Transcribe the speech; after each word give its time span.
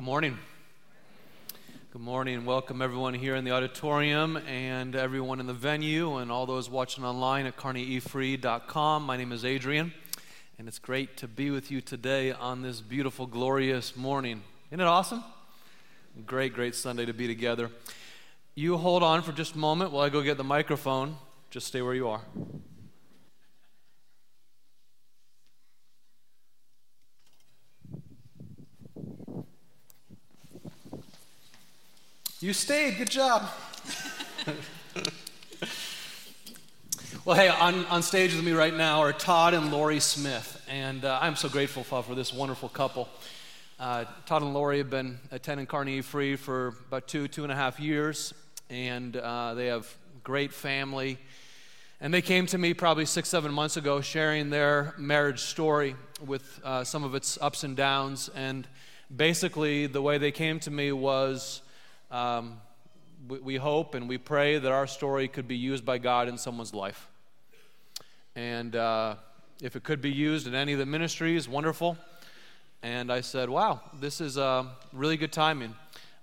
Good 0.00 0.06
morning. 0.06 0.38
Good 1.92 2.00
morning. 2.00 2.46
Welcome 2.46 2.80
everyone 2.80 3.12
here 3.12 3.36
in 3.36 3.44
the 3.44 3.50
auditorium 3.50 4.38
and 4.48 4.96
everyone 4.96 5.40
in 5.40 5.46
the 5.46 5.52
venue 5.52 6.16
and 6.16 6.32
all 6.32 6.46
those 6.46 6.70
watching 6.70 7.04
online 7.04 7.44
at 7.44 7.58
kearneyefree.com. 7.58 9.04
My 9.04 9.18
name 9.18 9.30
is 9.30 9.44
Adrian, 9.44 9.92
and 10.58 10.68
it's 10.68 10.78
great 10.78 11.18
to 11.18 11.28
be 11.28 11.50
with 11.50 11.70
you 11.70 11.82
today 11.82 12.32
on 12.32 12.62
this 12.62 12.80
beautiful, 12.80 13.26
glorious 13.26 13.94
morning. 13.94 14.42
Isn't 14.70 14.80
it 14.80 14.86
awesome? 14.86 15.22
Great, 16.24 16.54
great 16.54 16.74
Sunday 16.74 17.04
to 17.04 17.12
be 17.12 17.26
together. 17.26 17.70
You 18.54 18.78
hold 18.78 19.02
on 19.02 19.20
for 19.20 19.32
just 19.32 19.54
a 19.54 19.58
moment 19.58 19.92
while 19.92 20.06
I 20.06 20.08
go 20.08 20.22
get 20.22 20.38
the 20.38 20.44
microphone. 20.44 21.18
Just 21.50 21.66
stay 21.66 21.82
where 21.82 21.92
you 21.92 22.08
are. 22.08 22.22
You 32.42 32.54
stayed. 32.54 32.96
Good 32.96 33.10
job. 33.10 33.50
well, 37.26 37.36
hey, 37.36 37.48
on, 37.48 37.84
on 37.84 38.02
stage 38.02 38.34
with 38.34 38.42
me 38.42 38.52
right 38.52 38.74
now 38.74 39.00
are 39.00 39.12
Todd 39.12 39.52
and 39.52 39.70
Lori 39.70 40.00
Smith, 40.00 40.64
and 40.66 41.04
uh, 41.04 41.18
I'm 41.20 41.36
so 41.36 41.50
grateful 41.50 41.84
for, 41.84 42.14
this 42.14 42.32
wonderful 42.32 42.70
couple. 42.70 43.10
Uh, 43.78 44.06
Todd 44.24 44.40
and 44.40 44.54
Lori 44.54 44.78
have 44.78 44.88
been 44.88 45.18
attending 45.30 45.66
Carnegie 45.66 46.00
Free 46.00 46.34
for 46.34 46.68
about 46.88 47.06
two, 47.06 47.28
two 47.28 47.42
and 47.42 47.52
a 47.52 47.54
half 47.54 47.78
years, 47.78 48.32
and 48.70 49.18
uh, 49.18 49.52
they 49.52 49.66
have 49.66 49.94
great 50.24 50.54
family. 50.54 51.18
And 52.00 52.14
they 52.14 52.22
came 52.22 52.46
to 52.46 52.56
me 52.56 52.72
probably 52.72 53.04
six, 53.04 53.28
seven 53.28 53.52
months 53.52 53.76
ago 53.76 54.00
sharing 54.00 54.48
their 54.48 54.94
marriage 54.96 55.40
story 55.40 55.94
with 56.24 56.58
uh, 56.64 56.84
some 56.84 57.04
of 57.04 57.14
its 57.14 57.36
ups 57.42 57.64
and 57.64 57.76
downs. 57.76 58.30
And 58.34 58.66
basically, 59.14 59.88
the 59.88 60.00
way 60.00 60.16
they 60.16 60.32
came 60.32 60.58
to 60.60 60.70
me 60.70 60.90
was 60.90 61.60
um, 62.10 62.60
we, 63.28 63.38
we 63.38 63.56
hope 63.56 63.94
and 63.94 64.08
we 64.08 64.18
pray 64.18 64.58
that 64.58 64.72
our 64.72 64.86
story 64.86 65.28
could 65.28 65.46
be 65.46 65.56
used 65.56 65.84
by 65.84 65.98
God 65.98 66.28
in 66.28 66.38
someone's 66.38 66.74
life. 66.74 67.08
And 68.34 68.74
uh, 68.74 69.16
if 69.62 69.76
it 69.76 69.82
could 69.82 70.00
be 70.00 70.10
used 70.10 70.46
in 70.46 70.54
any 70.54 70.72
of 70.72 70.78
the 70.78 70.86
ministries, 70.86 71.48
wonderful. 71.48 71.96
And 72.82 73.12
I 73.12 73.20
said, 73.20 73.50
wow, 73.50 73.80
this 74.00 74.20
is 74.20 74.38
uh, 74.38 74.64
really 74.92 75.16
good 75.16 75.32
timing. 75.32 75.74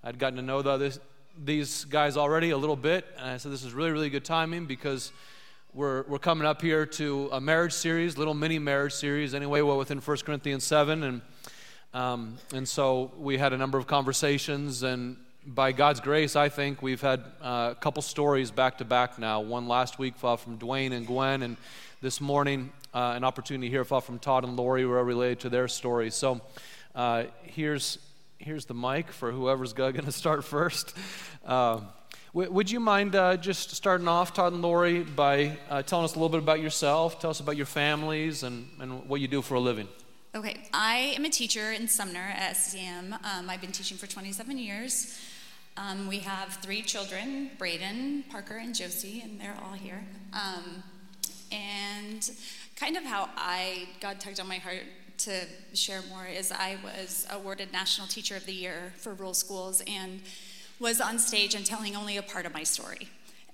I'd 0.03 0.17
gotten 0.17 0.37
to 0.37 0.41
know 0.41 0.61
the, 0.61 0.77
this, 0.77 0.99
these 1.43 1.85
guys 1.85 2.17
already 2.17 2.49
a 2.49 2.57
little 2.57 2.75
bit, 2.75 3.05
and 3.17 3.29
I 3.29 3.37
said, 3.37 3.51
this 3.51 3.63
is 3.63 3.73
really, 3.73 3.91
really 3.91 4.09
good 4.09 4.25
timing 4.25 4.65
because 4.65 5.11
we're, 5.73 6.03
we're 6.03 6.17
coming 6.17 6.47
up 6.47 6.61
here 6.61 6.85
to 6.85 7.29
a 7.31 7.39
marriage 7.39 7.73
series, 7.73 8.17
little 8.17 8.33
mini 8.33 8.57
marriage 8.57 8.93
series, 8.93 9.35
anyway, 9.35 9.61
well, 9.61 9.77
within 9.77 9.99
1 9.99 10.17
Corinthians 10.25 10.63
7. 10.63 11.03
And, 11.03 11.21
um, 11.93 12.37
and 12.53 12.67
so 12.67 13.11
we 13.19 13.37
had 13.37 13.53
a 13.53 13.57
number 13.57 13.77
of 13.77 13.85
conversations, 13.85 14.81
and 14.81 15.17
by 15.47 15.71
God's 15.71 16.01
grace, 16.01 16.35
I 16.35 16.49
think 16.49 16.81
we've 16.81 16.99
had 16.99 17.21
uh, 17.41 17.69
a 17.71 17.77
couple 17.79 18.01
stories 18.01 18.51
back 18.51 18.79
to 18.79 18.85
back 18.85 19.17
now. 19.17 19.39
One 19.39 19.67
last 19.67 19.97
week 19.97 20.17
from 20.17 20.57
Dwayne 20.57 20.91
and 20.91 21.07
Gwen, 21.07 21.41
and 21.41 21.55
this 22.01 22.19
morning 22.19 22.71
uh, 22.93 23.13
an 23.15 23.23
opportunity 23.23 23.69
hear 23.69 23.85
from 23.85 24.19
Todd 24.19 24.43
and 24.43 24.57
Lori 24.57 24.85
were 24.85 25.01
related 25.03 25.39
to 25.41 25.49
their 25.49 25.69
stories. 25.69 26.15
So 26.15 26.41
uh, 26.93 27.25
here's 27.43 27.99
here's 28.39 28.65
the 28.65 28.73
mic 28.73 29.11
for 29.11 29.31
whoever's 29.31 29.73
going 29.73 29.95
to 29.95 30.11
start 30.11 30.43
first. 30.43 30.93
Uh, 31.45 31.79
w- 32.33 32.51
would 32.51 32.69
you 32.69 32.81
mind 32.81 33.15
uh, 33.15 33.37
just 33.37 33.71
starting 33.71 34.09
off, 34.09 34.33
Todd 34.33 34.51
and 34.51 34.61
Lori, 34.61 35.03
by 35.03 35.57
telling 35.85 36.03
us 36.03 36.11
a 36.11 36.19
little 36.19 36.29
bit 36.29 36.39
about 36.39 36.59
yourself? 36.59 37.21
Tell 37.21 37.29
us 37.29 37.39
about 37.39 37.55
your 37.55 37.65
families 37.65 38.43
and, 38.43 38.67
and 38.81 39.07
what 39.07 39.21
you 39.21 39.29
do 39.29 39.41
for 39.41 39.55
a 39.55 39.59
living. 39.61 39.87
Okay, 40.35 40.67
I 40.73 41.13
am 41.15 41.23
a 41.23 41.29
teacher 41.29 41.71
in 41.71 41.87
Sumner 41.87 42.33
at 42.35 42.57
SEM. 42.57 43.13
Um, 43.13 43.49
I've 43.49 43.61
been 43.61 43.71
teaching 43.71 43.97
for 43.97 44.07
27 44.07 44.57
years. 44.57 45.17
Um, 45.77 46.07
we 46.07 46.19
have 46.19 46.55
three 46.55 46.81
children 46.81 47.51
Braden, 47.59 48.23
Parker, 48.31 48.57
and 48.57 48.73
Josie, 48.73 49.21
and 49.23 49.39
they're 49.39 49.57
all 49.63 49.73
here. 49.73 50.03
Um, 50.33 50.83
and 51.51 52.29
kind 52.75 52.97
of 52.97 53.03
how 53.03 53.29
I, 53.37 53.87
God 54.01 54.19
tugged 54.19 54.39
on 54.39 54.47
my 54.47 54.57
heart 54.57 54.83
to 55.19 55.45
share 55.73 56.01
more 56.09 56.25
is 56.25 56.51
I 56.51 56.77
was 56.83 57.27
awarded 57.31 57.71
National 57.71 58.07
Teacher 58.07 58.35
of 58.35 58.45
the 58.45 58.53
Year 58.53 58.93
for 58.97 59.13
rural 59.13 59.35
schools 59.35 59.83
and 59.87 60.21
was 60.79 60.99
on 60.99 61.19
stage 61.19 61.53
and 61.53 61.65
telling 61.65 61.95
only 61.95 62.17
a 62.17 62.23
part 62.23 62.45
of 62.47 62.53
my 62.53 62.63
story. 62.63 63.09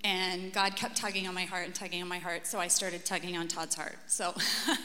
And 0.05 0.51
God 0.53 0.75
kept 0.75 0.97
tugging 0.97 1.27
on 1.27 1.33
my 1.33 1.43
heart 1.43 1.65
and 1.65 1.75
tugging 1.75 2.01
on 2.01 2.07
my 2.07 2.19
heart, 2.19 2.47
so 2.47 2.59
I 2.59 2.67
started 2.67 3.05
tugging 3.05 3.37
on 3.37 3.47
Todd's 3.49 3.75
heart. 3.75 3.97
So 4.07 4.33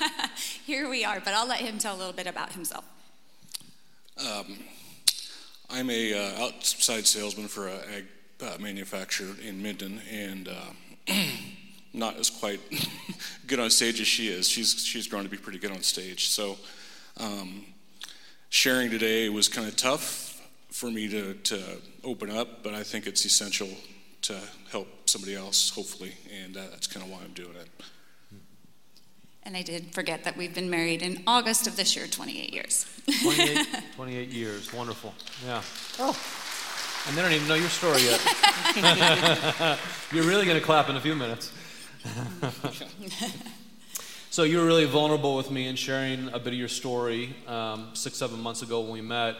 here 0.66 0.88
we 0.88 1.04
are, 1.04 1.20
but 1.20 1.34
I'll 1.34 1.48
let 1.48 1.60
him 1.60 1.78
tell 1.78 1.94
a 1.94 1.98
little 1.98 2.12
bit 2.12 2.26
about 2.26 2.52
himself. 2.52 2.84
Um, 4.18 4.58
I'm 5.70 5.90
a 5.90 6.14
uh, 6.14 6.44
outside 6.44 7.06
salesman 7.06 7.46
for 7.46 7.68
a 7.68 7.76
ag 7.94 8.06
uh, 8.40 8.56
manufacturer 8.58 9.34
in 9.46 9.62
Minden, 9.62 10.00
and 10.10 10.48
uh, 10.48 11.12
not 11.92 12.16
as 12.16 12.30
quite 12.30 12.60
good 13.46 13.60
on 13.60 13.68
stage 13.68 14.00
as 14.00 14.06
she 14.06 14.28
is. 14.28 14.48
She's 14.48 14.82
she's 14.84 15.06
grown 15.06 15.24
to 15.24 15.28
be 15.28 15.36
pretty 15.36 15.58
good 15.58 15.72
on 15.72 15.82
stage. 15.82 16.28
So 16.28 16.56
um, 17.18 17.66
sharing 18.48 18.90
today 18.90 19.28
was 19.28 19.48
kind 19.48 19.68
of 19.68 19.76
tough 19.76 20.40
for 20.70 20.90
me 20.90 21.08
to 21.08 21.34
to 21.34 21.62
open 22.02 22.30
up, 22.30 22.62
but 22.62 22.72
I 22.72 22.82
think 22.82 23.06
it's 23.06 23.24
essential 23.26 23.68
to 24.22 24.38
help 24.70 24.88
somebody 25.08 25.34
else, 25.34 25.70
hopefully, 25.70 26.14
and 26.42 26.56
uh, 26.56 26.62
that's 26.70 26.86
kind 26.86 27.04
of 27.04 27.12
why 27.12 27.18
I'm 27.22 27.34
doing 27.34 27.56
it. 27.56 27.68
And 29.48 29.56
I 29.56 29.62
did 29.62 29.94
forget 29.94 30.24
that 30.24 30.36
we've 30.36 30.54
been 30.54 30.68
married 30.68 31.00
in 31.00 31.22
August 31.26 31.66
of 31.66 31.74
this 31.74 31.96
year, 31.96 32.06
28 32.06 32.52
years. 32.52 32.84
28, 33.22 33.66
28 33.96 34.28
years, 34.28 34.74
wonderful. 34.74 35.14
Yeah. 35.46 35.62
Oh. 35.98 36.14
And 37.08 37.16
they 37.16 37.22
don't 37.22 37.32
even 37.32 37.48
know 37.48 37.54
your 37.54 37.70
story 37.70 38.02
yet. 38.02 38.20
You're 40.12 40.24
really 40.24 40.44
going 40.44 40.58
to 40.58 40.62
clap 40.62 40.90
in 40.90 40.96
a 40.96 41.00
few 41.00 41.14
minutes. 41.14 41.50
so 44.28 44.42
you 44.42 44.58
were 44.58 44.66
really 44.66 44.84
vulnerable 44.84 45.34
with 45.34 45.50
me 45.50 45.66
in 45.66 45.76
sharing 45.76 46.28
a 46.34 46.38
bit 46.38 46.52
of 46.52 46.58
your 46.58 46.68
story 46.68 47.34
um, 47.46 47.88
six, 47.94 48.18
seven 48.18 48.40
months 48.40 48.60
ago 48.60 48.82
when 48.82 48.92
we 48.92 49.00
met. 49.00 49.34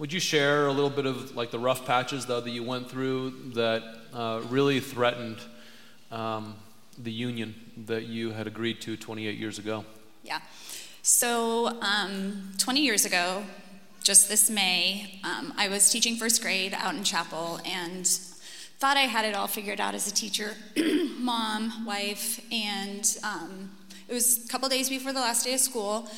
Would 0.00 0.12
you 0.12 0.18
share 0.18 0.66
a 0.66 0.72
little 0.72 0.90
bit 0.90 1.06
of 1.06 1.36
like 1.36 1.52
the 1.52 1.60
rough 1.60 1.86
patches 1.86 2.26
though 2.26 2.40
that 2.40 2.50
you 2.50 2.64
went 2.64 2.90
through 2.90 3.52
that 3.54 3.84
uh, 4.12 4.42
really 4.48 4.80
threatened 4.80 5.38
um, 6.10 6.56
the 6.98 7.12
union 7.12 7.54
that 7.86 8.04
you 8.04 8.30
had 8.30 8.46
agreed 8.46 8.80
to 8.82 8.96
28 8.96 9.38
years 9.38 9.58
ago? 9.58 9.84
Yeah. 10.22 10.40
So, 11.02 11.80
um, 11.80 12.52
20 12.58 12.80
years 12.80 13.04
ago, 13.04 13.44
just 14.02 14.28
this 14.28 14.50
May, 14.50 15.20
um, 15.24 15.52
I 15.56 15.68
was 15.68 15.90
teaching 15.90 16.16
first 16.16 16.42
grade 16.42 16.74
out 16.74 16.94
in 16.94 17.04
Chappell 17.04 17.60
and 17.64 18.06
thought 18.78 18.96
I 18.96 19.02
had 19.02 19.24
it 19.24 19.34
all 19.34 19.46
figured 19.46 19.80
out 19.80 19.94
as 19.94 20.06
a 20.08 20.14
teacher, 20.14 20.54
mom, 21.18 21.84
wife, 21.86 22.40
and 22.52 23.16
um, 23.22 23.70
it 24.08 24.12
was 24.12 24.44
a 24.44 24.48
couple 24.48 24.68
days 24.68 24.88
before 24.88 25.12
the 25.12 25.20
last 25.20 25.44
day 25.44 25.54
of 25.54 25.60
school. 25.60 26.08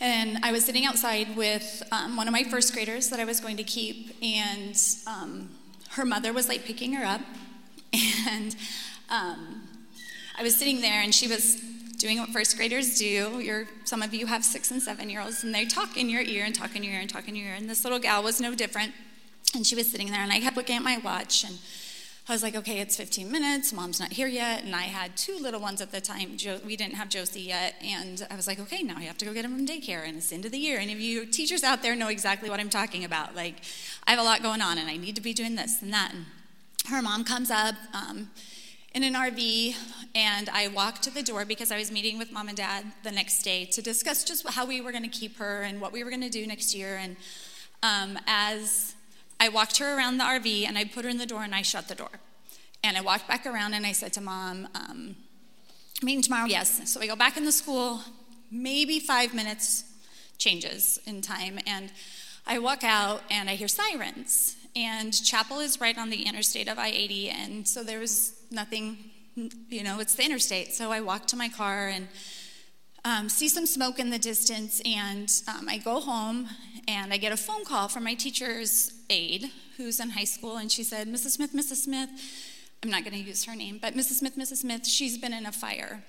And 0.00 0.38
I 0.42 0.50
was 0.50 0.64
sitting 0.64 0.86
outside 0.86 1.36
with 1.36 1.82
um, 1.92 2.16
one 2.16 2.26
of 2.26 2.32
my 2.32 2.42
first 2.44 2.72
graders 2.72 3.10
that 3.10 3.20
I 3.20 3.24
was 3.24 3.38
going 3.38 3.56
to 3.58 3.64
keep, 3.64 4.16
and 4.22 4.76
um, 5.06 5.50
her 5.90 6.04
mother 6.04 6.32
was 6.32 6.48
like 6.48 6.64
picking 6.64 6.92
her 6.94 7.04
up. 7.04 7.20
And 8.28 8.54
um, 9.08 9.59
I 10.40 10.42
was 10.42 10.56
sitting 10.56 10.80
there 10.80 11.02
and 11.02 11.14
she 11.14 11.28
was 11.28 11.56
doing 11.98 12.18
what 12.18 12.30
first 12.30 12.56
graders 12.56 12.98
do. 12.98 13.40
You're, 13.40 13.66
some 13.84 14.00
of 14.00 14.14
you 14.14 14.24
have 14.24 14.42
six 14.42 14.70
and 14.70 14.80
seven 14.80 15.10
year 15.10 15.20
olds, 15.20 15.44
and 15.44 15.54
they 15.54 15.66
talk 15.66 15.98
in 15.98 16.08
your 16.08 16.22
ear 16.22 16.46
and 16.46 16.54
talk 16.54 16.74
in 16.74 16.82
your 16.82 16.94
ear 16.94 17.00
and 17.00 17.10
talk 17.10 17.28
in 17.28 17.36
your 17.36 17.48
ear. 17.48 17.54
And 17.58 17.68
this 17.68 17.84
little 17.84 17.98
gal 17.98 18.22
was 18.22 18.40
no 18.40 18.54
different. 18.54 18.94
And 19.54 19.66
she 19.66 19.74
was 19.74 19.90
sitting 19.90 20.10
there, 20.10 20.22
and 20.22 20.32
I 20.32 20.40
kept 20.40 20.56
looking 20.56 20.76
at 20.76 20.82
my 20.82 20.96
watch, 20.96 21.44
and 21.44 21.58
I 22.26 22.32
was 22.32 22.42
like, 22.42 22.54
okay, 22.56 22.80
it's 22.80 22.96
15 22.96 23.30
minutes. 23.30 23.70
Mom's 23.74 24.00
not 24.00 24.14
here 24.14 24.28
yet. 24.28 24.64
And 24.64 24.74
I 24.74 24.84
had 24.84 25.14
two 25.14 25.36
little 25.38 25.60
ones 25.60 25.82
at 25.82 25.92
the 25.92 26.00
time. 26.00 26.38
Jo- 26.38 26.60
we 26.64 26.74
didn't 26.74 26.94
have 26.94 27.10
Josie 27.10 27.42
yet. 27.42 27.74
And 27.84 28.26
I 28.30 28.34
was 28.34 28.46
like, 28.46 28.58
okay, 28.60 28.82
now 28.82 28.96
I 28.96 29.02
have 29.02 29.18
to 29.18 29.26
go 29.26 29.34
get 29.34 29.44
him 29.44 29.54
from 29.54 29.66
daycare. 29.66 30.08
And 30.08 30.16
it's 30.16 30.32
of 30.32 30.50
the 30.50 30.56
year. 30.56 30.78
Any 30.78 30.94
of 30.94 31.00
you 31.00 31.26
teachers 31.26 31.62
out 31.62 31.82
there 31.82 31.94
know 31.94 32.08
exactly 32.08 32.48
what 32.48 32.60
I'm 32.60 32.70
talking 32.70 33.04
about. 33.04 33.36
Like, 33.36 33.56
I 34.06 34.12
have 34.12 34.20
a 34.20 34.22
lot 34.22 34.42
going 34.42 34.62
on, 34.62 34.78
and 34.78 34.88
I 34.88 34.96
need 34.96 35.16
to 35.16 35.20
be 35.20 35.34
doing 35.34 35.56
this 35.56 35.82
and 35.82 35.92
that. 35.92 36.14
And 36.14 36.24
her 36.88 37.02
mom 37.02 37.24
comes 37.24 37.50
up. 37.50 37.74
Um, 37.92 38.30
in 38.92 39.04
an 39.04 39.14
RV, 39.14 39.76
and 40.14 40.48
I 40.48 40.68
walked 40.68 41.02
to 41.04 41.10
the 41.10 41.22
door 41.22 41.44
because 41.44 41.70
I 41.70 41.78
was 41.78 41.92
meeting 41.92 42.18
with 42.18 42.32
mom 42.32 42.48
and 42.48 42.56
dad 42.56 42.84
the 43.04 43.12
next 43.12 43.42
day 43.42 43.64
to 43.66 43.80
discuss 43.80 44.24
just 44.24 44.48
how 44.48 44.66
we 44.66 44.80
were 44.80 44.90
going 44.90 45.04
to 45.04 45.08
keep 45.08 45.38
her 45.38 45.62
and 45.62 45.80
what 45.80 45.92
we 45.92 46.02
were 46.02 46.10
going 46.10 46.22
to 46.22 46.30
do 46.30 46.46
next 46.46 46.74
year. 46.74 46.96
And 46.96 47.16
um, 47.82 48.18
as 48.26 48.94
I 49.38 49.48
walked 49.48 49.78
her 49.78 49.96
around 49.96 50.18
the 50.18 50.24
RV, 50.24 50.66
and 50.66 50.76
I 50.76 50.84
put 50.84 51.04
her 51.04 51.10
in 51.10 51.18
the 51.18 51.26
door 51.26 51.44
and 51.44 51.54
I 51.54 51.62
shut 51.62 51.86
the 51.86 51.94
door. 51.94 52.10
And 52.82 52.96
I 52.96 53.00
walked 53.00 53.28
back 53.28 53.46
around 53.46 53.74
and 53.74 53.86
I 53.86 53.92
said 53.92 54.12
to 54.14 54.20
mom, 54.20 54.66
um, 54.74 55.14
meeting 56.02 56.22
tomorrow? 56.22 56.46
Yes. 56.46 56.90
So 56.90 57.00
I 57.00 57.06
go 57.06 57.14
back 57.14 57.36
in 57.36 57.44
the 57.44 57.52
school, 57.52 58.00
maybe 58.50 58.98
five 58.98 59.34
minutes 59.34 59.84
changes 60.38 60.98
in 61.06 61.20
time, 61.20 61.58
and 61.66 61.92
I 62.46 62.58
walk 62.58 62.82
out 62.82 63.22
and 63.30 63.48
I 63.48 63.54
hear 63.54 63.68
sirens. 63.68 64.56
And 64.74 65.12
Chappell 65.12 65.60
is 65.60 65.80
right 65.80 65.96
on 65.98 66.10
the 66.10 66.22
interstate 66.22 66.68
of 66.68 66.78
I 66.78 66.88
80, 66.88 67.30
and 67.30 67.68
so 67.68 67.82
there 67.82 67.98
was 67.98 68.39
nothing, 68.50 68.98
you 69.68 69.82
know, 69.82 70.00
it's 70.00 70.14
the 70.14 70.24
interstate. 70.24 70.72
So 70.72 70.92
I 70.92 71.00
walk 71.00 71.26
to 71.28 71.36
my 71.36 71.48
car 71.48 71.88
and 71.88 72.08
um, 73.04 73.28
see 73.28 73.48
some 73.48 73.66
smoke 73.66 73.98
in 73.98 74.10
the 74.10 74.18
distance, 74.18 74.82
and 74.84 75.32
um, 75.48 75.68
I 75.68 75.78
go 75.78 76.00
home 76.00 76.48
and 76.86 77.12
I 77.12 77.16
get 77.16 77.32
a 77.32 77.36
phone 77.36 77.64
call 77.64 77.88
from 77.88 78.04
my 78.04 78.14
teacher's 78.14 78.92
aide 79.08 79.50
who's 79.76 80.00
in 80.00 80.10
high 80.10 80.24
school, 80.24 80.58
and 80.58 80.70
she 80.70 80.82
said, 80.82 81.08
Mrs. 81.08 81.30
Smith, 81.30 81.54
Mrs. 81.54 81.76
Smith, 81.76 82.10
I'm 82.82 82.90
not 82.90 83.04
going 83.04 83.14
to 83.14 83.22
use 83.22 83.44
her 83.44 83.56
name, 83.56 83.78
but 83.80 83.94
Mrs. 83.94 84.18
Smith, 84.18 84.36
Mrs. 84.36 84.58
Smith, 84.58 84.86
she's 84.86 85.16
been 85.16 85.32
in 85.32 85.46
a 85.46 85.52
fire 85.52 86.02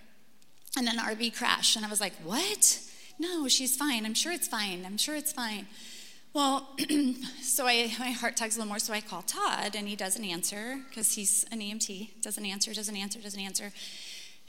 and 0.78 0.88
an 0.88 0.98
RV 0.98 1.38
crash. 1.38 1.76
And 1.76 1.86
I 1.86 1.90
was 1.90 2.02
like, 2.02 2.14
What? 2.24 2.80
No, 3.20 3.48
she's 3.48 3.76
fine. 3.76 4.06
I'm 4.06 4.14
sure 4.14 4.32
it's 4.32 4.48
fine. 4.48 4.84
I'm 4.86 4.98
sure 4.98 5.16
it's 5.16 5.32
fine. 5.32 5.68
Well, 6.34 6.66
so 7.42 7.68
I, 7.68 7.92
my 8.00 8.12
heart 8.12 8.38
tugs 8.38 8.56
a 8.56 8.60
little 8.60 8.70
more, 8.70 8.80
so 8.80 8.94
I 8.94 9.02
call 9.02 9.22
Todd, 9.22 9.76
and 9.76 9.88
he 9.88 9.98
doesn't 9.98 10.24
answer 10.24 10.80
because 10.88 11.14
he's 11.14 11.46
an 11.52 11.60
EMT. 11.60 12.22
Doesn't 12.22 12.46
answer, 12.46 12.74
doesn't 12.74 12.96
answer, 12.96 13.20
doesn't 13.20 13.40
answer. 13.40 13.72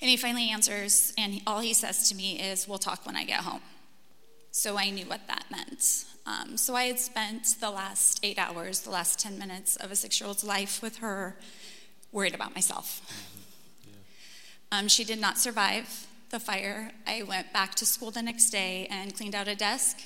And 0.00 0.08
he 0.08 0.16
finally 0.16 0.48
answers, 0.48 1.12
and 1.18 1.40
all 1.44 1.58
he 1.60 1.74
says 1.74 2.08
to 2.08 2.14
me 2.14 2.38
is, 2.38 2.68
We'll 2.68 2.78
talk 2.78 3.04
when 3.04 3.16
I 3.16 3.24
get 3.24 3.40
home. 3.40 3.62
So 4.52 4.76
I 4.76 4.90
knew 4.90 5.06
what 5.06 5.26
that 5.26 5.46
meant. 5.50 6.04
Um, 6.24 6.56
so 6.56 6.76
I 6.76 6.84
had 6.84 7.00
spent 7.00 7.56
the 7.58 7.70
last 7.70 8.20
eight 8.22 8.38
hours, 8.38 8.80
the 8.80 8.90
last 8.90 9.18
10 9.18 9.36
minutes 9.36 9.74
of 9.76 9.90
a 9.90 9.96
six 9.96 10.20
year 10.20 10.28
old's 10.28 10.44
life 10.44 10.80
with 10.82 10.98
her, 10.98 11.36
worried 12.12 12.34
about 12.34 12.54
myself. 12.54 13.00
Mm-hmm. 13.08 13.90
Yeah. 14.72 14.78
Um, 14.78 14.88
she 14.88 15.02
did 15.02 15.20
not 15.20 15.36
survive 15.36 16.06
the 16.30 16.38
fire. 16.38 16.92
I 17.08 17.24
went 17.24 17.52
back 17.52 17.74
to 17.76 17.86
school 17.86 18.12
the 18.12 18.22
next 18.22 18.50
day 18.50 18.86
and 18.88 19.16
cleaned 19.16 19.34
out 19.34 19.48
a 19.48 19.56
desk 19.56 19.98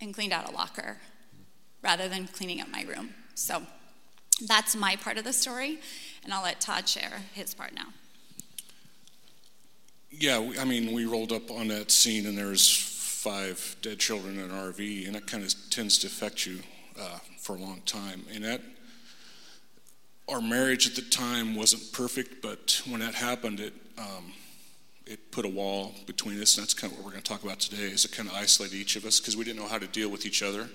and 0.00 0.14
cleaned 0.14 0.32
out 0.32 0.48
a 0.48 0.52
locker 0.52 0.98
rather 1.82 2.08
than 2.08 2.26
cleaning 2.26 2.60
up 2.60 2.68
my 2.68 2.82
room. 2.82 3.14
So 3.34 3.62
that's 4.46 4.76
my 4.76 4.96
part 4.96 5.18
of 5.18 5.24
the 5.24 5.32
story, 5.32 5.78
and 6.24 6.32
I'll 6.32 6.42
let 6.42 6.60
Todd 6.60 6.88
share 6.88 7.22
his 7.32 7.54
part 7.54 7.74
now. 7.74 7.86
Yeah, 10.10 10.52
I 10.58 10.64
mean, 10.64 10.92
we 10.92 11.04
rolled 11.04 11.32
up 11.32 11.50
on 11.50 11.68
that 11.68 11.90
scene, 11.90 12.26
and 12.26 12.36
there's 12.36 12.68
five 12.68 13.76
dead 13.82 13.98
children 13.98 14.38
in 14.38 14.50
an 14.50 14.50
RV, 14.50 15.06
and 15.06 15.14
that 15.14 15.26
kind 15.26 15.44
of 15.44 15.54
tends 15.70 15.98
to 15.98 16.06
affect 16.06 16.46
you 16.46 16.60
uh, 16.98 17.18
for 17.38 17.56
a 17.56 17.58
long 17.58 17.82
time. 17.86 18.24
And 18.32 18.44
that, 18.44 18.60
our 20.28 20.40
marriage 20.40 20.86
at 20.86 20.96
the 20.96 21.02
time 21.02 21.54
wasn't 21.54 21.92
perfect, 21.92 22.42
but 22.42 22.82
when 22.88 23.00
that 23.00 23.14
happened, 23.14 23.60
it 23.60 23.74
um, 23.98 24.32
it 25.06 25.30
put 25.30 25.44
a 25.44 25.48
wall 25.48 25.94
between 26.06 26.40
us. 26.40 26.56
And 26.56 26.64
that's 26.64 26.74
kind 26.74 26.92
of 26.92 26.98
what 26.98 27.04
we're 27.04 27.12
going 27.12 27.22
to 27.22 27.28
talk 27.28 27.44
about 27.44 27.60
today. 27.60 27.84
Is 27.84 28.04
it 28.04 28.12
kind 28.12 28.28
of 28.28 28.34
isolated 28.34 28.76
each 28.76 28.96
of 28.96 29.04
us 29.04 29.20
because 29.20 29.36
we 29.36 29.44
didn't 29.44 29.60
know 29.60 29.68
how 29.68 29.78
to 29.78 29.86
deal 29.86 30.08
with 30.08 30.26
each 30.26 30.42
other. 30.42 30.68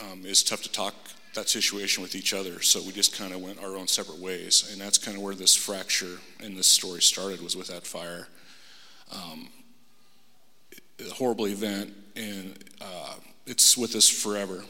Um, 0.00 0.22
it's 0.24 0.42
tough 0.42 0.62
to 0.62 0.72
talk 0.72 0.94
that 1.34 1.48
situation 1.48 2.02
with 2.02 2.14
each 2.14 2.34
other, 2.34 2.60
so 2.60 2.80
we 2.82 2.92
just 2.92 3.16
kind 3.16 3.32
of 3.32 3.40
went 3.40 3.62
our 3.62 3.76
own 3.76 3.86
separate 3.86 4.18
ways, 4.18 4.68
and 4.70 4.80
that's 4.80 4.98
kind 4.98 5.16
of 5.16 5.22
where 5.22 5.34
this 5.34 5.54
fracture 5.54 6.18
in 6.40 6.54
this 6.56 6.66
story 6.66 7.00
started. 7.00 7.40
Was 7.40 7.56
with 7.56 7.68
that 7.68 7.86
fire. 7.86 8.28
Um, 9.12 9.48
a 11.00 11.10
horrible 11.12 11.46
event, 11.46 11.94
and 12.16 12.58
uh, 12.80 13.14
it's 13.46 13.76
with 13.76 13.96
us 13.96 14.08
forever. 14.08 14.64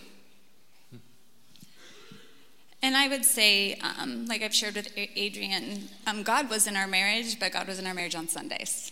And 2.83 2.97
I 2.97 3.07
would 3.07 3.25
say, 3.25 3.77
um, 3.77 4.27
like 4.27 4.43
I've 4.43 4.55
shared 4.55 4.75
with 4.75 4.89
Adrian, 4.97 5.89
um, 6.07 6.25
God 6.25 6.51
was 6.51 6.67
in 6.67 6.77
our 6.77 6.89
marriage, 6.89 7.39
but 7.39 7.53
God 7.53 7.69
was 7.69 7.79
in 7.79 7.87
our 7.87 7.95
marriage 7.95 8.17
on 8.17 8.27
Sundays. 8.27 8.91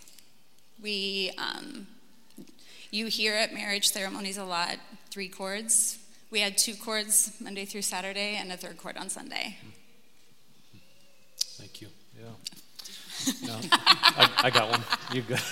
We, 0.81 1.33
um, 1.37 1.89
you 2.93 3.07
hear 3.07 3.35
at 3.35 3.53
marriage 3.53 3.89
ceremonies 3.89 4.39
a 4.39 4.45
lot, 4.45 4.77
three 5.11 5.29
chords. 5.29 5.99
We 6.31 6.39
had 6.39 6.57
two 6.57 6.77
chords 6.77 7.33
Monday 7.41 7.65
through 7.65 7.83
Saturday 7.83 8.37
and 8.37 8.53
a 8.53 8.57
third 8.57 8.79
chord 8.79 8.97
on 8.97 9.09
Sunday. 9.09 9.59
Thank 11.59 11.83
you. 11.83 11.89
Yeah. 12.17 12.29
No, 13.45 13.59
I, 13.73 14.31
I 14.45 14.51
got 14.51 14.71
one. 14.71 14.85
You've 15.13 15.29
got. 15.29 15.43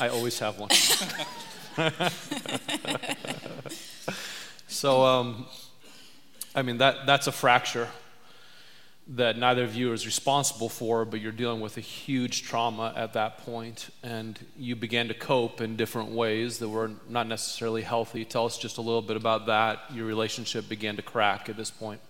I 0.00 0.08
always 0.08 0.38
have 0.38 0.58
one. 0.58 0.70
so, 4.68 5.02
um, 5.02 5.46
I 6.54 6.62
mean, 6.62 6.78
that, 6.78 7.06
that's 7.06 7.26
a 7.26 7.32
fracture 7.32 7.88
that 9.08 9.36
neither 9.36 9.64
of 9.64 9.74
you 9.74 9.92
is 9.92 10.06
responsible 10.06 10.68
for, 10.68 11.04
but 11.04 11.20
you're 11.20 11.32
dealing 11.32 11.60
with 11.60 11.76
a 11.76 11.80
huge 11.80 12.44
trauma 12.44 12.92
at 12.96 13.12
that 13.14 13.38
point, 13.38 13.90
and 14.04 14.38
you 14.56 14.76
began 14.76 15.08
to 15.08 15.14
cope 15.14 15.60
in 15.60 15.76
different 15.76 16.10
ways 16.10 16.58
that 16.58 16.68
were 16.68 16.92
not 17.08 17.26
necessarily 17.26 17.82
healthy. 17.82 18.24
Tell 18.24 18.46
us 18.46 18.56
just 18.56 18.78
a 18.78 18.80
little 18.80 19.02
bit 19.02 19.16
about 19.16 19.46
that. 19.46 19.80
Your 19.92 20.06
relationship 20.06 20.68
began 20.68 20.94
to 20.96 21.02
crack 21.02 21.48
at 21.48 21.56
this 21.56 21.70
point. 21.70 22.00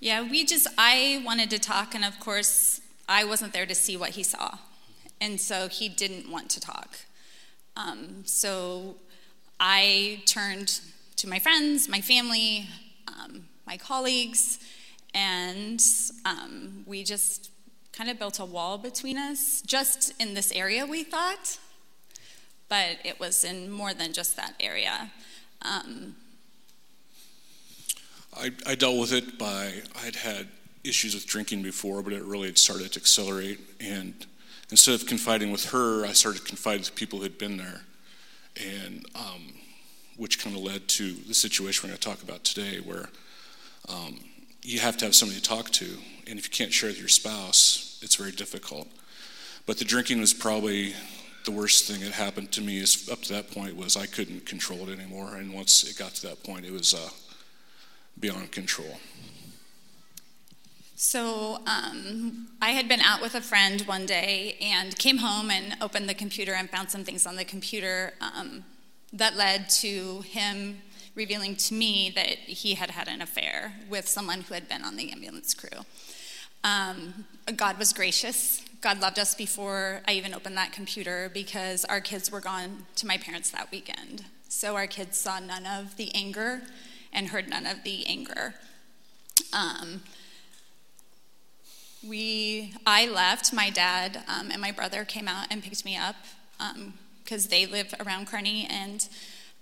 Yeah, 0.00 0.22
we 0.22 0.44
just, 0.44 0.66
I 0.78 1.22
wanted 1.26 1.50
to 1.50 1.58
talk, 1.58 1.94
and 1.94 2.04
of 2.04 2.18
course, 2.20 2.80
I 3.08 3.24
wasn't 3.24 3.52
there 3.52 3.66
to 3.66 3.74
see 3.74 3.96
what 3.96 4.10
he 4.10 4.22
saw. 4.22 4.58
And 5.20 5.40
so 5.40 5.68
he 5.68 5.88
didn't 5.88 6.30
want 6.30 6.48
to 6.50 6.60
talk. 6.60 6.96
Um, 7.76 8.22
so 8.24 8.96
I 9.58 10.22
turned 10.24 10.80
to 11.16 11.28
my 11.28 11.38
friends, 11.38 11.88
my 11.88 12.00
family, 12.00 12.68
um, 13.18 13.44
my 13.66 13.76
colleagues, 13.76 14.58
and 15.14 15.82
um, 16.24 16.84
we 16.86 17.04
just 17.04 17.50
kind 17.92 18.10
of 18.10 18.18
built 18.18 18.38
a 18.38 18.44
wall 18.44 18.78
between 18.78 19.18
us, 19.18 19.62
just 19.62 20.12
in 20.20 20.34
this 20.34 20.52
area, 20.52 20.86
we 20.86 21.02
thought, 21.02 21.58
but 22.68 22.96
it 23.04 23.18
was 23.18 23.44
in 23.44 23.70
more 23.70 23.92
than 23.92 24.12
just 24.12 24.36
that 24.36 24.54
area. 24.60 25.10
Um, 25.62 26.14
I, 28.36 28.52
I, 28.66 28.74
dealt 28.76 28.98
with 29.00 29.12
it 29.12 29.38
by, 29.38 29.82
I'd 30.04 30.14
had 30.14 30.46
issues 30.84 31.14
with 31.14 31.26
drinking 31.26 31.62
before, 31.62 32.02
but 32.02 32.12
it 32.12 32.22
really 32.22 32.46
had 32.46 32.58
started 32.58 32.92
to 32.92 33.00
accelerate. 33.00 33.58
And 33.80 34.14
instead 34.70 34.94
of 34.94 35.06
confiding 35.06 35.50
with 35.50 35.70
her, 35.70 36.06
I 36.06 36.12
started 36.12 36.44
confiding 36.44 36.82
with 36.82 36.94
people 36.94 37.18
who 37.18 37.24
had 37.24 37.38
been 37.38 37.56
there, 37.56 37.82
and 38.56 39.04
um, 39.16 39.57
which 40.18 40.42
kind 40.42 40.54
of 40.54 40.62
led 40.62 40.86
to 40.88 41.12
the 41.12 41.34
situation 41.34 41.88
we're 41.88 41.92
going 41.92 41.98
to 41.98 42.08
talk 42.08 42.22
about 42.22 42.44
today, 42.44 42.80
where 42.80 43.08
um, 43.88 44.20
you 44.62 44.80
have 44.80 44.96
to 44.98 45.06
have 45.06 45.14
somebody 45.14 45.40
to 45.40 45.48
talk 45.48 45.70
to, 45.70 45.86
and 46.26 46.38
if 46.38 46.46
you 46.46 46.50
can't 46.50 46.72
share 46.72 46.90
with 46.90 46.98
your 46.98 47.08
spouse, 47.08 47.98
it's 48.02 48.16
very 48.16 48.32
difficult. 48.32 48.88
But 49.64 49.78
the 49.78 49.84
drinking 49.84 50.20
was 50.20 50.34
probably 50.34 50.94
the 51.44 51.50
worst 51.52 51.86
thing 51.86 52.00
that 52.00 52.12
happened 52.12 52.52
to 52.52 52.60
me. 52.60 52.78
Is 52.78 53.08
up 53.10 53.22
to 53.22 53.32
that 53.32 53.50
point 53.50 53.76
was 53.76 53.96
I 53.96 54.06
couldn't 54.06 54.44
control 54.44 54.88
it 54.88 54.98
anymore, 54.98 55.36
and 55.36 55.54
once 55.54 55.84
it 55.84 55.96
got 55.96 56.14
to 56.16 56.26
that 56.28 56.42
point, 56.42 56.66
it 56.66 56.72
was 56.72 56.94
uh, 56.94 57.08
beyond 58.18 58.52
control. 58.52 58.98
So 60.96 61.60
um, 61.66 62.48
I 62.60 62.70
had 62.70 62.88
been 62.88 63.00
out 63.00 63.22
with 63.22 63.36
a 63.36 63.40
friend 63.40 63.82
one 63.82 64.04
day 64.04 64.56
and 64.60 64.98
came 64.98 65.18
home 65.18 65.48
and 65.48 65.76
opened 65.80 66.08
the 66.08 66.14
computer 66.14 66.54
and 66.54 66.68
found 66.68 66.90
some 66.90 67.04
things 67.04 67.24
on 67.24 67.36
the 67.36 67.44
computer 67.44 68.14
um, 68.20 68.64
that 69.12 69.36
led 69.36 69.68
to 69.70 70.20
him 70.22 70.82
revealing 71.14 71.56
to 71.56 71.74
me 71.74 72.12
that 72.14 72.38
he 72.38 72.74
had 72.74 72.90
had 72.90 73.08
an 73.08 73.20
affair 73.20 73.74
with 73.90 74.06
someone 74.06 74.42
who 74.42 74.54
had 74.54 74.68
been 74.68 74.84
on 74.84 74.96
the 74.96 75.10
ambulance 75.10 75.52
crew. 75.52 75.84
Um, 76.62 77.26
God 77.56 77.78
was 77.78 77.92
gracious. 77.92 78.64
God 78.80 79.00
loved 79.00 79.18
us 79.18 79.34
before 79.34 80.02
I 80.06 80.12
even 80.12 80.32
opened 80.32 80.56
that 80.56 80.72
computer 80.72 81.30
because 81.32 81.84
our 81.86 82.00
kids 82.00 82.30
were 82.30 82.40
gone 82.40 82.86
to 82.96 83.06
my 83.06 83.16
parents 83.16 83.50
that 83.50 83.70
weekend. 83.72 84.24
So 84.48 84.76
our 84.76 84.86
kids 84.86 85.18
saw 85.18 85.40
none 85.40 85.66
of 85.66 85.96
the 85.96 86.14
anger 86.14 86.62
and 87.12 87.28
heard 87.28 87.48
none 87.48 87.66
of 87.66 87.82
the 87.82 88.06
anger. 88.06 88.54
Um, 89.52 90.02
we, 92.06 92.74
I 92.86 93.06
left. 93.06 93.52
My 93.52 93.70
dad 93.70 94.22
um, 94.28 94.50
and 94.52 94.60
my 94.60 94.70
brother 94.70 95.04
came 95.04 95.26
out 95.26 95.46
and 95.50 95.62
picked 95.62 95.84
me 95.84 95.96
up 95.96 96.16
because 97.28 97.48
they 97.48 97.66
live 97.66 97.94
around 98.00 98.26
Kearney, 98.26 98.66
and 98.70 99.06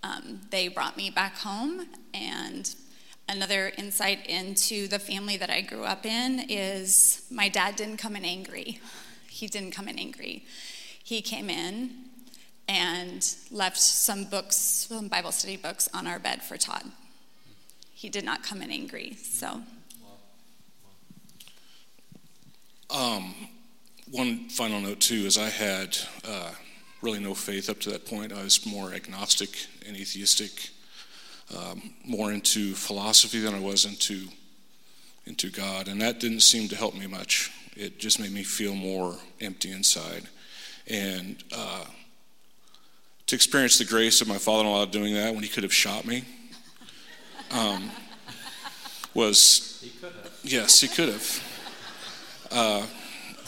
um, 0.04 0.40
they 0.50 0.68
brought 0.68 0.96
me 0.96 1.10
back 1.10 1.36
home. 1.38 1.84
And 2.14 2.72
another 3.28 3.72
insight 3.76 4.24
into 4.26 4.86
the 4.86 5.00
family 5.00 5.36
that 5.36 5.50
I 5.50 5.62
grew 5.62 5.82
up 5.82 6.06
in 6.06 6.46
is 6.48 7.26
my 7.28 7.48
dad 7.48 7.74
didn't 7.74 7.96
come 7.96 8.14
in 8.14 8.24
angry. 8.24 8.78
He 9.28 9.48
didn't 9.48 9.72
come 9.72 9.88
in 9.88 9.98
angry. 9.98 10.44
He 11.02 11.20
came 11.20 11.50
in 11.50 11.90
and 12.68 13.34
left 13.50 13.78
some 13.78 14.24
books, 14.24 14.54
some 14.54 15.08
Bible 15.08 15.32
study 15.32 15.56
books, 15.56 15.88
on 15.92 16.06
our 16.06 16.20
bed 16.20 16.42
for 16.42 16.56
Todd. 16.56 16.84
He 17.90 18.08
did 18.08 18.24
not 18.24 18.44
come 18.44 18.62
in 18.62 18.70
angry. 18.70 19.14
So. 19.14 19.62
Um, 22.90 23.34
one 24.08 24.48
final 24.50 24.80
note, 24.80 25.00
too, 25.00 25.26
is 25.26 25.36
I 25.36 25.48
had 25.48 25.98
uh, 26.24 26.52
really 27.06 27.20
no 27.20 27.34
faith 27.34 27.70
up 27.70 27.78
to 27.78 27.88
that 27.88 28.04
point. 28.04 28.32
I 28.32 28.42
was 28.42 28.66
more 28.66 28.92
agnostic 28.92 29.50
and 29.86 29.96
atheistic, 29.96 30.70
um, 31.56 31.94
more 32.04 32.32
into 32.32 32.74
philosophy 32.74 33.38
than 33.38 33.54
I 33.54 33.60
was 33.60 33.84
into, 33.84 34.26
into 35.24 35.48
God. 35.48 35.86
And 35.86 36.00
that 36.02 36.18
didn't 36.18 36.40
seem 36.40 36.68
to 36.68 36.74
help 36.74 36.96
me 36.96 37.06
much. 37.06 37.52
It 37.76 38.00
just 38.00 38.18
made 38.18 38.32
me 38.32 38.42
feel 38.42 38.74
more 38.74 39.14
empty 39.40 39.70
inside. 39.70 40.24
And 40.88 41.44
uh, 41.54 41.84
to 43.28 43.36
experience 43.36 43.78
the 43.78 43.84
grace 43.84 44.20
of 44.20 44.26
my 44.26 44.38
father 44.38 44.64
in 44.64 44.70
law 44.70 44.84
doing 44.84 45.14
that 45.14 45.32
when 45.32 45.44
he 45.44 45.48
could 45.48 45.62
have 45.62 45.72
shot 45.72 46.06
me 46.06 46.24
um, 47.52 47.88
was. 49.14 49.78
He 49.80 49.90
could 49.90 50.12
have. 50.12 50.32
Yes, 50.42 50.80
he 50.80 50.88
could 50.88 51.10
have. 51.10 51.44
Uh, 52.50 52.86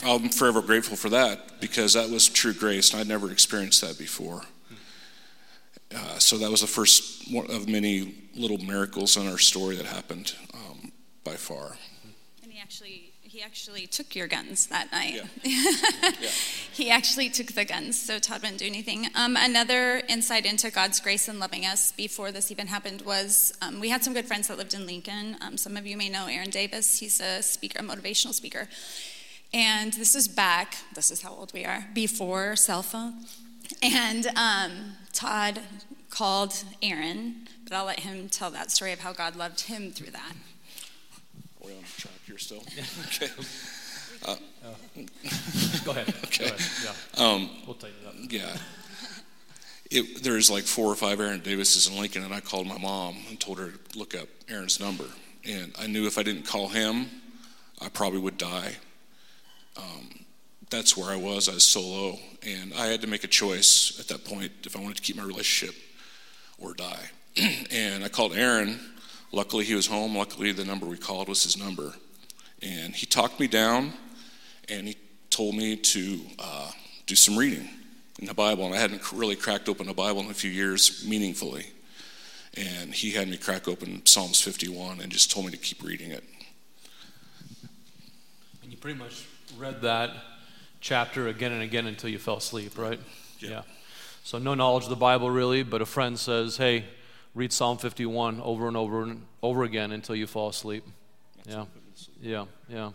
I'm 0.04 0.28
forever 0.28 0.62
grateful 0.62 0.96
for 0.96 1.08
that 1.10 1.60
because 1.60 1.94
that 1.94 2.10
was 2.10 2.28
true 2.28 2.52
grace, 2.52 2.92
and 2.92 3.00
I'd 3.00 3.08
never 3.08 3.30
experienced 3.30 3.80
that 3.80 3.98
before. 3.98 4.42
Uh, 5.94 6.18
so 6.18 6.36
that 6.38 6.50
was 6.50 6.60
the 6.60 6.66
first 6.66 7.32
one 7.32 7.50
of 7.50 7.68
many 7.68 8.14
little 8.34 8.58
miracles 8.58 9.16
in 9.16 9.26
our 9.26 9.38
story 9.38 9.76
that 9.76 9.86
happened 9.86 10.34
um, 10.54 10.92
by 11.24 11.34
far. 11.34 11.76
And 12.42 12.52
he 12.52 12.60
actually 12.60 13.12
he 13.22 13.42
actually 13.42 13.86
took 13.86 14.16
your 14.16 14.26
guns 14.26 14.66
that 14.68 14.90
night. 14.90 15.14
Yeah. 15.14 15.22
yeah. 16.20 16.28
He 16.72 16.90
actually 16.90 17.28
took 17.28 17.48
the 17.48 17.64
guns, 17.64 18.00
so 18.00 18.18
Todd 18.18 18.42
didn't 18.42 18.58
do 18.58 18.66
anything. 18.66 19.06
Um, 19.14 19.36
another 19.38 20.02
insight 20.08 20.46
into 20.46 20.70
God's 20.70 20.98
grace 20.98 21.28
and 21.28 21.38
loving 21.38 21.66
us 21.66 21.92
before 21.92 22.32
this 22.32 22.50
even 22.50 22.66
happened 22.66 23.02
was 23.02 23.52
um, 23.60 23.80
we 23.80 23.90
had 23.90 24.02
some 24.02 24.14
good 24.14 24.26
friends 24.26 24.48
that 24.48 24.56
lived 24.56 24.74
in 24.74 24.86
Lincoln. 24.86 25.36
Um, 25.42 25.56
some 25.56 25.76
of 25.76 25.86
you 25.86 25.96
may 25.96 26.08
know 26.08 26.26
Aaron 26.26 26.50
Davis. 26.50 26.98
He's 26.98 27.20
a 27.20 27.42
speaker, 27.42 27.80
a 27.80 27.82
motivational 27.82 28.32
speaker. 28.32 28.68
And 29.52 29.92
this 29.94 30.14
is 30.14 30.28
back, 30.28 30.76
this 30.94 31.10
is 31.10 31.22
how 31.22 31.30
old 31.30 31.52
we 31.54 31.64
are, 31.64 31.86
before 31.94 32.54
cell 32.56 32.82
phone. 32.82 33.14
And 33.82 34.26
um, 34.36 34.92
Todd 35.12 35.60
called 36.10 36.64
Aaron, 36.82 37.46
but 37.64 37.72
I'll 37.74 37.86
let 37.86 38.00
him 38.00 38.28
tell 38.28 38.50
that 38.50 38.70
story 38.70 38.92
of 38.92 39.00
how 39.00 39.12
God 39.12 39.36
loved 39.36 39.62
him 39.62 39.90
through 39.90 40.10
that. 40.10 40.32
Are 41.62 41.66
we 41.66 41.72
on 41.72 41.82
track 41.96 42.12
here 42.26 42.38
still? 42.38 42.62
okay. 43.06 43.28
Uh, 44.26 44.34
Go 45.84 45.92
ahead. 45.92 46.08
Okay. 46.24 46.48
Go 46.48 46.54
ahead. 46.56 46.60
Yeah. 46.84 46.92
Um, 47.24 47.48
We'll 47.64 47.76
tighten 47.76 47.94
it 48.02 48.08
up. 48.08 48.14
yeah. 48.32 48.56
It, 49.92 50.24
there's 50.24 50.50
like 50.50 50.64
four 50.64 50.90
or 50.90 50.96
five 50.96 51.20
Aaron 51.20 51.40
Davises 51.40 51.86
in 51.88 51.96
Lincoln, 51.96 52.24
and 52.24 52.34
I 52.34 52.40
called 52.40 52.66
my 52.66 52.78
mom 52.78 53.16
and 53.28 53.38
told 53.38 53.60
her 53.60 53.70
to 53.70 53.98
look 53.98 54.16
up 54.16 54.26
Aaron's 54.48 54.80
number. 54.80 55.04
And 55.48 55.72
I 55.78 55.86
knew 55.86 56.08
if 56.08 56.18
I 56.18 56.24
didn't 56.24 56.42
call 56.46 56.66
him, 56.66 57.08
I 57.80 57.88
probably 57.90 58.18
would 58.18 58.36
die. 58.38 58.78
Um, 59.78 60.08
that's 60.70 60.96
where 60.96 61.10
I 61.10 61.16
was. 61.16 61.48
I 61.48 61.54
was 61.54 61.64
solo. 61.64 62.18
And 62.46 62.74
I 62.74 62.86
had 62.86 63.00
to 63.02 63.06
make 63.06 63.24
a 63.24 63.28
choice 63.28 63.98
at 64.00 64.08
that 64.08 64.24
point 64.24 64.52
if 64.64 64.76
I 64.76 64.80
wanted 64.80 64.96
to 64.96 65.02
keep 65.02 65.16
my 65.16 65.24
relationship 65.24 65.74
or 66.58 66.74
die. 66.74 67.10
and 67.70 68.04
I 68.04 68.08
called 68.08 68.34
Aaron. 68.34 68.78
Luckily, 69.32 69.64
he 69.64 69.74
was 69.74 69.86
home. 69.86 70.16
Luckily, 70.16 70.52
the 70.52 70.64
number 70.64 70.86
we 70.86 70.96
called 70.96 71.28
was 71.28 71.42
his 71.44 71.56
number. 71.56 71.94
And 72.62 72.94
he 72.94 73.06
talked 73.06 73.38
me 73.38 73.46
down 73.46 73.92
and 74.68 74.88
he 74.88 74.96
told 75.30 75.54
me 75.54 75.76
to 75.76 76.20
uh, 76.38 76.70
do 77.06 77.14
some 77.14 77.36
reading 77.36 77.68
in 78.18 78.26
the 78.26 78.34
Bible. 78.34 78.66
And 78.66 78.74
I 78.74 78.78
hadn't 78.78 79.12
really 79.12 79.36
cracked 79.36 79.68
open 79.68 79.86
the 79.86 79.94
Bible 79.94 80.20
in 80.20 80.30
a 80.30 80.34
few 80.34 80.50
years 80.50 81.06
meaningfully. 81.08 81.66
And 82.56 82.92
he 82.92 83.12
had 83.12 83.28
me 83.28 83.36
crack 83.36 83.68
open 83.68 84.04
Psalms 84.04 84.40
51 84.40 85.00
and 85.00 85.12
just 85.12 85.30
told 85.30 85.46
me 85.46 85.52
to 85.52 85.58
keep 85.58 85.82
reading 85.82 86.10
it. 86.10 86.24
And 88.62 88.72
you 88.72 88.78
pretty 88.78 88.98
much 88.98 89.26
read 89.56 89.82
that 89.82 90.10
chapter 90.80 91.28
again 91.28 91.52
and 91.52 91.62
again 91.62 91.86
until 91.86 92.10
you 92.10 92.18
fell 92.18 92.36
asleep, 92.36 92.76
right? 92.76 93.00
Yeah. 93.38 93.62
So 94.24 94.38
no 94.38 94.54
knowledge 94.54 94.84
of 94.84 94.90
the 94.90 94.96
Bible 94.96 95.30
really, 95.30 95.62
but 95.62 95.80
a 95.80 95.86
friend 95.86 96.18
says, 96.18 96.56
"Hey, 96.56 96.84
read 97.34 97.52
Psalm 97.52 97.78
51 97.78 98.40
over 98.40 98.68
and 98.68 98.76
over 98.76 99.02
and 99.02 99.26
over 99.42 99.64
again 99.64 99.92
until 99.92 100.14
you 100.16 100.26
fall 100.26 100.48
asleep." 100.48 100.84
Yeah. 101.46 101.64
Yeah, 102.20 102.44
yeah. 102.68 102.92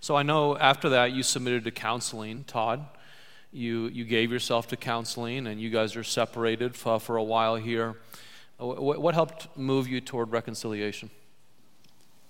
So 0.00 0.16
I 0.16 0.22
know 0.22 0.56
after 0.56 0.88
that 0.90 1.12
you 1.12 1.22
submitted 1.22 1.64
to 1.64 1.70
counseling, 1.70 2.44
Todd. 2.44 2.84
You 3.52 3.88
you 3.88 4.04
gave 4.04 4.30
yourself 4.30 4.68
to 4.68 4.76
counseling, 4.76 5.46
and 5.46 5.60
you 5.60 5.70
guys 5.70 5.96
are 5.96 6.04
separated 6.04 6.76
for, 6.76 7.00
for 7.00 7.16
a 7.16 7.22
while 7.22 7.56
here. 7.56 7.96
Uh, 8.60 8.66
what, 8.66 9.00
what 9.00 9.14
helped 9.14 9.56
move 9.56 9.88
you 9.88 10.00
toward 10.00 10.30
reconciliation? 10.30 11.10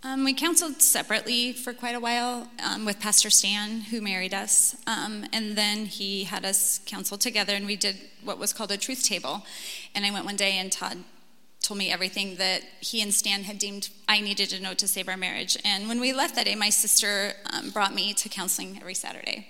Um, 0.02 0.24
we 0.24 0.32
counseled 0.32 0.80
separately 0.80 1.52
for 1.52 1.74
quite 1.74 1.94
a 1.94 2.00
while 2.00 2.48
um, 2.64 2.86
with 2.86 2.98
Pastor 2.98 3.28
Stan, 3.28 3.82
who 3.82 4.00
married 4.00 4.32
us. 4.32 4.74
Um, 4.86 5.26
and 5.30 5.58
then 5.58 5.84
he 5.84 6.24
had 6.24 6.42
us 6.46 6.80
counsel 6.86 7.18
together, 7.18 7.52
and 7.52 7.66
we 7.66 7.76
did 7.76 7.96
what 8.24 8.38
was 8.38 8.54
called 8.54 8.72
a 8.72 8.78
truth 8.78 9.04
table. 9.04 9.44
And 9.94 10.06
I 10.06 10.10
went 10.10 10.24
one 10.24 10.36
day, 10.36 10.52
and 10.52 10.72
Todd 10.72 11.04
told 11.60 11.76
me 11.76 11.92
everything 11.92 12.36
that 12.36 12.62
he 12.80 13.02
and 13.02 13.12
Stan 13.12 13.42
had 13.42 13.58
deemed 13.58 13.90
I 14.08 14.22
needed 14.22 14.48
to 14.50 14.62
know 14.62 14.72
to 14.72 14.88
save 14.88 15.06
our 15.06 15.18
marriage. 15.18 15.58
And 15.66 15.86
when 15.86 16.00
we 16.00 16.14
left 16.14 16.34
that 16.36 16.46
day, 16.46 16.54
my 16.54 16.70
sister 16.70 17.34
um, 17.52 17.68
brought 17.68 17.94
me 17.94 18.14
to 18.14 18.28
counseling 18.30 18.78
every 18.80 18.94
Saturday. 18.94 19.48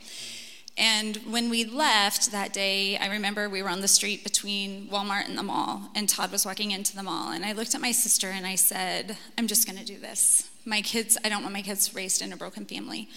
And 0.78 1.16
when 1.28 1.50
we 1.50 1.64
left 1.64 2.32
that 2.32 2.52
day, 2.52 2.96
I 2.96 3.08
remember 3.08 3.48
we 3.48 3.62
were 3.62 3.68
on 3.68 3.80
the 3.80 3.88
street 3.88 4.24
between 4.24 4.88
Walmart 4.88 5.28
and 5.28 5.36
the 5.36 5.42
mall, 5.42 5.90
and 5.94 6.08
Todd 6.08 6.32
was 6.32 6.46
walking 6.46 6.70
into 6.70 6.96
the 6.96 7.02
mall. 7.02 7.32
And 7.32 7.44
I 7.44 7.52
looked 7.52 7.74
at 7.74 7.80
my 7.80 7.92
sister 7.92 8.28
and 8.28 8.46
I 8.46 8.54
said, 8.54 9.18
I'm 9.36 9.46
just 9.46 9.66
going 9.66 9.78
to 9.78 9.84
do 9.84 9.98
this. 9.98 10.48
My 10.64 10.80
kids, 10.80 11.18
I 11.24 11.28
don't 11.28 11.42
want 11.42 11.52
my 11.52 11.62
kids 11.62 11.94
raised 11.94 12.22
in 12.22 12.32
a 12.32 12.36
broken 12.36 12.64
family. 12.64 13.08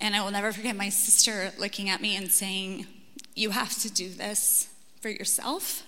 And 0.00 0.14
I 0.14 0.22
will 0.22 0.30
never 0.30 0.52
forget 0.52 0.76
my 0.76 0.88
sister 0.88 1.52
looking 1.58 1.88
at 1.88 2.00
me 2.00 2.16
and 2.16 2.30
saying, 2.30 2.86
You 3.34 3.50
have 3.50 3.78
to 3.80 3.92
do 3.92 4.08
this 4.08 4.68
for 5.00 5.08
yourself 5.08 5.84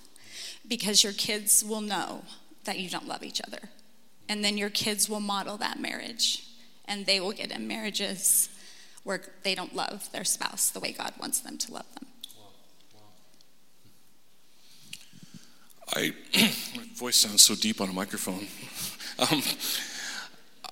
because 0.66 1.02
your 1.02 1.12
kids 1.12 1.64
will 1.64 1.80
know 1.80 2.22
that 2.64 2.78
you 2.78 2.88
don't 2.88 3.08
love 3.08 3.22
each 3.22 3.40
other. 3.46 3.70
And 4.28 4.44
then 4.44 4.56
your 4.56 4.70
kids 4.70 5.08
will 5.08 5.20
model 5.20 5.56
that 5.58 5.80
marriage, 5.80 6.46
and 6.86 7.06
they 7.06 7.20
will 7.20 7.32
get 7.32 7.50
in 7.50 7.66
marriages 7.66 8.48
where 9.04 9.20
they 9.42 9.54
don't 9.54 9.74
love 9.74 10.10
their 10.12 10.24
spouse 10.24 10.70
the 10.70 10.80
way 10.80 10.92
God 10.92 11.12
wants 11.20 11.40
them 11.40 11.58
to 11.58 11.72
love 11.72 11.86
them. 11.94 12.06
I, 15.94 16.12
my 16.76 16.84
voice 16.94 17.16
sounds 17.16 17.42
so 17.42 17.54
deep 17.54 17.80
on 17.80 17.88
a 17.88 17.92
microphone. 17.92 18.46
Um, 19.18 19.42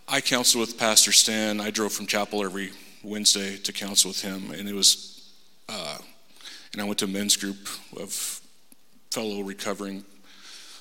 I 0.09 0.23
counsel 0.23 0.63
with 0.63 0.79
Pastor 0.79 1.13
Stan. 1.13 1.61
I 1.61 1.71
drove 1.71 1.93
from 1.93 2.07
Chappell 2.07 2.43
every 2.43 2.73
Wednesday 3.05 3.59
to 3.59 3.73
counsel 3.73 4.09
with 4.09 4.23
him, 4.23 4.51
and 4.51 4.67
it 4.67 4.75
was, 4.75 5.31
uh, 5.69 5.99
and 6.73 6.81
I 6.81 6.85
went 6.85 6.99
to 7.01 7.05
a 7.05 7.09
men's 7.09 7.37
group 7.37 7.69
of 7.99 8.41
fellow 9.11 9.43
recovering 9.43 10.05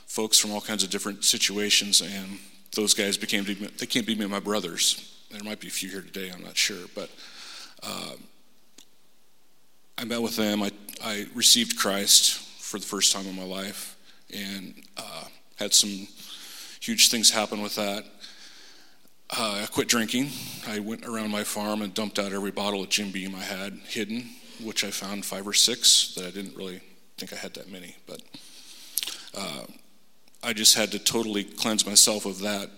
folks 0.08 0.40
from 0.40 0.52
all 0.52 0.62
kinds 0.62 0.84
of 0.84 0.90
different 0.90 1.26
situations, 1.26 2.02
and 2.02 2.40
those 2.76 2.94
guys 2.94 3.18
became 3.18 3.44
they 3.78 3.86
can't 3.86 4.08
be 4.08 4.16
my 4.16 4.40
brothers. 4.40 5.16
There 5.32 5.44
might 5.44 5.60
be 5.60 5.68
a 5.68 5.72
few 5.72 5.90
here 5.90 6.02
today. 6.02 6.32
I'm 6.34 6.44
not 6.44 6.58
sure, 6.58 6.88
but 6.96 7.10
uh, 7.84 8.14
I 9.98 10.06
met 10.06 10.22
with 10.22 10.36
them. 10.36 10.64
I 10.64 10.72
I 11.04 11.28
received 11.34 11.78
Christ 11.78 12.38
for 12.60 12.78
the 12.80 12.86
first 12.86 13.14
time 13.14 13.26
in 13.26 13.36
my 13.36 13.44
life, 13.44 13.96
and 14.34 14.74
uh, 14.98 15.26
had 15.58 15.74
some 15.74 16.08
huge 16.82 17.10
things 17.10 17.30
happen 17.30 17.62
with 17.62 17.76
that. 17.76 18.06
Uh, 19.30 19.62
I 19.64 19.68
quit 19.72 19.88
drinking. 19.88 20.30
I 20.68 20.80
went 20.80 21.06
around 21.06 21.30
my 21.32 21.44
farm 21.44 21.82
and 21.82 21.94
dumped 21.94 22.20
out 22.20 22.34
every 22.34 22.52
bottle 22.52 22.82
of 22.84 22.90
Jim 22.90 23.12
Beam 23.12 23.36
I 23.36 23.44
had 23.44 23.74
hidden, 23.88 24.30
which 24.64 24.84
I 24.84 24.90
found 24.90 25.24
five 25.24 25.48
or 25.48 25.54
six 25.54 26.16
that 26.16 26.26
I 26.26 26.32
didn't 26.32 26.58
really 26.58 26.82
think 27.18 27.32
I 27.32 27.36
had 27.36 27.54
that 27.54 27.72
many. 27.72 27.96
But 28.08 28.22
uh, 29.38 29.66
I 30.44 30.54
just 30.54 30.76
had 30.76 30.92
to 30.92 31.00
totally 31.00 31.44
cleanse 31.44 31.86
myself 31.86 32.26
of 32.26 32.40
that 32.40 32.72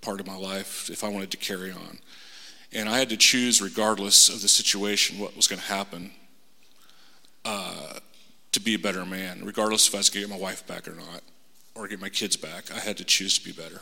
part 0.00 0.20
of 0.20 0.26
my 0.26 0.36
life 0.36 0.90
if 0.90 1.02
I 1.02 1.08
wanted 1.08 1.30
to 1.30 1.38
carry 1.38 1.72
on. 1.72 1.98
And 2.74 2.88
I 2.88 2.98
had 2.98 3.08
to 3.10 3.16
choose, 3.16 3.62
regardless 3.62 4.28
of 4.28 4.42
the 4.42 4.48
situation, 4.48 5.18
what 5.20 5.36
was 5.36 5.46
going 5.46 5.60
to 5.60 5.66
happen, 5.66 6.10
uh, 7.44 8.00
to 8.50 8.60
be 8.60 8.74
a 8.74 8.78
better 8.78 9.04
man, 9.04 9.44
regardless 9.44 9.86
if 9.86 9.94
I 9.94 9.98
was 9.98 10.10
going 10.10 10.24
to 10.24 10.28
get 10.28 10.38
my 10.38 10.42
wife 10.42 10.66
back 10.66 10.88
or 10.88 10.94
not, 10.94 11.22
or 11.76 11.86
get 11.86 12.00
my 12.00 12.08
kids 12.08 12.36
back. 12.36 12.72
I 12.74 12.80
had 12.80 12.96
to 12.96 13.04
choose 13.04 13.38
to 13.38 13.44
be 13.44 13.52
better. 13.52 13.80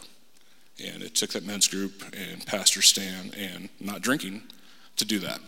And 0.85 1.03
it 1.03 1.15
took 1.15 1.31
that 1.31 1.45
men's 1.45 1.69
group 1.69 2.03
and 2.17 2.45
Pastor 2.45 2.83
Stan 2.83 3.33
and 3.37 3.71
not 3.81 4.03
drinking 4.03 4.43
to 4.97 5.05
do 5.05 5.19
that. 5.21 5.41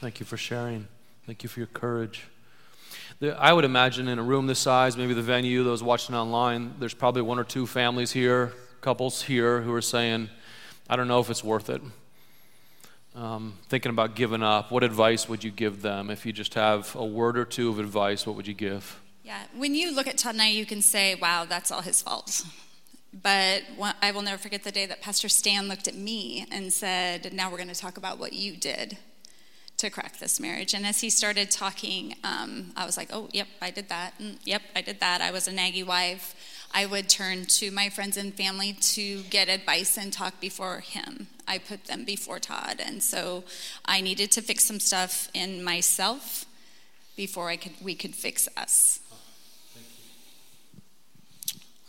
Thank 0.00 0.18
you 0.18 0.24
for 0.24 0.36
sharing. 0.36 0.88
Thank 1.26 1.42
you 1.42 1.48
for 1.48 1.60
your 1.60 1.66
courage. 1.66 2.24
I 3.22 3.52
would 3.52 3.66
imagine 3.66 4.08
in 4.08 4.18
a 4.18 4.22
room 4.22 4.46
this 4.46 4.58
size, 4.58 4.96
maybe 4.96 5.12
the 5.12 5.22
venue, 5.22 5.62
those 5.62 5.82
watching 5.82 6.14
online, 6.14 6.74
there's 6.78 6.94
probably 6.94 7.20
one 7.20 7.38
or 7.38 7.44
two 7.44 7.66
families 7.66 8.12
here, 8.12 8.54
couples 8.80 9.20
here, 9.20 9.60
who 9.60 9.74
are 9.74 9.82
saying, 9.82 10.30
I 10.90 10.96
don't 10.96 11.06
know 11.06 11.20
if 11.20 11.30
it's 11.30 11.44
worth 11.44 11.70
it. 11.70 11.80
Um, 13.14 13.54
thinking 13.68 13.90
about 13.90 14.16
giving 14.16 14.42
up. 14.42 14.72
What 14.72 14.82
advice 14.82 15.28
would 15.28 15.44
you 15.44 15.52
give 15.52 15.82
them? 15.82 16.10
If 16.10 16.26
you 16.26 16.32
just 16.32 16.54
have 16.54 16.96
a 16.96 17.04
word 17.04 17.38
or 17.38 17.44
two 17.44 17.68
of 17.68 17.78
advice, 17.78 18.26
what 18.26 18.34
would 18.34 18.48
you 18.48 18.54
give? 18.54 19.00
Yeah, 19.22 19.38
when 19.54 19.76
you 19.76 19.94
look 19.94 20.08
at 20.08 20.18
Todd 20.18 20.34
and 20.34 20.52
you 20.52 20.66
can 20.66 20.82
say, 20.82 21.14
wow, 21.14 21.44
that's 21.44 21.70
all 21.70 21.82
his 21.82 22.02
fault. 22.02 22.44
But 23.22 23.62
I 24.02 24.10
will 24.10 24.22
never 24.22 24.36
forget 24.36 24.64
the 24.64 24.72
day 24.72 24.84
that 24.86 25.00
Pastor 25.00 25.28
Stan 25.28 25.68
looked 25.68 25.86
at 25.86 25.94
me 25.94 26.44
and 26.50 26.72
said, 26.72 27.32
now 27.32 27.52
we're 27.52 27.56
going 27.56 27.68
to 27.68 27.74
talk 27.74 27.96
about 27.96 28.18
what 28.18 28.32
you 28.32 28.56
did 28.56 28.98
to 29.76 29.90
crack 29.90 30.18
this 30.18 30.40
marriage. 30.40 30.74
And 30.74 30.84
as 30.84 31.00
he 31.00 31.08
started 31.08 31.52
talking, 31.52 32.16
um, 32.24 32.72
I 32.76 32.84
was 32.84 32.96
like, 32.96 33.10
oh, 33.12 33.28
yep, 33.32 33.46
I 33.62 33.70
did 33.70 33.88
that. 33.90 34.14
And, 34.18 34.38
yep, 34.44 34.62
I 34.74 34.82
did 34.82 34.98
that. 34.98 35.20
I 35.20 35.30
was 35.30 35.46
a 35.46 35.52
naggy 35.52 35.86
wife. 35.86 36.34
I 36.72 36.86
would 36.86 37.08
turn 37.08 37.46
to 37.46 37.70
my 37.70 37.88
friends 37.88 38.16
and 38.16 38.32
family 38.32 38.72
to 38.72 39.22
get 39.22 39.48
advice 39.48 39.96
and 39.96 40.12
talk 40.12 40.40
before 40.40 40.80
him. 40.80 41.26
I 41.48 41.58
put 41.58 41.86
them 41.86 42.04
before 42.04 42.38
Todd. 42.38 42.80
And 42.84 43.02
so 43.02 43.44
I 43.84 44.00
needed 44.00 44.30
to 44.32 44.42
fix 44.42 44.64
some 44.64 44.78
stuff 44.78 45.28
in 45.34 45.64
myself 45.64 46.44
before 47.16 47.48
I 47.48 47.56
could, 47.56 47.72
we 47.82 47.94
could 47.94 48.14
fix 48.14 48.48
us. 48.56 49.00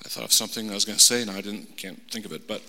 I 0.03 0.09
thought 0.09 0.23
of 0.23 0.33
something 0.33 0.71
I 0.71 0.73
was 0.73 0.83
going 0.83 0.97
to 0.97 1.03
say, 1.03 1.21
and 1.21 1.29
I 1.29 1.41
didn't 1.41 1.77
can't 1.77 2.01
think 2.11 2.25
of 2.25 2.31
it. 2.31 2.47
But 2.47 2.63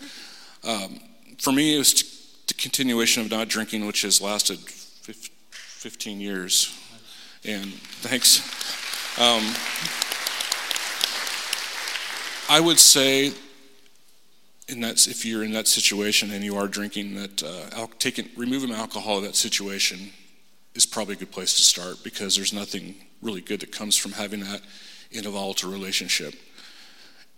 um, 0.63 1.01
for 1.39 1.51
me, 1.51 1.75
it 1.75 1.79
was 1.79 1.95
to, 1.95 2.47
to 2.49 2.55
continuation 2.55 3.23
of 3.23 3.31
not 3.31 3.49
drinking, 3.49 3.87
which 3.87 4.03
has 4.03 4.21
lasted 4.21 4.59
15 4.59 6.21
years. 6.21 6.79
And 7.45 7.73
thanks. 7.73 8.41
Um, 9.19 9.43
I 12.53 12.61
would 12.61 12.79
say, 12.79 13.33
in 14.69 14.83
that, 14.83 15.07
if 15.07 15.25
you're 15.25 15.43
in 15.43 15.53
that 15.53 15.67
situation 15.67 16.31
and 16.33 16.45
you 16.45 16.55
are 16.57 16.69
drinking, 16.69 17.15
that 17.15 17.43
uh, 17.43 17.87
taking, 17.99 18.29
removing 18.37 18.71
alcohol 18.73 19.17
of 19.17 19.23
that 19.23 19.37
situation 19.37 20.11
is 20.75 20.85
probably 20.85 21.15
a 21.15 21.17
good 21.17 21.31
place 21.31 21.57
to 21.57 21.63
start 21.63 22.05
because 22.05 22.37
there's 22.37 22.53
nothing 22.53 22.97
really 23.23 23.41
good 23.41 23.61
that 23.61 23.73
comes 23.73 23.97
from 23.97 24.13
having 24.13 24.41
that 24.41 24.61
in 25.13 25.27
a 25.27 25.31
volatile 25.31 25.73
relationship. 25.73 26.35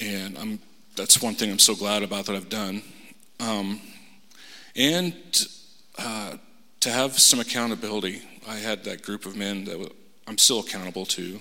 And 0.01 0.37
I'm, 0.37 0.59
that's 0.97 1.23
one 1.23 1.37
thing 1.37 1.49
I'm 1.49 1.61
so 1.61 1.77
glad 1.77 2.03
about 2.03 2.27
that 2.27 2.35
I've 2.35 2.49
done. 2.49 2.83
Um, 3.39 3.81
and 4.75 5.15
uh, 5.97 6.39
to 6.81 6.91
have 6.91 7.21
some 7.21 7.39
accountability. 7.39 8.21
I 8.49 8.57
had 8.57 8.83
that 8.83 9.03
group 9.03 9.27
of 9.27 9.37
men 9.37 9.65
that 9.67 9.93
I'm 10.27 10.39
still 10.39 10.59
accountable 10.59 11.07
to. 11.07 11.39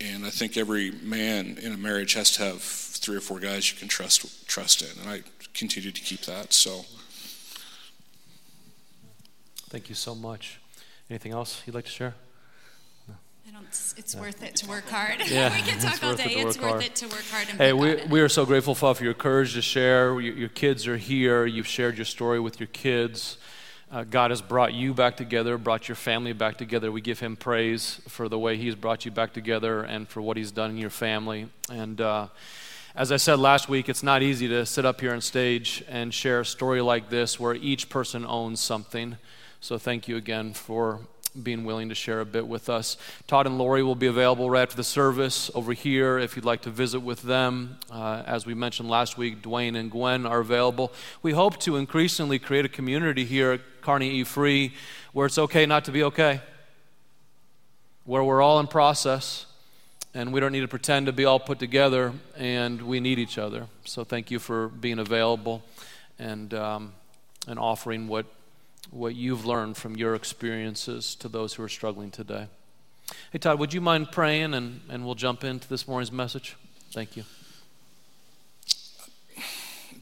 And 0.00 0.24
I 0.24 0.30
think 0.30 0.56
every 0.56 0.90
man 0.90 1.58
in 1.60 1.72
a 1.72 1.76
marriage 1.76 2.14
has 2.14 2.30
to 2.32 2.42
have 2.42 2.62
three 2.62 3.16
or 3.16 3.20
four 3.20 3.38
guys 3.38 3.70
you 3.70 3.78
can 3.78 3.88
trust 3.88 4.48
trust 4.48 4.82
in, 4.82 5.00
and 5.02 5.10
I 5.10 5.22
continue 5.52 5.90
to 5.90 6.00
keep 6.00 6.22
that. 6.22 6.52
So, 6.52 6.84
thank 9.68 9.88
you 9.88 9.94
so 9.94 10.14
much. 10.14 10.58
Anything 11.10 11.32
else 11.32 11.62
you'd 11.66 11.74
like 11.74 11.84
to 11.84 11.90
share? 11.90 12.14
No. 13.08 13.14
I 13.48 13.52
don't, 13.52 13.66
it's 13.66 14.14
yeah. 14.14 14.20
worth 14.20 14.42
it 14.42 14.56
to 14.56 14.68
work 14.68 14.88
hard. 14.88 15.16
Yeah, 15.28 15.54
we 15.56 15.62
can 15.62 15.80
talk 15.80 16.02
all 16.02 16.14
day. 16.14 16.36
It 16.36 16.46
it's 16.46 16.58
worth 16.58 16.70
hard. 16.70 16.82
it 16.82 16.94
to 16.96 17.06
work 17.08 17.24
hard. 17.30 17.48
hey, 17.48 17.72
we, 17.72 17.96
we 18.06 18.20
are 18.20 18.28
so 18.28 18.46
grateful, 18.46 18.74
for 18.74 19.04
your 19.04 19.14
courage 19.14 19.54
to 19.54 19.62
share. 19.62 20.18
Your, 20.20 20.34
your, 20.34 20.48
kids 20.48 20.86
are 20.86 20.96
here. 20.96 21.46
You've 21.46 21.66
shared 21.66 21.98
your 21.98 22.04
story 22.04 22.38
with 22.38 22.60
your 22.60 22.68
kids. 22.68 23.38
Uh, 23.92 24.04
God 24.04 24.30
has 24.30 24.40
brought 24.40 24.72
you 24.72 24.94
back 24.94 25.16
together, 25.16 25.58
brought 25.58 25.88
your 25.88 25.96
family 25.96 26.32
back 26.32 26.56
together. 26.56 26.92
We 26.92 27.00
give 27.00 27.18
Him 27.18 27.34
praise 27.34 28.00
for 28.06 28.28
the 28.28 28.38
way 28.38 28.56
He's 28.56 28.76
brought 28.76 29.04
you 29.04 29.10
back 29.10 29.32
together 29.32 29.82
and 29.82 30.08
for 30.08 30.22
what 30.22 30.36
He's 30.36 30.52
done 30.52 30.70
in 30.70 30.78
your 30.78 30.90
family. 30.90 31.48
And 31.68 32.00
uh, 32.00 32.28
as 32.94 33.10
I 33.10 33.16
said 33.16 33.40
last 33.40 33.68
week, 33.68 33.88
it's 33.88 34.04
not 34.04 34.22
easy 34.22 34.46
to 34.46 34.64
sit 34.64 34.84
up 34.84 35.00
here 35.00 35.12
on 35.12 35.20
stage 35.20 35.82
and 35.88 36.14
share 36.14 36.40
a 36.40 36.46
story 36.46 36.80
like 36.80 37.10
this 37.10 37.40
where 37.40 37.56
each 37.56 37.88
person 37.88 38.24
owns 38.24 38.60
something. 38.60 39.16
So 39.60 39.76
thank 39.76 40.06
you 40.06 40.16
again 40.16 40.54
for 40.54 41.00
being 41.42 41.64
willing 41.64 41.88
to 41.88 41.94
share 41.94 42.20
a 42.20 42.24
bit 42.24 42.46
with 42.46 42.68
us. 42.68 42.96
Todd 43.26 43.46
and 43.46 43.58
Lori 43.58 43.82
will 43.82 43.94
be 43.94 44.06
available 44.06 44.50
right 44.50 44.62
after 44.62 44.76
the 44.76 44.84
service 44.84 45.50
over 45.54 45.72
here 45.72 46.18
if 46.18 46.36
you'd 46.36 46.44
like 46.44 46.62
to 46.62 46.70
visit 46.70 47.00
with 47.00 47.22
them. 47.22 47.78
Uh, 47.90 48.22
as 48.26 48.46
we 48.46 48.54
mentioned 48.54 48.88
last 48.88 49.16
week, 49.18 49.42
Dwayne 49.42 49.76
and 49.76 49.90
Gwen 49.90 50.26
are 50.26 50.40
available. 50.40 50.92
We 51.22 51.32
hope 51.32 51.58
to 51.60 51.76
increasingly 51.76 52.38
create 52.38 52.64
a 52.64 52.68
community 52.68 53.24
here 53.24 53.60
at 53.80 53.86
Kearney 53.86 54.10
E 54.10 54.24
Free 54.24 54.72
where 55.12 55.26
it's 55.26 55.38
okay 55.38 55.66
not 55.66 55.86
to 55.86 55.92
be 55.92 56.04
okay, 56.04 56.40
where 58.04 58.22
we're 58.22 58.42
all 58.42 58.60
in 58.60 58.66
process 58.66 59.46
and 60.14 60.32
we 60.32 60.40
don't 60.40 60.52
need 60.52 60.60
to 60.60 60.68
pretend 60.68 61.06
to 61.06 61.12
be 61.12 61.24
all 61.24 61.40
put 61.40 61.58
together 61.58 62.12
and 62.36 62.82
we 62.82 63.00
need 63.00 63.18
each 63.18 63.38
other. 63.38 63.66
So 63.84 64.04
thank 64.04 64.30
you 64.30 64.38
for 64.38 64.68
being 64.68 64.98
available 64.98 65.62
and, 66.18 66.52
um, 66.54 66.92
and 67.46 67.58
offering 67.58 68.08
what 68.08 68.26
what 68.90 69.14
you've 69.14 69.46
learned 69.46 69.76
from 69.76 69.94
your 69.94 70.16
experiences 70.16 71.14
to 71.14 71.28
those 71.28 71.54
who 71.54 71.62
are 71.62 71.68
struggling 71.68 72.10
today. 72.10 72.48
Hey, 73.30 73.38
Todd, 73.38 73.60
would 73.60 73.72
you 73.72 73.80
mind 73.80 74.10
praying 74.10 74.52
and, 74.52 74.80
and 74.88 75.04
we'll 75.04 75.14
jump 75.14 75.44
into 75.44 75.68
this 75.68 75.86
morning's 75.86 76.10
message? 76.10 76.56
Thank 76.90 77.16
you. 77.16 77.22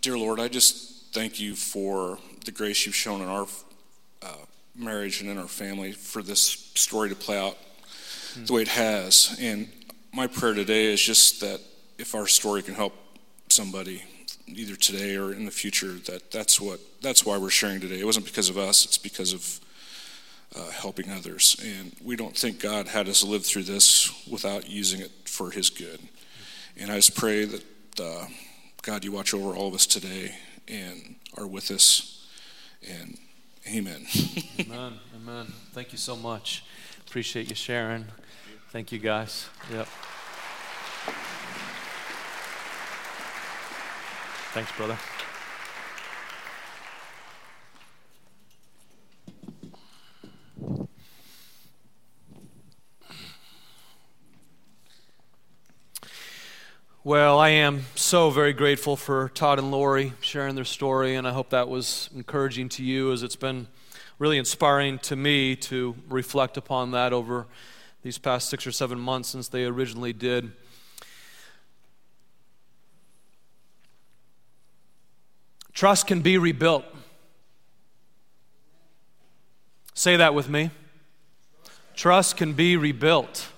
Dear 0.01 0.17
Lord, 0.17 0.41
I 0.41 0.49
just 0.49 1.13
thank 1.13 1.39
you 1.39 1.55
for 1.55 2.19
the 2.47 2.51
grace 2.51 2.87
you've 2.87 2.95
shown 2.95 3.21
in 3.21 3.29
our 3.29 3.47
uh, 4.23 4.45
marriage 4.75 5.21
and 5.21 5.31
in 5.31 5.39
our 5.39 5.49
family 5.49 5.93
for 5.93 6.23
this 6.23 6.43
story 6.75 7.09
to 7.09 7.15
play 7.15 7.39
out 7.39 7.57
mm. 8.35 8.47
the 8.47 8.53
way 8.53 8.63
it 8.63 8.69
has. 8.69 9.37
And 9.41 9.69
my 10.13 10.27
prayer 10.27 10.55
today 10.55 10.87
is 10.87 11.01
just 11.01 11.41
that 11.41 11.61
if 11.99 12.15
our 12.15 12.27
story 12.27 12.63
can 12.63 12.75
help 12.75 12.95
somebody 13.49 14.03
either 14.47 14.77
today 14.77 15.17
or 15.17 15.33
in 15.33 15.45
the 15.45 15.51
future 15.51 15.93
that 15.93 16.31
that's 16.31 16.61
what 16.61 16.81
that's 17.03 17.25
why 17.25 17.37
we're 17.37 17.51
sharing 17.51 17.81
today. 17.81 18.01
It 18.01 18.07
wasn't 18.07 18.27
because 18.27 18.49
of 18.49 18.57
us; 18.57 18.85
it's 18.85 18.99
because 18.99 19.33
of 19.33 19.61
uh, 20.57 20.71
helping 20.71 21.11
others. 21.11 21.57
And 21.63 21.95
we 22.03 22.17
don't 22.17 22.37
think 22.37 22.61
God 22.61 22.89
had 22.89 23.09
us 23.09 23.23
live 23.23 23.45
through 23.45 23.65
this 23.65 24.11
without 24.31 24.69
using 24.69 25.01
it 25.01 25.11
for 25.27 25.51
His 25.51 25.71
good. 25.71 26.01
And 26.77 26.91
I 26.91 26.97
just 26.97 27.17
pray 27.17 27.45
that 27.45 27.65
uh, 28.01 28.27
God, 28.83 29.05
you 29.05 29.13
watch 29.13 29.35
over 29.35 29.55
all 29.55 29.69
of 29.69 29.75
us 29.75 29.87
today 29.87 30.35
and 30.67 31.17
are 31.37 31.47
with 31.47 31.71
us. 31.71 32.27
And 32.89 33.19
Amen. 33.67 34.07
amen. 34.61 34.93
Amen. 35.17 35.47
Thank 35.73 35.93
you 35.93 35.99
so 35.99 36.17
much. 36.17 36.65
Appreciate 37.07 37.49
you 37.51 37.57
sharing. 37.57 38.07
Thank 38.71 38.93
you, 38.93 38.99
guys. 38.99 39.49
Yep. 39.73 39.89
Thanks, 44.53 44.73
brother. 44.73 44.99
Well, 57.09 57.39
I 57.39 57.49
am 57.49 57.87
so 57.95 58.29
very 58.29 58.53
grateful 58.53 58.95
for 58.95 59.31
Todd 59.31 59.59
and 59.59 59.71
Lori 59.71 60.13
sharing 60.21 60.55
their 60.55 60.67
story, 60.67 61.15
and 61.15 61.27
I 61.27 61.33
hope 61.33 61.49
that 61.49 61.67
was 61.67 62.11
encouraging 62.15 62.69
to 62.69 62.85
you 62.85 63.13
as 63.13 63.23
it's 63.23 63.35
been 63.35 63.67
really 64.19 64.37
inspiring 64.37 64.99
to 64.99 65.17
me 65.17 65.57
to 65.57 65.97
reflect 66.11 66.59
upon 66.59 66.91
that 66.91 67.15
over 67.15 67.47
these 68.03 68.19
past 68.19 68.51
six 68.51 68.67
or 68.67 68.73
seven 68.73 69.01
months 69.01 69.31
since 69.31 69.49
they 69.49 69.65
originally 69.65 70.13
did. 70.13 70.53
Trust 75.73 76.07
can 76.07 76.21
be 76.21 76.37
rebuilt. 76.37 76.85
Say 79.95 80.17
that 80.17 80.35
with 80.35 80.51
me. 80.51 80.73
Trust 81.95 82.37
can 82.37 82.53
be 82.53 82.77
rebuilt. 82.77 83.49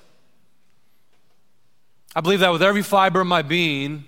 I 2.14 2.20
believe 2.20 2.40
that 2.40 2.50
with 2.50 2.62
every 2.62 2.82
fiber 2.82 3.20
of 3.20 3.28
my 3.28 3.42
being, 3.42 4.04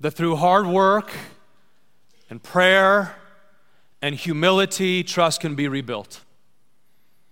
that 0.00 0.12
through 0.12 0.36
hard 0.36 0.66
work 0.66 1.12
and 2.30 2.42
prayer 2.42 3.14
and 4.00 4.14
humility, 4.14 5.02
trust 5.02 5.42
can 5.42 5.54
be 5.54 5.68
rebuilt. 5.68 6.22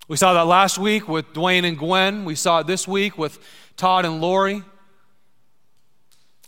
We 0.08 0.18
saw 0.18 0.34
that 0.34 0.46
last 0.46 0.76
week 0.76 1.08
with 1.08 1.32
Dwayne 1.32 1.66
and 1.66 1.78
Gwen. 1.78 2.26
We 2.26 2.34
saw 2.34 2.58
it 2.58 2.66
this 2.66 2.86
week 2.86 3.16
with 3.16 3.38
Todd 3.78 4.04
and 4.04 4.20
Lori. 4.20 4.62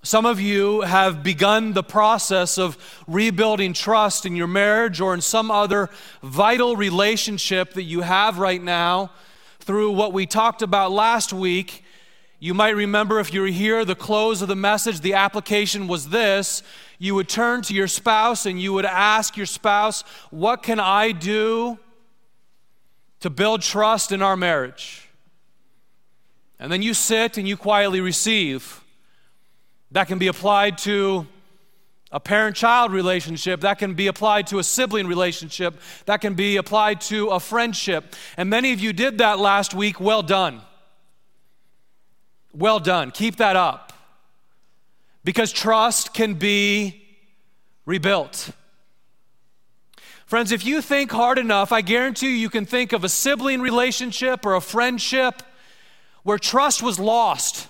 Some 0.03 0.27
of 0.27 0.39
you 0.39 0.83
have 0.83 1.23
begun 1.23 1.73
the 1.73 1.83
process 1.83 2.59
of 2.59 2.77
rebuilding 3.09 3.73
trust 3.73 4.27
in 4.27 4.37
your 4.37 4.47
marriage 4.47 5.01
or 5.01 5.15
in 5.15 5.23
some 5.23 5.51
other 5.51 5.89
vital 6.23 6.77
relationship 6.77 7.73
that 7.73 7.85
you 7.85 8.03
have 8.03 8.39
right 8.39 8.63
now 8.63 9.13
through 9.61 9.93
what 9.93 10.13
we 10.13 10.27
talked 10.27 10.61
about 10.61 10.93
last 10.93 11.33
week. 11.33 11.83
You 12.39 12.53
might 12.53 12.77
remember 12.77 13.19
if 13.19 13.33
you 13.33 13.41
were 13.41 13.47
here, 13.47 13.85
the 13.85 13.95
close 13.95 14.43
of 14.43 14.49
the 14.49 14.57
message, 14.57 15.01
the 15.01 15.15
application 15.15 15.89
was 15.89 16.11
this. 16.11 16.63
You 16.99 17.15
would 17.15 17.29
turn 17.29 17.63
to 17.63 17.75
your 17.75 17.89
spouse 17.89 18.45
and 18.45 18.61
you 18.61 18.73
would 18.75 18.85
ask 18.85 19.37
your 19.37 19.47
spouse, 19.47 20.03
What 20.31 20.63
can 20.63 20.79
I 20.79 21.13
do 21.13 21.79
to 23.21 23.31
build 23.31 23.63
trust 23.63 24.13
in 24.13 24.21
our 24.21 24.37
marriage? 24.37 25.09
And 26.59 26.71
then 26.71 26.83
you 26.83 26.95
sit 26.95 27.39
and 27.39 27.49
you 27.49 27.57
quietly 27.57 28.01
receive. 28.01 28.83
That 29.91 30.09
can 30.09 30.19
be 30.19 30.27
applied 30.27 30.79
to 30.79 31.27
a 32.13 32.21
parent 32.21 32.57
child 32.57 32.93
relationship. 32.93 33.61
That 33.61 33.79
can 33.79 33.95
be 33.95 34.07
applied 34.07 34.47
to 34.49 34.59
a 34.59 34.65
sibling 34.65 35.07
relationship. 35.07 35.81
That 36.05 36.21
can 36.21 36.35
be 36.35 36.57
applied 36.57 37.01
to 37.03 37.29
a 37.29 37.41
friendship. 37.41 38.15
And 38.37 38.51
many 38.51 38.73
of 38.73 38.81
you 38.81 38.93
did 38.93 39.19
that 39.19 39.39
last 39.39 39.75
week. 39.75 40.01
Well 40.01 40.23
done. 40.23 40.61
Well 42.57 42.81
done. 42.81 43.11
Keep 43.11 43.37
that 43.37 43.55
up. 43.55 43.93
Because 45.25 45.53
trust 45.53 46.15
can 46.15 46.35
be 46.35 47.05
rebuilt. 47.85 48.51
Friends, 50.25 50.53
if 50.53 50.65
you 50.65 50.81
think 50.81 51.13
hard 51.13 51.39
enough, 51.39 51.71
I 51.71 51.83
guarantee 51.83 52.31
you, 52.31 52.37
you 52.37 52.51
can 52.51 52.65
think 52.65 52.93
of 52.93 53.05
a 53.05 53.09
sibling 53.09 53.61
relationship 53.61 54.47
or 54.47 54.55
a 54.55 54.61
friendship 54.61 55.43
where 56.23 56.39
trust 56.39 56.83
was 56.83 56.99
lost. 56.99 57.69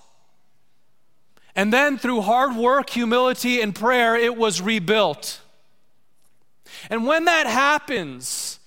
And 1.56 1.72
then 1.72 1.98
through 1.98 2.20
hard 2.22 2.54
work, 2.54 2.88
humility, 2.90 3.60
and 3.60 3.74
prayer, 3.74 4.14
it 4.14 4.36
was 4.36 4.60
rebuilt. 4.60 5.40
And 6.88 7.06
when 7.06 7.24
that 7.24 7.46
happens, 7.46 8.60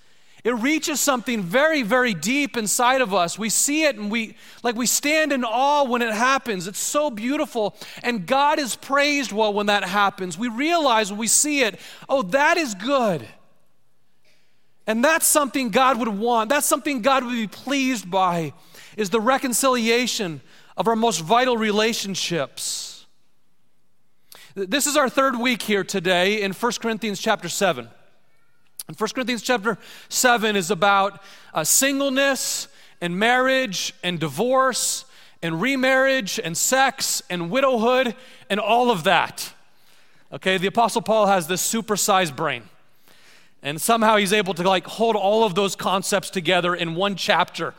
It 0.44 0.52
reaches 0.52 1.02
something 1.02 1.42
very, 1.44 1.82
very 1.82 2.14
deep 2.14 2.56
inside 2.56 3.02
of 3.02 3.14
us. 3.14 3.38
We 3.38 3.50
see 3.50 3.84
it 3.84 3.98
and 3.98 4.10
we 4.10 4.38
like 4.64 4.76
we 4.76 4.86
stand 4.86 5.34
in 5.34 5.44
awe 5.44 5.84
when 5.84 6.02
it 6.02 6.14
happens. 6.14 6.68
It's 6.68 6.80
so 6.80 7.10
beautiful. 7.10 7.76
And 8.04 8.26
God 8.26 8.58
is 8.58 8.76
praised 8.76 9.34
well 9.34 9.54
when 9.54 9.66
that 9.66 9.84
happens. 9.84 10.38
We 10.38 10.48
realize 10.48 11.12
when 11.12 11.20
we 11.20 11.28
see 11.28 11.62
it, 11.62 11.80
oh, 12.08 12.22
that 12.22 12.58
is 12.58 12.74
good. 12.74 13.28
And 14.88 15.04
that's 15.04 15.28
something 15.28 15.70
God 15.70 16.00
would 16.00 16.08
want. 16.08 16.50
That's 16.50 16.66
something 16.66 17.02
God 17.02 17.24
would 17.26 17.34
be 17.34 17.48
pleased 17.48 18.10
by 18.10 18.54
is 18.96 19.10
the 19.10 19.22
reconciliation 19.22 20.42
of 20.78 20.88
our 20.88 20.96
most 20.96 21.20
vital 21.20 21.58
relationships. 21.58 23.06
This 24.56 24.88
is 24.88 24.98
our 24.98 25.10
third 25.10 25.38
week 25.38 25.62
here 25.62 25.84
today 25.84 26.42
in 26.42 26.54
1 26.54 26.72
Corinthians 26.82 27.20
chapter 27.20 27.50
7. 27.50 27.90
And 28.90 29.00
1 29.00 29.10
Corinthians 29.12 29.44
chapter 29.44 29.78
7 30.10 30.56
is 30.56 30.72
about 30.72 31.22
uh, 31.54 31.64
singleness 31.64 32.68
and 33.00 33.20
marriage 33.20 33.94
and 34.02 34.20
divorce 34.20 35.06
and 35.44 35.62
remarriage 35.62 36.40
and 36.44 36.58
sex 36.58 37.22
and 37.30 37.52
widowhood 37.52 38.16
and 38.50 38.60
all 38.60 38.90
of 38.90 39.04
that. 39.04 39.54
Okay, 40.34 40.58
the 40.58 40.66
Apostle 40.66 41.04
Paul 41.04 41.28
has 41.28 41.46
this 41.46 41.62
supersized 41.62 42.36
brain. 42.36 42.64
And 43.62 43.80
somehow 43.80 44.18
he's 44.18 44.34
able 44.34 44.56
to 44.56 44.68
like 44.68 44.88
hold 44.88 45.16
all 45.16 45.44
of 45.44 45.54
those 45.54 45.76
concepts 45.76 46.32
together 46.32 46.74
in 46.74 46.96
one 46.96 47.16
chapter 47.16 47.76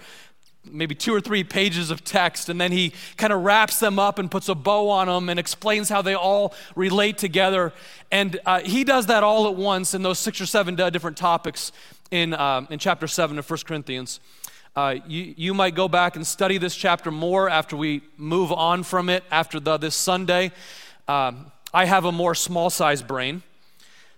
maybe 0.65 0.95
two 0.95 1.15
or 1.15 1.21
three 1.21 1.43
pages 1.43 1.91
of 1.91 2.05
text, 2.05 2.49
and 2.49 2.61
then 2.61 2.73
he 2.73 2.93
kind 3.17 3.33
of 3.33 3.43
wraps 3.43 3.81
them 3.81 3.99
up 3.99 4.19
and 4.19 4.31
puts 4.31 4.49
a 4.49 4.55
bow 4.55 4.91
on 4.91 5.07
them 5.07 5.29
and 5.29 5.41
explains 5.41 5.89
how 5.89 6.03
they 6.03 6.15
all 6.15 6.55
relate 6.77 7.19
together. 7.19 7.73
And 8.11 8.39
uh, 8.45 8.61
he 8.61 8.85
does 8.85 9.07
that 9.07 9.23
all 9.23 9.47
at 9.47 9.57
once 9.57 9.95
in 9.95 10.03
those 10.03 10.19
six 10.19 10.41
or 10.41 10.47
seven 10.47 10.75
different 10.75 11.17
topics 11.17 11.73
in, 12.11 12.35
uh, 12.35 12.67
in 12.71 12.79
chapter 12.79 13.07
7 13.07 13.39
of 13.39 13.49
1 13.49 13.59
Corinthians. 13.67 14.21
Uh, 14.77 14.97
you, 15.07 15.35
you 15.37 15.55
might 15.55 15.75
go 15.75 15.89
back 15.89 16.17
and 16.17 16.27
study 16.27 16.59
this 16.59 16.77
chapter 16.77 17.11
more 17.11 17.49
after 17.49 17.77
we 17.77 18.03
move 18.17 18.53
on 18.53 18.83
from 18.83 19.09
it 19.09 19.25
after 19.31 19.59
the, 19.59 19.77
this 19.77 19.97
Sunday. 19.97 20.53
Um, 21.09 21.51
I 21.75 21.87
have 21.87 22.05
a 22.05 22.13
more 22.13 22.35
small 22.35 22.71
sized 22.71 23.07
brain, 23.07 23.43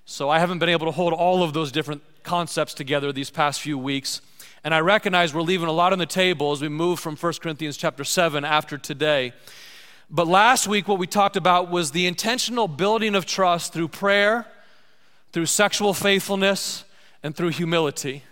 so 0.04 0.28
I 0.28 0.38
haven't 0.38 0.58
been 0.58 0.68
able 0.68 0.86
to 0.86 0.92
hold 0.92 1.12
all 1.12 1.42
of 1.42 1.52
those 1.52 1.72
different 1.72 2.02
concepts 2.22 2.74
together 2.74 3.12
these 3.12 3.30
past 3.30 3.60
few 3.60 3.78
weeks. 3.78 4.20
And 4.64 4.72
I 4.72 4.80
recognize 4.80 5.34
we're 5.34 5.42
leaving 5.42 5.68
a 5.68 5.72
lot 5.72 5.92
on 5.92 5.98
the 5.98 6.06
table 6.06 6.52
as 6.52 6.60
we 6.60 6.68
move 6.68 7.00
from 7.00 7.16
1 7.16 7.32
Corinthians 7.40 7.76
chapter 7.76 8.04
7 8.04 8.44
after 8.44 8.78
today. 8.78 9.32
But 10.08 10.28
last 10.28 10.68
week, 10.68 10.86
what 10.86 10.98
we 10.98 11.08
talked 11.08 11.36
about 11.36 11.68
was 11.68 11.90
the 11.90 12.06
intentional 12.06 12.68
building 12.68 13.16
of 13.16 13.26
trust 13.26 13.72
through 13.72 13.88
prayer, 13.88 14.46
through 15.32 15.46
sexual 15.46 15.94
faithfulness, 15.94 16.84
and 17.24 17.34
through 17.34 17.48
humility. 17.48 18.22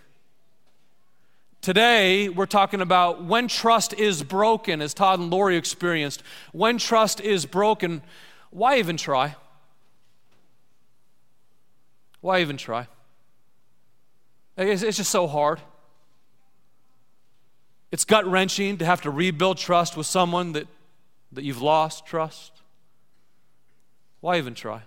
Today, 1.59 2.29
we're 2.29 2.45
talking 2.45 2.79
about 2.79 3.25
when 3.25 3.49
trust 3.49 3.93
is 3.93 4.23
broken, 4.23 4.81
as 4.81 4.93
Todd 4.93 5.19
and 5.19 5.29
Lori 5.29 5.57
experienced. 5.57 6.23
When 6.53 6.77
trust 6.77 7.19
is 7.19 7.45
broken, 7.45 8.01
why 8.51 8.79
even 8.79 8.95
try? 8.95 9.35
Why 12.21 12.39
even 12.39 12.55
try? 12.55 12.87
It's 14.55 14.97
just 14.97 15.11
so 15.11 15.27
hard. 15.27 15.59
It's 17.91 18.05
gut 18.05 18.25
wrenching 18.25 18.77
to 18.77 18.85
have 18.85 19.01
to 19.01 19.11
rebuild 19.11 19.57
trust 19.57 19.97
with 19.97 20.07
someone 20.07 20.53
that, 20.53 20.67
that 21.33 21.43
you've 21.43 21.61
lost 21.61 22.05
trust. 22.05 22.53
Why 24.21 24.37
even 24.37 24.53
try? 24.53 24.83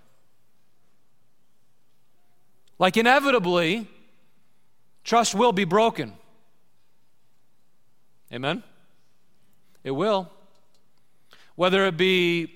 Like, 2.79 2.97
inevitably, 2.97 3.87
trust 5.03 5.35
will 5.35 5.51
be 5.51 5.65
broken. 5.65 6.13
Amen? 8.33 8.63
It 9.83 9.91
will. 9.91 10.29
Whether 11.55 11.85
it 11.85 11.95
be 11.95 12.53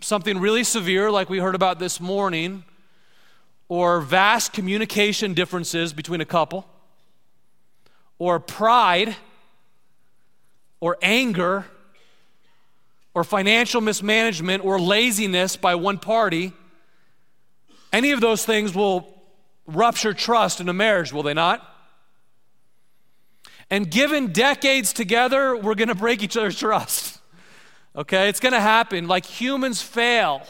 something 0.00 0.38
really 0.38 0.64
severe, 0.64 1.10
like 1.10 1.30
we 1.30 1.38
heard 1.38 1.54
about 1.54 1.78
this 1.78 2.00
morning, 2.00 2.64
or 3.68 4.00
vast 4.00 4.52
communication 4.52 5.34
differences 5.34 5.92
between 5.92 6.20
a 6.20 6.26
couple, 6.26 6.66
or 8.18 8.40
pride 8.40 9.16
or 10.82 10.98
anger 11.00 11.64
or 13.14 13.22
financial 13.22 13.80
mismanagement 13.80 14.64
or 14.64 14.80
laziness 14.80 15.54
by 15.54 15.76
one 15.76 15.96
party, 15.96 16.52
any 17.92 18.10
of 18.10 18.20
those 18.20 18.44
things 18.44 18.74
will 18.74 19.06
rupture 19.64 20.12
trust 20.12 20.60
in 20.60 20.68
a 20.68 20.72
marriage, 20.72 21.12
will 21.12 21.22
they 21.22 21.34
not? 21.34 21.64
And 23.70 23.88
given 23.88 24.32
decades 24.32 24.92
together, 24.92 25.56
we're 25.56 25.76
going 25.76 25.86
to 25.86 25.94
break 25.94 26.20
each 26.20 26.36
other's 26.36 26.58
trust. 26.58 27.20
Okay? 27.94 28.28
It's 28.28 28.40
going 28.40 28.52
to 28.52 28.60
happen. 28.60 29.06
Like 29.06 29.24
humans 29.24 29.80
fail. 29.80 30.42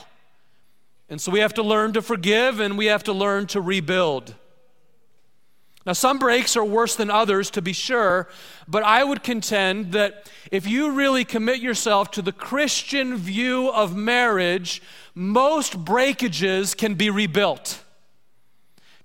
And 1.10 1.20
so 1.20 1.30
we 1.30 1.40
have 1.40 1.52
to 1.54 1.62
learn 1.62 1.92
to 1.92 2.00
forgive 2.00 2.58
and 2.58 2.78
we 2.78 2.86
have 2.86 3.04
to 3.04 3.12
learn 3.12 3.48
to 3.48 3.60
rebuild. 3.60 4.34
Now, 5.84 5.94
some 5.94 6.18
breaks 6.18 6.56
are 6.56 6.64
worse 6.64 6.94
than 6.94 7.10
others, 7.10 7.50
to 7.50 7.62
be 7.62 7.72
sure, 7.72 8.28
but 8.68 8.84
I 8.84 9.02
would 9.02 9.24
contend 9.24 9.92
that 9.92 10.30
if 10.52 10.66
you 10.66 10.92
really 10.92 11.24
commit 11.24 11.60
yourself 11.60 12.12
to 12.12 12.22
the 12.22 12.30
Christian 12.30 13.16
view 13.16 13.68
of 13.68 13.96
marriage, 13.96 14.80
most 15.14 15.84
breakages 15.84 16.74
can 16.74 16.94
be 16.94 17.10
rebuilt. 17.10 17.82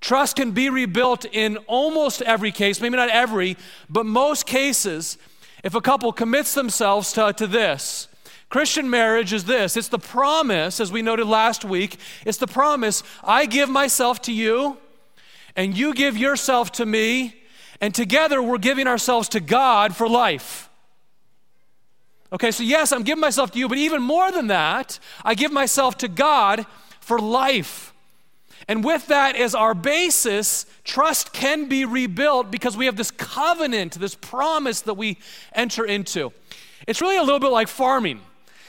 Trust 0.02 0.36
can 0.36 0.52
be 0.52 0.70
rebuilt 0.70 1.26
in 1.26 1.58
almost 1.66 2.22
every 2.22 2.52
case, 2.52 2.80
maybe 2.80 2.96
not 2.96 3.10
every, 3.10 3.58
but 3.90 4.06
most 4.06 4.46
cases, 4.46 5.18
if 5.64 5.74
a 5.74 5.82
couple 5.82 6.12
commits 6.14 6.54
themselves 6.54 7.12
to, 7.14 7.34
to 7.34 7.48
this. 7.48 8.08
Christian 8.50 8.90
marriage 8.90 9.34
is 9.34 9.46
this 9.46 9.76
it's 9.76 9.90
the 9.90 9.98
promise, 9.98 10.80
as 10.80 10.92
we 10.92 11.02
noted 11.02 11.26
last 11.26 11.66
week, 11.66 11.98
it's 12.24 12.38
the 12.38 12.48
promise 12.48 13.02
I 13.24 13.48
give 13.48 13.68
myself 13.68 14.22
to 14.24 14.32
you 14.32 14.78
and 15.58 15.76
you 15.76 15.94
give 15.94 16.16
yourself 16.16 16.72
to 16.74 16.86
me, 16.86 17.36
and 17.82 17.94
together 17.94 18.42
we're 18.42 18.60
giving 18.60 18.88
ourselves 18.88 19.28
to 19.30 19.42
God 19.42 19.96
for 19.96 20.08
life. 20.08 20.70
Okay, 22.32 22.52
so 22.52 22.64
yes, 22.64 22.92
I'm 22.92 23.04
giving 23.04 23.22
myself 23.22 23.52
to 23.52 23.60
you, 23.60 23.68
but 23.68 23.78
even 23.78 24.02
more 24.02 24.32
than 24.32 24.48
that, 24.48 25.00
I 25.26 25.34
give 25.34 25.52
myself 25.52 25.98
to 26.00 26.08
God 26.08 26.66
for 27.00 27.20
life. 27.20 27.94
And 28.68 28.84
with 28.84 29.08
that 29.08 29.36
as 29.36 29.56
our 29.56 29.74
basis, 29.74 30.66
trust 30.84 31.34
can 31.34 31.68
be 31.70 31.86
rebuilt 31.86 32.52
because 32.52 32.78
we 32.78 32.86
have 32.86 32.98
this 32.98 33.12
covenant, 33.12 33.94
this 33.94 34.14
promise 34.14 34.82
that 34.82 34.96
we 34.96 35.18
enter 35.54 35.86
into. 35.86 36.34
It's 36.86 37.02
really 37.02 37.18
a 37.18 37.24
little 37.24 37.40
bit 37.40 37.52
like 37.52 37.70
farming. 37.70 38.20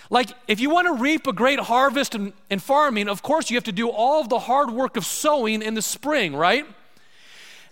Like, 0.08 0.30
if 0.46 0.60
you 0.60 0.70
want 0.70 0.86
to 0.86 0.94
reap 0.94 1.26
a 1.26 1.32
great 1.32 1.58
harvest 1.58 2.14
in, 2.14 2.32
in 2.48 2.60
farming, 2.60 3.08
of 3.08 3.22
course, 3.22 3.50
you 3.50 3.56
have 3.56 3.64
to 3.64 3.72
do 3.72 3.90
all 3.90 4.20
of 4.22 4.28
the 4.30 4.38
hard 4.38 4.70
work 4.70 4.96
of 4.96 5.04
sowing 5.04 5.60
in 5.60 5.74
the 5.74 5.82
spring, 5.82 6.34
right? 6.34 6.64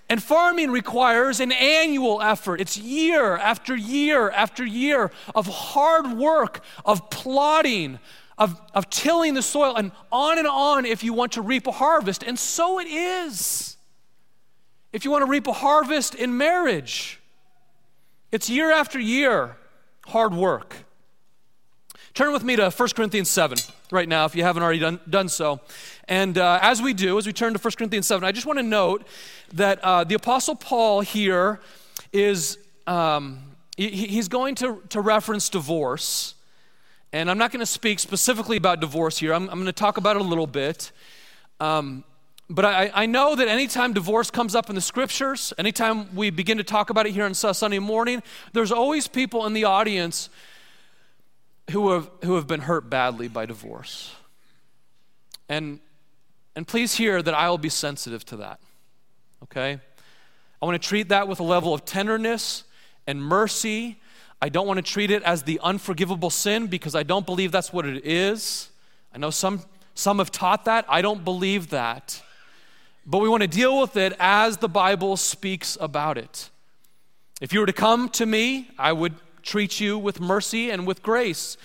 And 0.09 0.23
farming 0.23 0.71
requires 0.71 1.41
an 1.41 1.51
annual 1.51 2.23
effort. 2.23 2.61
It's 2.61 2.77
year 2.77 3.37
after 3.37 3.75
year 3.75 4.31
after 4.31 4.65
year 4.65 5.11
of 5.35 5.47
hard 5.47 6.13
work, 6.13 6.61
of 6.85 7.11
plotting, 7.11 7.99
of, 8.39 8.61
of 8.73 8.89
tilling 8.89 9.35
the 9.35 9.43
soil, 9.43 9.75
and 9.75 9.91
on 10.13 10.39
and 10.39 10.47
on 10.47 10.87
if 10.87 11.03
you 11.03 11.13
want 11.13 11.33
to 11.33 11.43
reap 11.43 11.67
a 11.67 11.73
harvest. 11.73 12.23
And 12.23 12.39
so 12.39 12.79
it 12.79 12.87
is. 12.87 13.77
If 14.93 15.05
you 15.05 15.11
want 15.11 15.25
to 15.25 15.31
reap 15.31 15.49
a 15.49 15.53
harvest 15.53 16.15
in 16.15 16.37
marriage, 16.39 17.21
it's 18.31 18.49
year 18.49 18.71
after 18.71 19.01
year, 19.01 19.57
hard 20.07 20.33
work. 20.33 20.77
Turn 22.15 22.33
with 22.33 22.45
me 22.45 22.57
to 22.57 22.71
1 22.71 22.89
Corinthians 22.95 23.29
7 23.29 23.59
right 23.91 24.09
now 24.09 24.25
if 24.25 24.35
you 24.35 24.43
haven't 24.43 24.63
already 24.63 24.79
done, 24.79 25.01
done 25.09 25.29
so. 25.29 25.61
And 26.09 26.39
uh, 26.39 26.59
as 26.63 26.83
we 26.83 26.95
do, 26.95 27.19
as 27.19 27.27
we 27.27 27.33
turn 27.33 27.53
to 27.53 27.59
1 27.59 27.73
Corinthians 27.77 28.07
7, 28.07 28.25
I 28.25 28.33
just 28.33 28.47
want 28.47 28.59
to 28.59 28.63
note 28.63 29.07
that 29.55 29.79
uh, 29.83 30.05
the 30.05 30.15
Apostle 30.15 30.55
Paul 30.55 31.01
here 31.01 31.61
is, 32.13 32.59
um, 32.87 33.41
he, 33.77 33.89
he's 33.89 34.29
going 34.29 34.55
to, 34.57 34.83
to 34.91 35.01
reference 35.01 35.49
divorce. 35.49 36.35
And 37.13 37.31
I'm 37.31 37.39
not 37.39 37.53
going 37.53 37.61
to 37.61 37.67
speak 37.67 37.99
specifically 37.99 38.57
about 38.57 38.81
divorce 38.81 39.19
here, 39.19 39.33
I'm, 39.33 39.49
I'm 39.49 39.57
going 39.57 39.67
to 39.67 39.73
talk 39.73 39.97
about 39.97 40.17
it 40.17 40.23
a 40.23 40.25
little 40.25 40.47
bit. 40.47 40.93
Um, 41.61 42.05
but 42.49 42.65
I, 42.65 42.91
I, 42.95 43.07
know 43.07 43.35
that 43.35 43.49
anytime 43.49 43.93
divorce 43.93 44.31
comes 44.31 44.55
up 44.55 44.69
in 44.69 44.77
the 44.77 44.81
scriptures, 44.81 45.53
anytime 45.59 46.15
we 46.15 46.31
begin 46.31 46.59
to 46.59 46.65
talk 46.65 46.91
about 46.91 47.07
it 47.07 47.13
here 47.13 47.25
on 47.25 47.35
Sunday 47.35 47.81
morning, 47.81 48.23
there's 48.53 48.71
always 48.71 49.09
people 49.09 49.47
in 49.47 49.53
the 49.53 49.65
audience 49.65 50.29
who 51.71 51.91
have, 51.91 52.11
who 52.25 52.35
have 52.35 52.47
been 52.47 52.61
hurt 52.61 52.89
badly 52.89 53.29
by 53.29 53.47
divorce. 53.47 54.15
And 55.49 55.81
and 56.57 56.67
please 56.67 56.95
hear 56.95 57.23
that 57.23 57.35
I 57.35 57.51
will 57.51 57.59
be 57.59 57.69
sensitive 57.69 58.25
to 58.27 58.39
that. 58.39 58.59
Okay? 59.43 59.79
I 60.63 60.67
want 60.67 60.81
to 60.83 60.89
treat 60.89 61.11
that 61.11 61.29
with 61.29 61.39
a 61.39 61.43
level 61.43 61.75
of 61.75 61.85
tenderness 61.85 62.65
and 63.07 63.23
mercy. 63.23 64.01
I 64.41 64.49
don't 64.49 64.67
want 64.67 64.79
to 64.79 64.83
treat 64.83 65.11
it 65.11 65.23
as 65.23 65.43
the 65.43 65.61
unforgivable 65.63 66.31
sin 66.31 66.67
because 66.67 66.95
I 66.95 67.03
don't 67.03 67.27
believe 67.27 67.53
that's 67.53 67.75
what 67.75 67.85
it 67.85 68.07
is. 68.07 68.71
I 69.15 69.19
know 69.19 69.29
some, 69.29 69.61
some 69.95 70.17
have 70.17 70.31
taught 70.31 70.65
that. 70.65 70.87
I 70.89 71.03
don't 71.03 71.25
believe 71.25 71.69
that. 71.71 72.23
but 73.05 73.19
we 73.19 73.29
want 73.29 73.43
to 73.43 73.49
deal 73.49 73.79
with 73.79 73.99
it 73.99 74.15
as 74.19 74.57
the 74.57 74.69
Bible 74.69 75.19
speaks 75.19 75.77
about 75.79 76.17
it. 76.17 76.49
If 77.43 77.53
you 77.53 77.61
were 77.61 77.67
to 77.67 77.73
come 77.75 78.09
to 78.11 78.25
me, 78.25 78.71
I 78.79 78.95
would 78.95 79.15
treat 79.47 79.81
you 79.81 79.99
with 79.99 80.21
mercy 80.21 80.71
and 80.71 80.87
with 80.87 81.03
grace, 81.03 81.57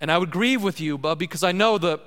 and 0.00 0.10
I 0.10 0.18
would 0.18 0.30
grieve 0.30 0.62
with 0.62 0.80
you, 0.80 0.98
but 0.98 1.16
because 1.16 1.44
I 1.44 1.52
know 1.52 1.78
that, 1.78 2.00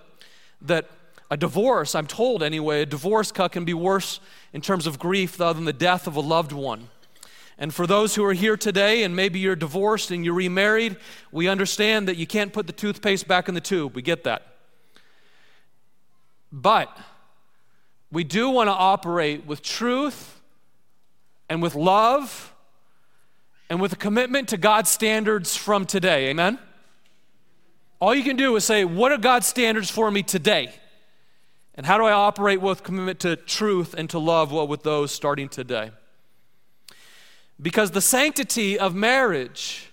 that 0.62 0.90
a 1.32 1.38
divorce, 1.38 1.96
I'm 1.96 2.08
told 2.08 2.44
anyway, 2.44 2.82
a 2.82 2.86
divorce 2.86 3.32
cut 3.32 3.52
can 3.52 3.64
be 3.64 3.74
worse 3.74 4.20
in 4.52 4.62
terms 4.62 4.88
of 4.88 5.00
grief 5.00 5.38
than 5.38 5.66
the 5.66 5.74
death 5.74 6.08
of 6.08 6.16
a 6.16 6.22
loved 6.22 6.52
one. 6.52 6.90
And 7.58 7.74
for 7.74 7.86
those 7.86 8.16
who 8.16 8.24
are 8.24 8.34
here 8.34 8.56
today 8.56 9.04
and 9.04 9.16
maybe 9.16 9.38
you're 9.38 9.56
divorced 9.56 10.12
and 10.12 10.24
you're 10.24 10.34
remarried, 10.34 10.96
we 11.32 11.48
understand 11.48 12.08
that 12.08 12.16
you 12.16 12.26
can't 12.26 12.54
put 12.54 12.68
the 12.68 12.74
toothpaste 12.74 13.28
back 13.28 13.50
in 13.50 13.54
the 13.54 13.62
tube. 13.62 13.96
We 13.96 14.02
get 14.02 14.24
that. 14.24 14.48
But 16.52 16.98
we 18.12 18.24
do 18.24 18.50
want 18.50 18.70
to 18.70 18.74
operate 18.74 19.46
with 19.46 19.62
truth 19.62 20.40
and 21.50 21.62
with 21.62 21.76
love 21.76 22.54
and 23.70 23.80
with 23.80 23.94
a 23.94 23.96
commitment 23.96 24.50
to 24.50 24.58
God's 24.58 24.90
standards 24.90 25.56
from 25.56 25.86
today. 25.86 26.30
Amen? 26.30 26.58
All 28.00 28.16
you 28.16 28.24
can 28.24 28.36
do 28.36 28.56
is 28.56 28.66
say, 28.66 28.86
What 28.86 29.12
are 29.12 29.18
God's 29.18 29.48
standards 29.48 29.90
for 29.90 30.10
me 30.10 30.24
today? 30.24 30.74
And 31.76 31.86
how 31.86 31.98
do 31.98 32.04
I 32.04 32.12
operate 32.12 32.60
with 32.60 32.84
commitment 32.84 33.20
to 33.22 33.36
truth 33.36 33.94
and 33.94 34.10
to 34.10 34.20
love 34.20 34.52
well, 34.52 34.68
with 34.68 34.84
those 34.84 35.12
starting 35.12 35.48
today? 35.48 35.92
Because 37.62 37.92
the 37.92 38.02
sanctity 38.02 38.80
of 38.80 38.96
marriage 38.96 39.90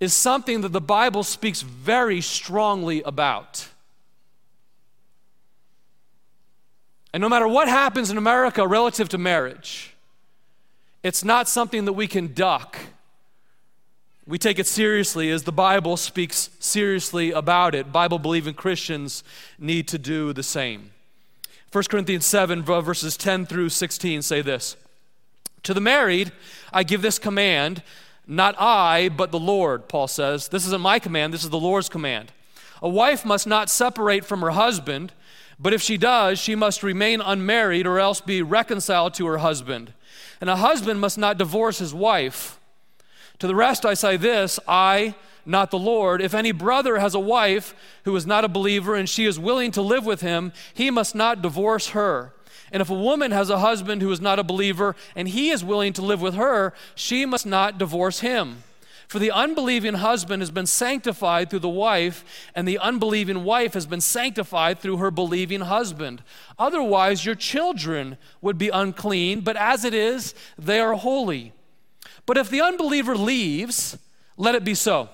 is 0.00 0.14
something 0.14 0.60
that 0.60 0.72
the 0.72 0.80
Bible 0.80 1.24
speaks 1.24 1.62
very 1.62 2.20
strongly 2.20 3.02
about. 3.02 3.68
And 7.12 7.20
no 7.20 7.28
matter 7.28 7.48
what 7.48 7.68
happens 7.68 8.10
in 8.10 8.18
America 8.18 8.66
relative 8.66 9.08
to 9.10 9.18
marriage, 9.18 9.94
it's 11.02 11.24
not 11.24 11.48
something 11.48 11.84
that 11.84 11.92
we 11.92 12.06
can 12.06 12.32
duck. 12.34 12.78
We 14.26 14.38
take 14.38 14.58
it 14.58 14.66
seriously 14.66 15.30
as 15.30 15.44
the 15.44 15.52
Bible 15.52 15.96
speaks 15.96 16.50
seriously 16.58 17.30
about 17.30 17.74
it. 17.74 17.92
Bible 17.92 18.18
believing 18.18 18.54
Christians 18.54 19.24
need 19.58 19.88
to 19.88 19.98
do 19.98 20.32
the 20.32 20.42
same. 20.42 20.90
1 21.72 21.84
Corinthians 21.84 22.26
7, 22.26 22.62
verses 22.62 23.16
10 23.16 23.46
through 23.46 23.68
16 23.68 24.22
say 24.22 24.42
this 24.42 24.76
To 25.62 25.72
the 25.72 25.80
married, 25.80 26.32
I 26.72 26.82
give 26.82 27.02
this 27.02 27.18
command, 27.18 27.82
not 28.26 28.54
I, 28.58 29.08
but 29.08 29.30
the 29.30 29.38
Lord, 29.38 29.88
Paul 29.88 30.08
says. 30.08 30.48
This 30.48 30.66
isn't 30.66 30.80
my 30.80 30.98
command, 30.98 31.32
this 31.32 31.44
is 31.44 31.50
the 31.50 31.58
Lord's 31.58 31.88
command. 31.88 32.32
A 32.82 32.88
wife 32.88 33.24
must 33.24 33.46
not 33.46 33.70
separate 33.70 34.24
from 34.24 34.40
her 34.40 34.50
husband, 34.50 35.12
but 35.58 35.72
if 35.72 35.82
she 35.82 35.96
does, 35.96 36.38
she 36.38 36.54
must 36.54 36.82
remain 36.82 37.20
unmarried 37.20 37.86
or 37.86 37.98
else 37.98 38.20
be 38.20 38.42
reconciled 38.42 39.14
to 39.14 39.26
her 39.26 39.38
husband. 39.38 39.92
And 40.40 40.48
a 40.48 40.56
husband 40.56 41.00
must 41.00 41.18
not 41.18 41.38
divorce 41.38 41.78
his 41.78 41.94
wife. 41.94 42.58
To 43.38 43.46
the 43.46 43.54
rest 43.54 43.86
I 43.86 43.94
say 43.94 44.16
this 44.16 44.58
I, 44.66 45.14
not 45.46 45.70
the 45.70 45.78
Lord. 45.78 46.20
If 46.20 46.34
any 46.34 46.52
brother 46.52 46.98
has 46.98 47.14
a 47.14 47.20
wife 47.20 47.74
who 48.04 48.14
is 48.16 48.26
not 48.26 48.44
a 48.44 48.48
believer 48.48 48.94
and 48.94 49.08
she 49.08 49.24
is 49.24 49.38
willing 49.38 49.70
to 49.72 49.82
live 49.82 50.04
with 50.04 50.20
him, 50.20 50.52
he 50.74 50.90
must 50.90 51.14
not 51.14 51.42
divorce 51.42 51.88
her. 51.88 52.34
And 52.70 52.82
if 52.82 52.90
a 52.90 52.94
woman 52.94 53.30
has 53.30 53.48
a 53.48 53.60
husband 53.60 54.02
who 54.02 54.12
is 54.12 54.20
not 54.20 54.38
a 54.38 54.44
believer 54.44 54.94
and 55.16 55.28
he 55.28 55.50
is 55.50 55.64
willing 55.64 55.92
to 55.94 56.02
live 56.02 56.20
with 56.20 56.34
her, 56.34 56.74
she 56.94 57.24
must 57.24 57.46
not 57.46 57.78
divorce 57.78 58.20
him. 58.20 58.62
For 59.08 59.18
the 59.18 59.30
unbelieving 59.30 59.94
husband 59.94 60.42
has 60.42 60.50
been 60.50 60.66
sanctified 60.66 61.48
through 61.48 61.60
the 61.60 61.68
wife, 61.68 62.24
and 62.54 62.68
the 62.68 62.78
unbelieving 62.78 63.42
wife 63.42 63.72
has 63.72 63.86
been 63.86 64.02
sanctified 64.02 64.78
through 64.78 64.98
her 64.98 65.10
believing 65.10 65.62
husband. 65.62 66.22
Otherwise, 66.58 67.24
your 67.24 67.34
children 67.34 68.18
would 68.42 68.58
be 68.58 68.68
unclean, 68.68 69.40
but 69.40 69.56
as 69.56 69.86
it 69.86 69.94
is, 69.94 70.34
they 70.58 70.78
are 70.78 70.92
holy. 70.92 71.54
But 72.26 72.36
if 72.36 72.50
the 72.50 72.60
unbeliever 72.60 73.16
leaves, 73.16 73.96
let 74.36 74.54
it 74.54 74.62
be 74.62 74.74
so. 74.74 75.08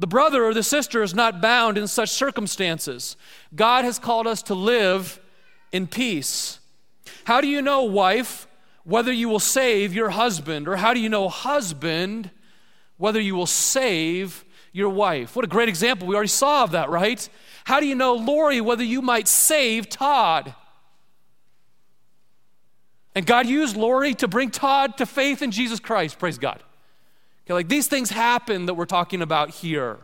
The 0.00 0.08
brother 0.08 0.44
or 0.44 0.52
the 0.52 0.64
sister 0.64 1.04
is 1.04 1.14
not 1.14 1.40
bound 1.40 1.78
in 1.78 1.86
such 1.86 2.10
circumstances. 2.10 3.16
God 3.54 3.84
has 3.84 4.00
called 4.00 4.26
us 4.26 4.42
to 4.42 4.54
live 4.54 5.20
in 5.70 5.86
peace. 5.86 6.58
How 7.24 7.40
do 7.40 7.46
you 7.46 7.62
know, 7.62 7.84
wife, 7.84 8.48
whether 8.82 9.12
you 9.12 9.28
will 9.28 9.38
save 9.38 9.94
your 9.94 10.10
husband? 10.10 10.66
Or 10.66 10.76
how 10.76 10.92
do 10.92 11.00
you 11.00 11.08
know, 11.08 11.28
husband, 11.28 12.30
whether 12.96 13.20
you 13.20 13.34
will 13.34 13.46
save 13.46 14.44
your 14.72 14.88
wife? 14.88 15.36
What 15.36 15.44
a 15.44 15.48
great 15.48 15.68
example. 15.68 16.06
We 16.06 16.14
already 16.14 16.28
saw 16.28 16.64
of 16.64 16.72
that, 16.72 16.90
right? 16.90 17.28
How 17.64 17.80
do 17.80 17.86
you 17.86 17.94
know, 17.94 18.14
Lori, 18.14 18.60
whether 18.60 18.84
you 18.84 19.02
might 19.02 19.28
save 19.28 19.88
Todd? 19.88 20.54
And 23.14 23.24
God 23.24 23.46
used 23.46 23.76
Lori 23.76 24.14
to 24.14 24.28
bring 24.28 24.50
Todd 24.50 24.98
to 24.98 25.06
faith 25.06 25.40
in 25.40 25.50
Jesus 25.50 25.80
Christ. 25.80 26.18
Praise 26.18 26.38
God. 26.38 26.62
Okay, 27.44 27.54
like 27.54 27.68
these 27.68 27.86
things 27.86 28.10
happen 28.10 28.66
that 28.66 28.74
we're 28.74 28.84
talking 28.84 29.22
about 29.22 29.50
here. 29.50 29.98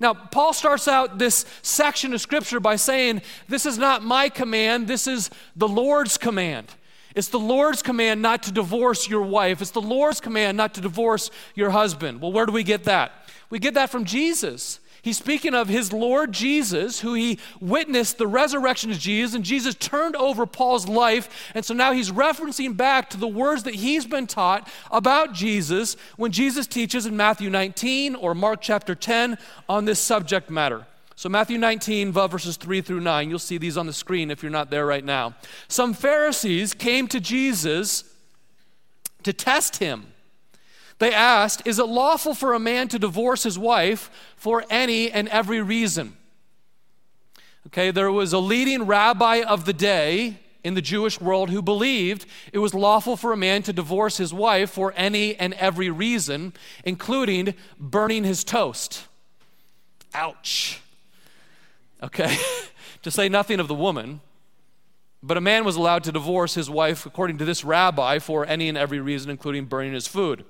Now, 0.00 0.14
Paul 0.14 0.52
starts 0.52 0.86
out 0.86 1.18
this 1.18 1.44
section 1.62 2.14
of 2.14 2.20
scripture 2.20 2.60
by 2.60 2.76
saying, 2.76 3.22
This 3.48 3.66
is 3.66 3.78
not 3.78 4.04
my 4.04 4.28
command, 4.28 4.86
this 4.86 5.06
is 5.06 5.30
the 5.56 5.68
Lord's 5.68 6.18
command. 6.18 6.72
It's 7.18 7.26
the 7.26 7.38
Lord's 7.40 7.82
command 7.82 8.22
not 8.22 8.44
to 8.44 8.52
divorce 8.52 9.08
your 9.08 9.22
wife. 9.22 9.60
It's 9.60 9.72
the 9.72 9.80
Lord's 9.80 10.20
command 10.20 10.56
not 10.56 10.74
to 10.74 10.80
divorce 10.80 11.32
your 11.56 11.70
husband. 11.70 12.20
Well, 12.20 12.30
where 12.30 12.46
do 12.46 12.52
we 12.52 12.62
get 12.62 12.84
that? 12.84 13.10
We 13.50 13.58
get 13.58 13.74
that 13.74 13.90
from 13.90 14.04
Jesus. 14.04 14.78
He's 15.02 15.18
speaking 15.18 15.52
of 15.52 15.66
his 15.66 15.92
Lord 15.92 16.30
Jesus, 16.30 17.00
who 17.00 17.14
he 17.14 17.40
witnessed 17.60 18.18
the 18.18 18.28
resurrection 18.28 18.92
of 18.92 19.00
Jesus, 19.00 19.34
and 19.34 19.44
Jesus 19.44 19.74
turned 19.74 20.14
over 20.14 20.46
Paul's 20.46 20.86
life. 20.86 21.50
And 21.56 21.64
so 21.64 21.74
now 21.74 21.90
he's 21.90 22.12
referencing 22.12 22.76
back 22.76 23.10
to 23.10 23.16
the 23.16 23.26
words 23.26 23.64
that 23.64 23.74
he's 23.74 24.06
been 24.06 24.28
taught 24.28 24.68
about 24.92 25.32
Jesus 25.32 25.96
when 26.18 26.30
Jesus 26.30 26.68
teaches 26.68 27.04
in 27.04 27.16
Matthew 27.16 27.50
19 27.50 28.14
or 28.14 28.32
Mark 28.32 28.60
chapter 28.62 28.94
10 28.94 29.38
on 29.68 29.86
this 29.86 29.98
subject 29.98 30.50
matter. 30.50 30.86
So, 31.18 31.28
Matthew 31.28 31.58
19, 31.58 32.12
verses 32.12 32.56
3 32.56 32.80
through 32.80 33.00
9, 33.00 33.28
you'll 33.28 33.40
see 33.40 33.58
these 33.58 33.76
on 33.76 33.86
the 33.86 33.92
screen 33.92 34.30
if 34.30 34.42
you're 34.42 34.52
not 34.52 34.70
there 34.70 34.86
right 34.86 35.04
now. 35.04 35.34
Some 35.66 35.92
Pharisees 35.92 36.74
came 36.74 37.08
to 37.08 37.18
Jesus 37.18 38.04
to 39.24 39.32
test 39.32 39.78
him 39.78 40.06
they 40.98 41.12
asked, 41.12 41.66
Is 41.66 41.78
it 41.78 41.86
lawful 41.86 42.34
for 42.34 42.54
a 42.54 42.58
man 42.58 42.88
to 42.88 42.98
divorce 42.98 43.44
his 43.44 43.58
wife 43.58 44.10
for 44.36 44.64
any 44.68 45.10
and 45.10 45.28
every 45.28 45.62
reason? 45.62 46.16
Okay, 47.68 47.90
there 47.90 48.10
was 48.10 48.32
a 48.32 48.38
leading 48.38 48.84
rabbi 48.84 49.42
of 49.42 49.64
the 49.64 49.72
day 49.72 50.38
in 50.64 50.74
the 50.74 50.82
Jewish 50.82 51.20
world 51.20 51.50
who 51.50 51.62
believed 51.62 52.26
it 52.52 52.58
was 52.58 52.74
lawful 52.74 53.16
for 53.16 53.32
a 53.32 53.36
man 53.36 53.62
to 53.62 53.72
divorce 53.72 54.16
his 54.16 54.34
wife 54.34 54.70
for 54.70 54.92
any 54.96 55.36
and 55.36 55.54
every 55.54 55.90
reason, 55.90 56.52
including 56.84 57.54
burning 57.78 58.24
his 58.24 58.42
toast. 58.42 59.06
Ouch. 60.14 60.80
Okay, 62.02 62.36
to 63.02 63.10
say 63.10 63.28
nothing 63.28 63.60
of 63.60 63.68
the 63.68 63.74
woman. 63.74 64.20
But 65.20 65.36
a 65.36 65.40
man 65.40 65.64
was 65.64 65.74
allowed 65.74 66.04
to 66.04 66.12
divorce 66.12 66.54
his 66.54 66.70
wife, 66.70 67.04
according 67.04 67.38
to 67.38 67.44
this 67.44 67.64
rabbi, 67.64 68.20
for 68.20 68.46
any 68.46 68.68
and 68.68 68.78
every 68.78 69.00
reason, 69.00 69.30
including 69.30 69.64
burning 69.64 69.92
his 69.92 70.06
food. 70.06 70.44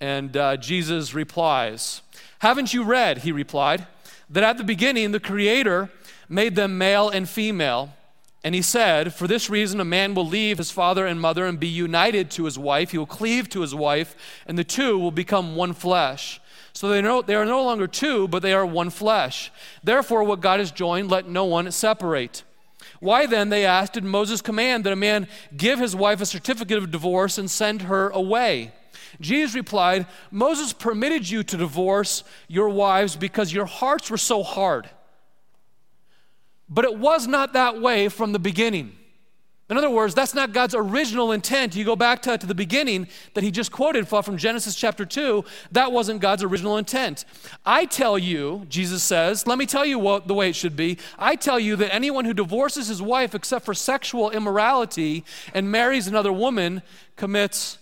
And 0.00 0.36
uh, 0.36 0.56
Jesus 0.56 1.12
replies, 1.12 2.02
Haven't 2.38 2.72
you 2.72 2.84
read, 2.84 3.18
he 3.18 3.32
replied, 3.32 3.86
that 4.30 4.44
at 4.44 4.58
the 4.58 4.64
beginning 4.64 5.10
the 5.10 5.20
Creator 5.20 5.90
made 6.28 6.54
them 6.54 6.78
male 6.78 7.08
and 7.08 7.28
female? 7.28 7.94
And 8.44 8.54
he 8.54 8.62
said, 8.62 9.14
For 9.14 9.26
this 9.26 9.50
reason, 9.50 9.80
a 9.80 9.84
man 9.84 10.14
will 10.14 10.26
leave 10.26 10.58
his 10.58 10.70
father 10.70 11.06
and 11.06 11.20
mother 11.20 11.46
and 11.46 11.58
be 11.58 11.66
united 11.66 12.30
to 12.32 12.44
his 12.44 12.58
wife. 12.58 12.90
He 12.90 12.98
will 12.98 13.06
cleave 13.06 13.48
to 13.48 13.62
his 13.62 13.74
wife, 13.74 14.14
and 14.46 14.58
the 14.58 14.64
two 14.64 14.98
will 14.98 15.10
become 15.10 15.56
one 15.56 15.72
flesh. 15.72 16.40
So 16.74 16.88
they, 16.88 17.00
know, 17.00 17.22
they 17.22 17.36
are 17.36 17.44
no 17.44 17.62
longer 17.62 17.86
two, 17.86 18.26
but 18.26 18.42
they 18.42 18.52
are 18.52 18.66
one 18.66 18.90
flesh. 18.90 19.52
Therefore, 19.82 20.24
what 20.24 20.40
God 20.40 20.58
has 20.58 20.72
joined, 20.72 21.08
let 21.08 21.28
no 21.28 21.44
one 21.44 21.70
separate. 21.70 22.42
Why 22.98 23.26
then, 23.26 23.48
they 23.48 23.64
asked, 23.64 23.92
did 23.92 24.04
Moses 24.04 24.42
command 24.42 24.84
that 24.84 24.92
a 24.92 24.96
man 24.96 25.28
give 25.56 25.78
his 25.78 25.94
wife 25.94 26.20
a 26.20 26.26
certificate 26.26 26.78
of 26.78 26.90
divorce 26.90 27.38
and 27.38 27.48
send 27.50 27.82
her 27.82 28.08
away? 28.10 28.72
Jesus 29.20 29.54
replied, 29.54 30.06
Moses 30.32 30.72
permitted 30.72 31.30
you 31.30 31.44
to 31.44 31.56
divorce 31.56 32.24
your 32.48 32.68
wives 32.68 33.14
because 33.14 33.52
your 33.52 33.66
hearts 33.66 34.10
were 34.10 34.16
so 34.18 34.42
hard. 34.42 34.90
But 36.68 36.84
it 36.84 36.98
was 36.98 37.28
not 37.28 37.52
that 37.52 37.80
way 37.80 38.08
from 38.08 38.32
the 38.32 38.38
beginning. 38.40 38.96
In 39.70 39.78
other 39.78 39.88
words, 39.88 40.14
that's 40.14 40.34
not 40.34 40.52
God's 40.52 40.74
original 40.74 41.32
intent. 41.32 41.74
You 41.74 41.86
go 41.86 41.96
back 41.96 42.20
to, 42.22 42.36
to 42.36 42.46
the 42.46 42.54
beginning 42.54 43.08
that 43.32 43.42
he 43.42 43.50
just 43.50 43.72
quoted 43.72 44.06
from 44.06 44.36
Genesis 44.36 44.74
chapter 44.74 45.06
2, 45.06 45.42
that 45.72 45.90
wasn't 45.90 46.20
God's 46.20 46.42
original 46.42 46.76
intent. 46.76 47.24
I 47.64 47.86
tell 47.86 48.18
you, 48.18 48.66
Jesus 48.68 49.02
says, 49.02 49.46
let 49.46 49.56
me 49.56 49.64
tell 49.64 49.86
you 49.86 49.98
what 49.98 50.28
the 50.28 50.34
way 50.34 50.50
it 50.50 50.56
should 50.56 50.76
be. 50.76 50.98
I 51.18 51.34
tell 51.34 51.58
you 51.58 51.76
that 51.76 51.94
anyone 51.94 52.26
who 52.26 52.34
divorces 52.34 52.88
his 52.88 53.00
wife 53.00 53.34
except 53.34 53.64
for 53.64 53.72
sexual 53.72 54.30
immorality 54.30 55.24
and 55.54 55.70
marries 55.70 56.06
another 56.06 56.32
woman 56.32 56.82
commits 57.16 57.78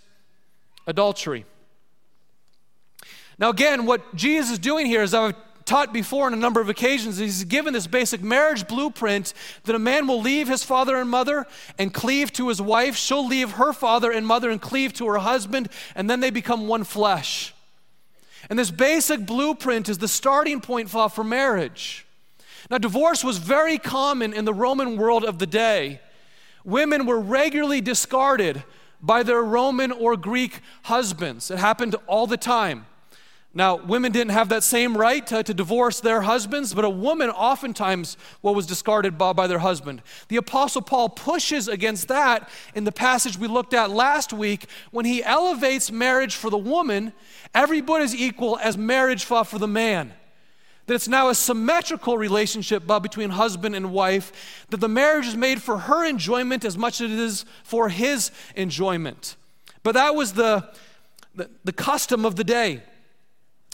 adultery. 0.87 1.45
Now, 3.39 3.51
again, 3.51 3.87
what 3.87 4.15
Jesus 4.15 4.53
is 4.53 4.59
doing 4.61 4.87
here 4.87 5.03
is 5.03 5.15
I've 5.15 5.35
taught 5.65 5.93
before 5.93 6.27
on 6.27 6.33
a 6.33 6.37
number 6.37 6.61
of 6.61 6.69
occasions, 6.69 7.19
he's 7.19 7.45
given 7.45 7.73
this 7.73 7.87
basic 7.87 8.23
marriage 8.23 8.67
blueprint 8.69 9.35
that 9.65 9.75
a 9.75 9.79
man 9.79 10.07
will 10.07 10.21
leave 10.21 10.49
his 10.49 10.63
father 10.63 10.97
and 10.97 11.09
mother 11.09 11.47
and 11.79 11.93
cleave 11.93 12.33
to 12.33 12.49
his 12.49 12.61
wife. 12.61 12.97
She'll 12.97 13.27
leave 13.27 13.53
her 13.53 13.73
father 13.73 14.11
and 14.11 14.27
mother 14.27 14.51
and 14.51 14.61
cleave 14.61 14.93
to 14.95 15.07
her 15.09 15.19
husband, 15.19 15.69
and 15.95 16.09
then 16.09 16.21
they 16.21 16.31
become 16.31 16.69
one 16.69 16.85
flesh. 16.85 17.55
And 18.51 18.59
this 18.59 18.71
basic 18.71 19.25
blueprint 19.25 19.89
is 19.89 19.99
the 19.99 20.09
starting 20.09 20.61
point 20.61 20.91
for 20.91 21.25
marriage. 21.25 22.07
Now, 22.71 22.79
divorce 22.79 23.25
was 23.25 23.39
very 23.39 23.79
common 23.79 24.33
in 24.33 24.45
the 24.45 24.55
Roman 24.55 24.97
world 24.97 25.25
of 25.25 25.39
the 25.39 25.47
day. 25.47 26.01
Women 26.65 27.07
were 27.07 27.21
regularly 27.21 27.81
discarded 27.81 28.63
by 29.01 29.23
their 29.25 29.43
Roman 29.43 29.91
or 29.91 30.17
Greek 30.17 30.61
husbands. 30.85 31.51
It 31.51 31.59
happened 31.59 31.97
all 32.07 32.27
the 32.27 32.37
time. 32.37 32.87
Now, 33.55 33.77
women 33.77 34.13
didn't 34.13 34.33
have 34.33 34.49
that 34.49 34.63
same 34.63 34.97
right 34.97 35.27
to, 35.27 35.43
to, 35.43 35.53
divorce 35.53 36.01
their 36.01 36.23
husbands, 36.23 36.73
but 36.73 36.87
a 36.87 36.91
woman 36.91 37.29
oftentimes 37.29 38.17
what 38.41 38.55
was 38.55 38.65
discarded 38.65 39.19
by, 39.19 39.35
by 39.35 39.47
their 39.47 39.59
husband. 39.59 40.01
The 40.29 40.39
Apostle 40.39 40.81
Paul 40.81 41.11
pushes 41.11 41.69
against 41.69 42.09
that 42.09 42.49
in 42.75 42.85
the 42.85 42.93
passage 42.93 43.37
we 43.37 43.49
looked 43.49 43.75
at 43.75 43.91
last 43.91 44.33
week 44.33 44.67
when 44.91 45.05
he 45.05 45.23
elevates 45.23 45.93
marriage 45.93 46.35
for 46.35 46.49
the 46.49 46.57
woman 46.57 47.13
every 47.55 47.83
bit 47.83 48.01
as 48.01 48.15
equal 48.15 48.59
as 48.59 48.79
marriage 48.79 49.25
for, 49.25 49.45
for 49.45 49.59
the 49.59 49.69
man. 49.69 50.15
That 50.87 50.95
it's 50.95 51.09
now 51.09 51.29
a 51.29 51.35
symmetrical 51.35 52.17
relationship 52.17 52.87
between 52.87 53.31
husband 53.31 53.77
and 53.77 53.93
wife, 53.93 54.65
that 54.71 54.79
the 54.79 54.89
marriage 54.89 55.27
is 55.27 55.37
made 55.37 55.61
for 55.61 55.77
her 55.77 56.07
enjoyment 56.07 56.65
as 56.65 56.79
much 56.79 57.03
as 57.03 57.13
it 57.13 57.19
is 57.19 57.45
for 57.65 57.91
his 57.91 58.31
enjoyment. 58.57 59.37
But 59.83 59.93
that 59.93 60.15
was 60.15 60.33
the, 60.33 60.71
the, 61.35 61.51
the 61.65 61.73
custom 61.73 62.25
of 62.25 62.37
the 62.37 62.45
day. 62.45 62.83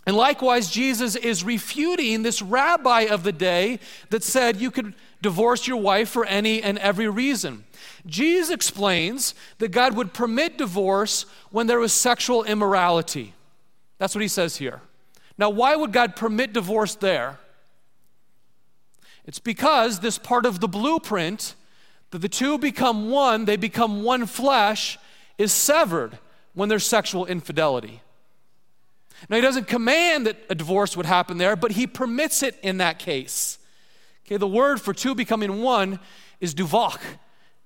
And 0.09 0.16
likewise, 0.16 0.71
Jesus 0.71 1.16
is 1.16 1.44
refuting 1.44 2.23
this 2.23 2.40
rabbi 2.40 3.03
of 3.03 3.25
the 3.25 3.31
day 3.31 3.79
that 4.09 4.25
said 4.25 4.57
you 4.57 4.71
could 4.71 4.94
divorce 5.21 5.66
your 5.66 5.77
wife 5.77 6.09
for 6.09 6.25
any 6.25 6.62
and 6.62 6.79
every 6.79 7.11
reason. 7.11 7.64
Jesus 8.07 8.49
explains 8.49 9.35
that 9.59 9.68
God 9.68 9.94
would 9.97 10.14
permit 10.14 10.57
divorce 10.57 11.27
when 11.51 11.66
there 11.66 11.79
was 11.79 11.92
sexual 11.92 12.42
immorality. 12.42 13.35
That's 13.99 14.14
what 14.14 14.23
he 14.23 14.29
says 14.29 14.57
here. 14.57 14.81
Now, 15.37 15.51
why 15.51 15.77
would 15.77 15.92
God 15.92 16.16
permit 16.16 16.55
divorce 16.55 16.94
there? 16.94 17.38
It's 19.27 19.38
because 19.38 20.01
this 20.01 20.16
part 20.16 20.47
of 20.47 20.61
the 20.61 20.68
blueprint 20.68 21.55
that 22.12 22.21
the 22.21 22.31
two 22.31 22.57
become 22.57 23.11
one, 23.11 23.44
they 23.44 23.59
become 23.59 24.03
one 24.03 24.25
flesh, 24.25 24.99
is 25.37 25.53
severed 25.53 26.16
when 26.55 26.71
there's 26.71 26.87
sexual 26.87 27.27
infidelity. 27.27 28.01
Now, 29.28 29.37
he 29.37 29.42
doesn't 29.42 29.66
command 29.66 30.26
that 30.26 30.37
a 30.48 30.54
divorce 30.54 30.96
would 30.96 31.07
happen 31.07 31.38
there, 31.38 31.57
but 31.57 31.72
he 31.72 31.87
permits 31.87 32.42
it 32.42 32.59
in 32.62 32.78
that 32.78 32.98
case. 32.98 33.59
Okay, 34.26 34.37
the 34.37 34.46
word 34.46 34.81
for 34.81 34.92
two 34.92 35.14
becoming 35.14 35.62
one 35.62 35.98
is 36.40 36.54
duvok, 36.54 37.00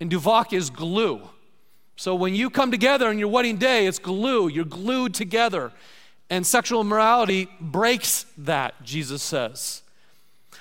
and 0.00 0.10
duvok 0.10 0.52
is 0.52 0.70
glue. 0.70 1.28
So 1.96 2.14
when 2.14 2.34
you 2.34 2.50
come 2.50 2.70
together 2.70 3.08
on 3.08 3.18
your 3.18 3.28
wedding 3.28 3.58
day, 3.58 3.86
it's 3.86 3.98
glue. 3.98 4.48
You're 4.48 4.64
glued 4.64 5.14
together. 5.14 5.72
And 6.30 6.46
sexual 6.46 6.80
immorality 6.80 7.48
breaks 7.60 8.24
that, 8.38 8.82
Jesus 8.82 9.22
says. 9.22 9.82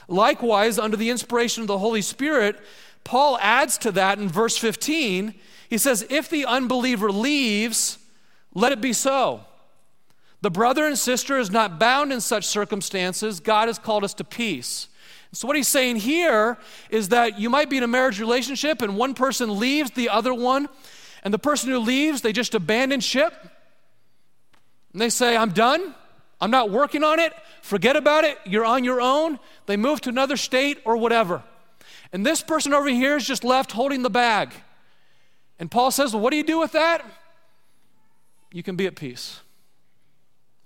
Likewise, 0.07 0.77
under 0.77 0.97
the 0.97 1.09
inspiration 1.09 1.61
of 1.61 1.67
the 1.67 1.77
Holy 1.77 2.01
Spirit, 2.01 2.59
Paul 3.03 3.37
adds 3.39 3.77
to 3.79 3.91
that 3.93 4.19
in 4.19 4.27
verse 4.27 4.57
15. 4.57 5.33
He 5.69 5.77
says, 5.77 6.05
If 6.09 6.29
the 6.29 6.45
unbeliever 6.45 7.11
leaves, 7.11 7.97
let 8.53 8.71
it 8.71 8.81
be 8.81 8.93
so. 8.93 9.45
The 10.41 10.49
brother 10.51 10.85
and 10.85 10.97
sister 10.97 11.37
is 11.37 11.51
not 11.51 11.79
bound 11.79 12.11
in 12.11 12.19
such 12.19 12.47
circumstances. 12.47 13.39
God 13.39 13.67
has 13.67 13.77
called 13.77 14.03
us 14.03 14.13
to 14.15 14.23
peace. 14.23 14.87
So, 15.33 15.47
what 15.47 15.55
he's 15.55 15.67
saying 15.67 15.97
here 15.97 16.57
is 16.89 17.09
that 17.09 17.39
you 17.39 17.49
might 17.49 17.69
be 17.69 17.77
in 17.77 17.83
a 17.83 17.87
marriage 17.87 18.19
relationship 18.19 18.81
and 18.81 18.97
one 18.97 19.13
person 19.13 19.59
leaves 19.59 19.91
the 19.91 20.09
other 20.09 20.33
one, 20.33 20.67
and 21.23 21.33
the 21.33 21.39
person 21.39 21.69
who 21.69 21.79
leaves, 21.79 22.21
they 22.21 22.33
just 22.33 22.55
abandon 22.55 22.99
ship. 22.99 23.33
And 24.91 25.01
they 25.01 25.09
say, 25.09 25.37
I'm 25.37 25.51
done. 25.51 25.95
I'm 26.41 26.51
not 26.51 26.71
working 26.71 27.03
on 27.03 27.19
it. 27.19 27.33
Forget 27.61 27.95
about 27.95 28.23
it. 28.23 28.37
You're 28.45 28.65
on 28.65 28.83
your 28.83 28.99
own. 28.99 29.39
They 29.67 29.77
move 29.77 30.01
to 30.01 30.09
another 30.09 30.35
state 30.35 30.79
or 30.83 30.97
whatever. 30.97 31.43
And 32.11 32.25
this 32.25 32.41
person 32.41 32.73
over 32.73 32.89
here 32.89 33.15
is 33.15 33.25
just 33.25 33.43
left 33.43 33.71
holding 33.71 34.01
the 34.01 34.09
bag. 34.09 34.51
And 35.59 35.69
Paul 35.69 35.91
says, 35.91 36.13
Well, 36.13 36.21
what 36.23 36.31
do 36.31 36.37
you 36.37 36.43
do 36.43 36.59
with 36.59 36.71
that? 36.71 37.05
You 38.51 38.63
can 38.63 38.75
be 38.75 38.87
at 38.87 38.95
peace. 38.95 39.39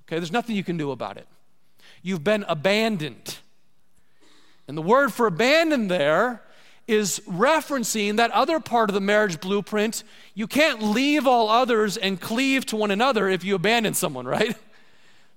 Okay, 0.08 0.18
there's 0.18 0.32
nothing 0.32 0.56
you 0.56 0.64
can 0.64 0.78
do 0.78 0.92
about 0.92 1.18
it. 1.18 1.28
You've 2.02 2.24
been 2.24 2.46
abandoned. 2.48 3.38
And 4.68 4.78
the 4.78 4.82
word 4.82 5.14
for 5.14 5.28
abandoned 5.28 5.90
there 5.90 6.42
is 6.88 7.20
referencing 7.28 8.18
that 8.18 8.30
other 8.32 8.60
part 8.60 8.90
of 8.90 8.94
the 8.94 9.02
marriage 9.02 9.40
blueprint. 9.40 10.04
You 10.36 10.46
can't 10.46 10.84
leave 10.84 11.26
all 11.26 11.50
others 11.50 11.98
and 11.98 12.22
cleave 12.22 12.66
to 12.68 12.76
one 12.76 12.92
another 12.92 13.28
if 13.28 13.44
you 13.44 13.56
abandon 13.56 13.96
someone, 13.96 14.28
right? 14.28 14.56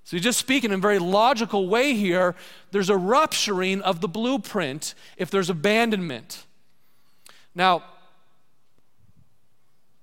So 0.03 0.15
you're 0.15 0.23
just 0.23 0.39
speaking 0.39 0.71
in 0.71 0.79
a 0.79 0.81
very 0.81 0.99
logical 0.99 1.67
way 1.67 1.93
here. 1.93 2.35
There's 2.71 2.89
a 2.89 2.97
rupturing 2.97 3.81
of 3.81 4.01
the 4.01 4.07
blueprint 4.07 4.93
if 5.17 5.31
there's 5.31 5.49
abandonment. 5.49 6.45
Now, 7.55 7.83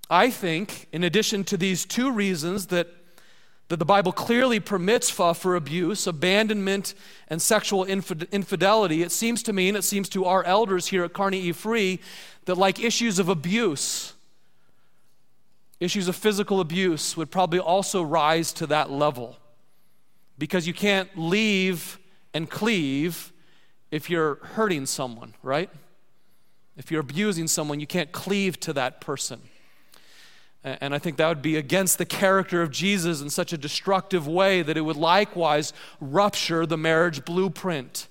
I 0.09 0.31
think, 0.31 0.87
in 0.93 1.03
addition 1.03 1.43
to 1.45 1.57
these 1.57 1.85
two 1.85 2.13
reasons 2.13 2.67
that 2.67 2.89
that 3.69 3.79
the 3.79 3.85
Bible 3.85 4.13
clearly 4.13 4.61
permits 4.61 5.11
for 5.11 5.57
abuse, 5.57 6.07
abandonment, 6.07 6.95
and 7.29 7.43
sexual 7.43 7.85
infidelity, 7.85 9.03
it 9.03 9.11
seems 9.11 9.43
to 9.43 9.53
me, 9.53 9.69
and 9.69 9.77
it 9.77 9.83
seems 9.83 10.09
to 10.11 10.25
our 10.25 10.45
elders 10.45 10.87
here 10.87 11.03
at 11.03 11.13
Kearney 11.13 11.41
E. 11.41 11.53
Free, 11.53 11.99
that 12.45 12.57
like 12.57 12.79
issues 12.79 13.19
of 13.19 13.29
abuse, 13.29 14.13
issues 15.81 16.07
of 16.07 16.15
physical 16.15 16.61
abuse 16.61 17.17
would 17.17 17.31
probably 17.31 17.59
also 17.59 18.03
rise 18.03 18.53
to 18.55 18.67
that 18.69 18.91
level. 18.91 19.37
Because 20.39 20.67
you 20.67 20.75
can't 20.75 21.09
leave 21.17 21.99
and 22.35 22.49
cleave 22.49 23.33
if 23.91 24.09
you're 24.11 24.37
hurting 24.37 24.87
someone, 24.87 25.35
right? 25.43 25.71
If 26.77 26.91
you're 26.91 27.01
abusing 27.01 27.49
someone, 27.49 27.81
you 27.81 27.87
can't 27.87 28.13
cleave 28.13 28.61
to 28.61 28.73
that 28.75 29.01
person. 29.01 29.41
And 30.65 30.95
I 30.95 30.99
think 30.99 31.17
that 31.19 31.29
would 31.29 31.43
be 31.43 31.57
against 31.57 31.99
the 31.99 32.05
character 32.05 32.61
of 32.61 32.73
Jesus 32.73 33.21
in 33.21 33.31
such 33.31 33.53
a 33.53 33.59
destructive 33.59 34.27
way 34.27 34.63
that 34.63 34.77
it 34.77 34.81
would 34.81 34.97
likewise 34.97 35.73
rupture 36.01 36.67
the 36.67 36.77
marriage 36.77 37.25
blueprint. 37.25 38.09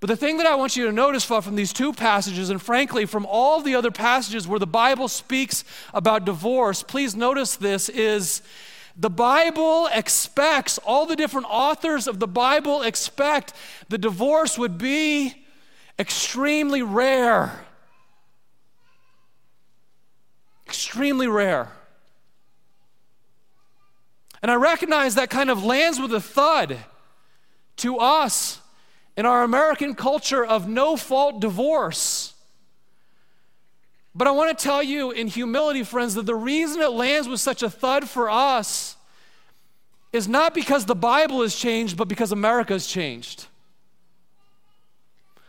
But 0.00 0.08
the 0.08 0.16
thing 0.16 0.38
that 0.38 0.46
I 0.46 0.56
want 0.56 0.76
you 0.76 0.84
to 0.86 0.92
notice 0.92 1.24
from 1.24 1.54
these 1.54 1.72
two 1.72 1.92
passages, 1.92 2.50
and 2.50 2.60
frankly 2.60 3.06
from 3.06 3.24
all 3.24 3.60
the 3.60 3.76
other 3.76 3.92
passages 3.92 4.48
where 4.48 4.58
the 4.58 4.66
Bible 4.66 5.06
speaks 5.06 5.64
about 5.94 6.24
divorce, 6.24 6.82
please 6.82 7.14
notice 7.14 7.54
this 7.54 7.88
is 7.88 8.42
the 8.96 9.08
Bible 9.08 9.88
expects, 9.94 10.78
all 10.78 11.06
the 11.06 11.16
different 11.16 11.46
authors 11.48 12.06
of 12.08 12.18
the 12.18 12.26
Bible 12.26 12.82
expect 12.82 13.54
the 13.88 13.96
divorce 13.96 14.58
would 14.58 14.76
be 14.76 15.46
extremely 15.98 16.82
rare 16.82 17.64
extremely 20.72 21.28
rare. 21.28 21.68
And 24.40 24.50
I 24.50 24.54
recognize 24.54 25.16
that 25.16 25.28
kind 25.28 25.50
of 25.50 25.62
lands 25.62 26.00
with 26.00 26.14
a 26.14 26.20
thud 26.20 26.78
to 27.76 27.98
us 27.98 28.58
in 29.14 29.26
our 29.26 29.42
American 29.42 29.94
culture 29.94 30.42
of 30.42 30.66
no 30.66 30.96
fault 30.96 31.40
divorce. 31.40 32.32
But 34.14 34.26
I 34.26 34.30
want 34.30 34.56
to 34.56 34.64
tell 34.64 34.82
you 34.82 35.10
in 35.10 35.26
humility, 35.26 35.82
friends, 35.84 36.14
that 36.14 36.24
the 36.24 36.34
reason 36.34 36.80
it 36.80 36.92
lands 36.92 37.28
with 37.28 37.40
such 37.40 37.62
a 37.62 37.68
thud 37.68 38.08
for 38.08 38.30
us 38.30 38.96
is 40.10 40.26
not 40.26 40.54
because 40.54 40.86
the 40.86 40.94
Bible 40.94 41.42
has 41.42 41.54
changed, 41.54 41.98
but 41.98 42.08
because 42.08 42.32
America 42.32 42.72
has 42.72 42.86
changed. 42.86 43.44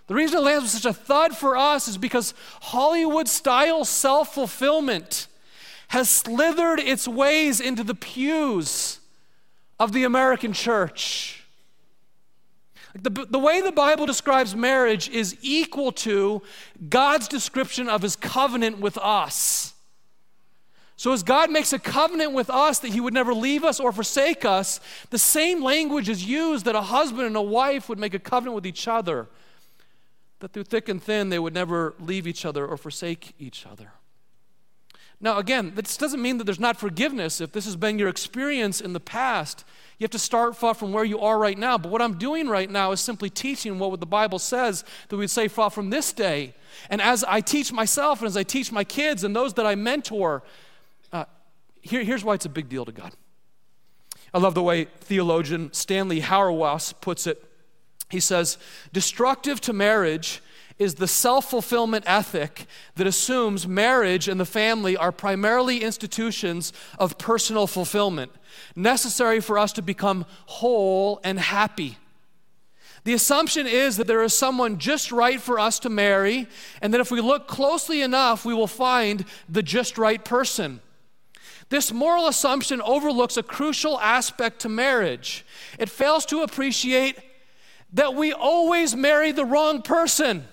The 0.08 0.16
reason 0.16 0.40
it 0.40 0.42
lands 0.42 0.64
with 0.64 0.72
such 0.72 0.86
a 0.86 0.94
thud 0.94 1.36
for 1.36 1.56
us 1.56 1.88
is 1.88 1.98
because 1.98 2.34
Hollywood 2.62 3.28
style 3.28 3.86
self 3.86 4.34
fulfillment 4.34 5.28
has 5.90 6.10
slithered 6.10 6.80
its 6.80 7.08
ways 7.08 7.62
into 7.62 7.84
the 7.84 7.96
pews 7.96 9.00
of 9.80 9.94
the 9.94 10.04
American 10.04 10.52
church. 10.52 11.44
The, 12.96 13.26
the 13.30 13.40
way 13.40 13.62
the 13.62 13.72
Bible 13.72 14.06
describes 14.06 14.56
marriage 14.56 15.10
is 15.10 15.38
equal 15.42 15.92
to 15.94 16.42
God's 16.90 17.28
description 17.28 17.90
of 17.90 18.02
his 18.02 18.16
covenant 18.16 18.80
with 18.80 18.98
us. 19.00 19.74
So, 20.96 21.12
as 21.12 21.24
God 21.24 21.50
makes 21.50 21.74
a 21.74 21.80
covenant 21.80 22.34
with 22.34 22.50
us 22.50 22.80
that 22.80 22.90
he 22.94 23.02
would 23.02 23.14
never 23.14 23.34
leave 23.34 23.64
us 23.64 23.80
or 23.80 23.92
forsake 23.92 24.46
us, 24.46 24.80
the 25.10 25.18
same 25.18 25.64
language 25.64 26.08
is 26.08 26.24
used 26.24 26.66
that 26.66 26.76
a 26.76 26.82
husband 26.82 27.26
and 27.26 27.36
a 27.36 27.42
wife 27.42 27.90
would 27.90 27.98
make 27.98 28.14
a 28.14 28.20
covenant 28.20 28.56
with 28.56 28.68
each 28.68 28.88
other 28.88 29.28
that 30.44 30.52
through 30.52 30.66
thick 30.66 30.90
and 30.90 31.02
thin 31.02 31.30
they 31.30 31.40
would 31.40 31.54
never 31.54 31.96
leave 32.02 32.28
each 32.28 32.44
other 32.44 32.68
or 32.68 32.76
forsake 32.76 33.34
each 33.40 33.66
other. 33.66 33.94
Now, 35.22 35.38
again, 35.38 35.72
this 35.74 35.96
doesn't 35.96 36.22
mean 36.22 36.38
that 36.38 36.44
there's 36.44 36.60
not 36.60 36.76
forgiveness. 36.76 37.40
If 37.40 37.54
this 37.54 37.64
has 37.64 37.78
been 37.78 37.98
your 37.98 38.10
experience 38.10 38.82
in 38.82 38.92
the 38.92 39.00
past, 39.00 39.64
you 39.98 40.04
have 40.04 40.12
to 40.12 40.20
start 40.20 40.58
far 40.58 40.74
from 40.74 40.92
where 40.92 41.06
you 41.06 41.22
are 41.22 41.40
right 41.40 41.58
now. 41.58 41.78
But 41.78 41.94
what 41.94 42.02
I'm 42.02 42.18
doing 42.18 42.50
right 42.50 42.70
now 42.70 42.92
is 42.92 43.00
simply 43.00 43.30
teaching 43.30 43.80
what 43.80 43.98
the 44.02 44.06
Bible 44.06 44.38
says 44.38 44.84
that 45.08 45.16
we'd 45.16 45.30
say 45.30 45.48
far 45.48 45.70
from 45.70 45.92
this 45.92 46.12
day. 46.12 46.54
And 46.90 47.02
as 47.02 47.24
I 47.24 47.40
teach 47.40 47.72
myself 47.72 48.20
and 48.20 48.28
as 48.28 48.36
I 48.36 48.44
teach 48.44 48.70
my 48.70 48.84
kids 48.84 49.24
and 49.24 49.34
those 49.34 49.54
that 49.54 49.66
I 49.66 49.76
mentor, 49.76 50.44
uh, 51.14 51.24
here, 51.82 52.04
here's 52.04 52.26
why 52.26 52.34
it's 52.34 52.46
a 52.46 52.50
big 52.50 52.68
deal 52.68 52.84
to 52.84 52.92
God. 52.92 53.14
I 54.34 54.40
love 54.40 54.56
the 54.56 54.64
way 54.64 54.86
theologian 55.00 55.72
Stanley 55.72 56.20
Hauerwas 56.20 57.00
puts 57.00 57.28
it. 57.28 57.42
He 58.10 58.20
says, 58.20 58.58
Destructive 58.92 59.60
to 59.62 59.74
marriage 59.74 60.42
is 60.80 60.96
the 60.96 61.08
self 61.08 61.50
fulfillment 61.50 62.04
ethic 62.08 62.66
that 62.96 63.08
assumes 63.08 63.68
marriage 63.68 64.28
and 64.28 64.40
the 64.40 64.46
family 64.46 64.98
are 64.98 65.12
primarily 65.12 65.84
institutions 65.84 66.74
of 67.00 67.18
personal 67.18 67.68
fulfillment, 67.68 68.32
necessary 68.76 69.40
for 69.40 69.58
us 69.58 69.72
to 69.74 69.82
become 69.82 70.26
whole 70.46 71.20
and 71.24 71.40
happy. 71.40 71.98
The 73.06 73.14
assumption 73.14 73.68
is 73.68 73.98
that 73.98 74.08
there 74.08 74.24
is 74.24 74.34
someone 74.34 74.78
just 74.78 75.12
right 75.12 75.40
for 75.40 75.60
us 75.60 75.78
to 75.80 75.90
marry, 75.90 76.48
and 76.82 76.94
that 76.94 77.02
if 77.02 77.12
we 77.12 77.20
look 77.20 77.48
closely 77.48 78.02
enough, 78.02 78.46
we 78.46 78.54
will 78.54 78.68
find 78.68 79.26
the 79.50 79.64
just 79.64 79.98
right 79.98 80.24
person. 80.24 80.80
This 81.70 81.92
moral 81.92 82.28
assumption 82.28 82.82
overlooks 82.82 83.36
a 83.36 83.44
crucial 83.44 84.00
aspect 84.00 84.60
to 84.60 84.70
marriage. 84.70 85.46
It 85.80 85.90
fails 85.90 86.26
to 86.28 86.42
appreciate 86.42 87.18
that 87.94 88.16
we 88.16 88.34
always 88.34 88.96
marry 88.96 89.32
the 89.32 89.46
wrong 89.46 89.82
person. 89.82 90.46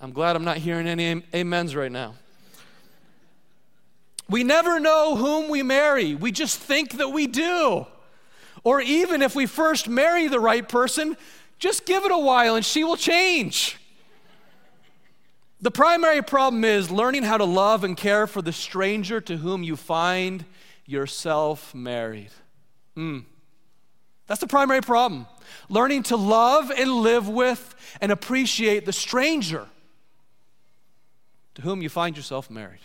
I'm 0.00 0.12
glad 0.12 0.36
I'm 0.36 0.44
not 0.44 0.58
hearing 0.58 0.86
any 0.86 1.22
amens 1.34 1.74
right 1.74 1.90
now. 1.90 2.14
We 4.28 4.44
never 4.44 4.78
know 4.78 5.16
whom 5.16 5.48
we 5.48 5.62
marry, 5.62 6.14
we 6.14 6.30
just 6.30 6.58
think 6.58 6.92
that 6.98 7.08
we 7.08 7.26
do. 7.26 7.86
Or 8.62 8.80
even 8.80 9.22
if 9.22 9.34
we 9.34 9.46
first 9.46 9.88
marry 9.88 10.28
the 10.28 10.40
right 10.40 10.68
person, 10.68 11.16
just 11.58 11.86
give 11.86 12.04
it 12.04 12.12
a 12.12 12.18
while 12.18 12.54
and 12.54 12.64
she 12.64 12.84
will 12.84 12.96
change. 12.96 13.78
The 15.60 15.70
primary 15.70 16.22
problem 16.22 16.64
is 16.64 16.90
learning 16.90 17.22
how 17.24 17.38
to 17.38 17.44
love 17.44 17.82
and 17.82 17.96
care 17.96 18.26
for 18.26 18.42
the 18.42 18.52
stranger 18.52 19.20
to 19.22 19.38
whom 19.38 19.62
you 19.62 19.74
find 19.74 20.44
yourself 20.86 21.74
married. 21.74 22.30
Mm. 22.96 23.24
That's 24.28 24.40
the 24.40 24.46
primary 24.46 24.82
problem. 24.82 25.26
Learning 25.68 26.04
to 26.04 26.16
love 26.16 26.70
and 26.70 26.92
live 26.92 27.28
with 27.28 27.74
and 28.00 28.12
appreciate 28.12 28.86
the 28.86 28.92
stranger 28.92 29.66
to 31.54 31.62
whom 31.62 31.82
you 31.82 31.88
find 31.88 32.16
yourself 32.16 32.48
married. 32.48 32.80